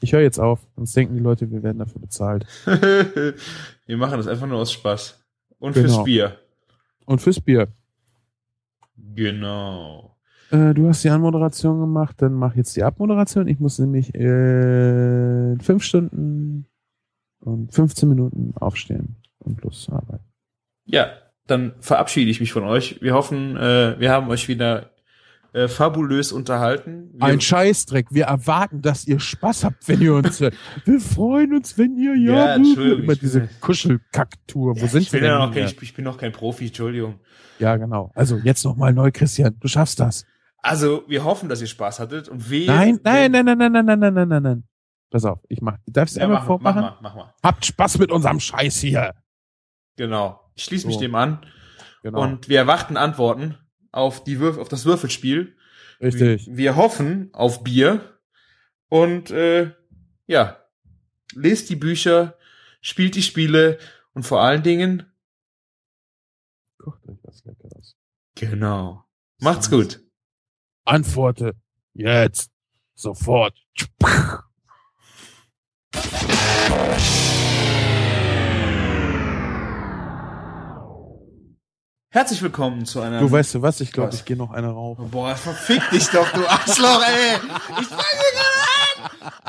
[0.00, 2.46] Ich höre jetzt auf, sonst denken die Leute, wir werden dafür bezahlt.
[2.66, 5.20] wir machen das einfach nur aus Spaß.
[5.58, 6.04] Und fürs Genau.
[6.04, 6.38] Bier.
[7.04, 7.66] Und fürs Bier.
[8.96, 10.16] Genau.
[10.50, 13.46] Äh, du hast die Anmoderation gemacht, dann mach jetzt die Abmoderation.
[13.48, 16.66] Ich muss nämlich äh, fünf Stunden
[17.40, 20.20] und 15 Minuten aufstehen und los zur Arbeit.
[20.84, 21.10] Ja,
[21.46, 23.00] dann verabschiede ich mich von euch.
[23.00, 24.90] Wir hoffen, äh, wir haben euch wieder
[25.52, 27.10] äh, fabulös unterhalten.
[27.14, 28.08] Wir, Ein Scheißdreck.
[28.10, 30.54] Wir erwarten, dass ihr Spaß habt, wenn ihr uns hört.
[30.84, 34.76] Wir freuen uns, wenn ihr Ja, ja, Entschuldigung, immer diese Kuschelkacktour.
[34.76, 35.30] Wo Ja, sind ich, wir denn?
[35.32, 37.18] noch ich, ich bin noch kein Profi, Entschuldigung.
[37.58, 38.12] Ja, genau.
[38.14, 39.56] Also jetzt nochmal neu, Christian.
[39.58, 40.24] Du schaffst das.
[40.62, 42.66] Also, wir hoffen, dass ihr Spaß hattet und wehe.
[42.66, 44.64] Nein, nein, wenn- nein, nein, nein, nein, nein, nein, nein, nein.
[45.10, 45.76] Pass auf, ich mach.
[45.86, 46.80] Darf ich es Ja, einmal mach, mach vormachen?
[46.82, 47.34] mal, mach mal.
[47.42, 49.14] Habt Spaß mit unserem Scheiß hier.
[49.96, 50.40] Genau.
[50.54, 51.00] Ich schließe mich So.
[51.00, 51.44] dem an
[52.02, 52.22] Genau.
[52.22, 53.56] und wir erwarten Antworten
[53.92, 55.56] auf die Würf auf das Würfelspiel.
[56.00, 56.46] Richtig.
[56.46, 58.18] Wir, wir hoffen auf Bier
[58.88, 59.72] und äh,
[60.26, 60.58] ja,
[61.34, 62.36] lest die Bücher,
[62.80, 63.78] spielt die Spiele
[64.14, 65.06] und vor allen Dingen
[66.78, 67.96] Kocht euch was Leckeres.
[68.36, 69.04] genau.
[69.40, 70.00] Macht's gut.
[70.90, 71.54] Antworte.
[71.94, 72.50] Jetzt.
[72.96, 73.56] Sofort.
[82.12, 83.80] Herzlich willkommen zu einer Du weißt du was?
[83.80, 85.10] Ich glaube, ich gehe noch eine rauchen.
[85.10, 87.36] Boah, verfick dich doch, du Arschloch, ey.
[87.80, 89.40] Ich fang dir gerade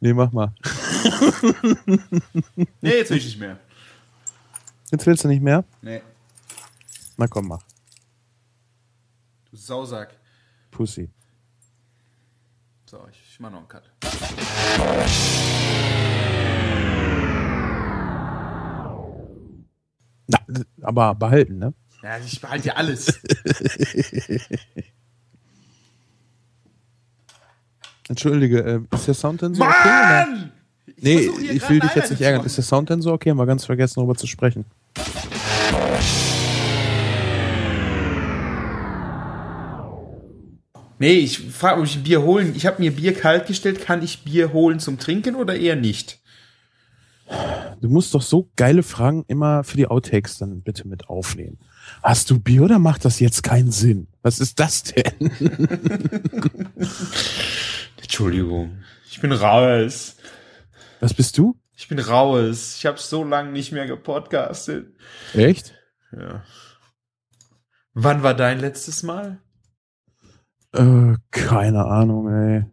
[0.00, 0.44] Nee, mach mal.
[0.44, 0.54] an.
[2.80, 3.58] Nee, jetzt will ich nicht mehr.
[4.90, 5.64] Jetzt willst du nicht mehr?
[5.82, 6.00] Nee,
[7.16, 7.62] Na komm, mach.
[9.50, 10.14] du Sausack.
[10.70, 11.10] Pussy.
[12.86, 13.90] So, ich, ich mach noch einen Cut.
[20.26, 20.38] Na,
[20.82, 21.72] aber behalten, ne?
[22.02, 23.06] Ja, ich behalte ja alles.
[28.08, 29.74] Entschuldige, äh, ist der Sound denn so okay?
[29.74, 30.26] Oder?
[30.26, 30.52] Mann!
[31.00, 32.44] Nee, ich gerade will dich jetzt nicht ärgern.
[32.44, 33.30] Ist der Sound denn so okay?
[33.30, 34.64] Haben wir ganz vergessen, darüber zu sprechen.
[40.98, 42.54] Nee, ich frage, ob ich ein Bier holen.
[42.56, 43.80] Ich habe mir Bier kalt gestellt.
[43.80, 46.18] Kann ich Bier holen zum Trinken oder eher nicht?
[47.80, 51.58] Du musst doch so geile Fragen immer für die Outtakes dann bitte mit aufnehmen.
[52.02, 54.08] Hast du Bier oder macht das jetzt keinen Sinn?
[54.22, 55.30] Was ist das denn?
[58.02, 58.78] Entschuldigung.
[59.10, 60.16] Ich bin raus.
[61.00, 61.56] Was bist du?
[61.76, 62.76] Ich bin raus.
[62.78, 64.96] Ich habe so lange nicht mehr gepodcastet.
[65.34, 65.74] Echt?
[66.12, 66.42] Ja.
[67.94, 69.38] Wann war dein letztes Mal?
[70.78, 72.64] Äh, keine Ahnung, ey.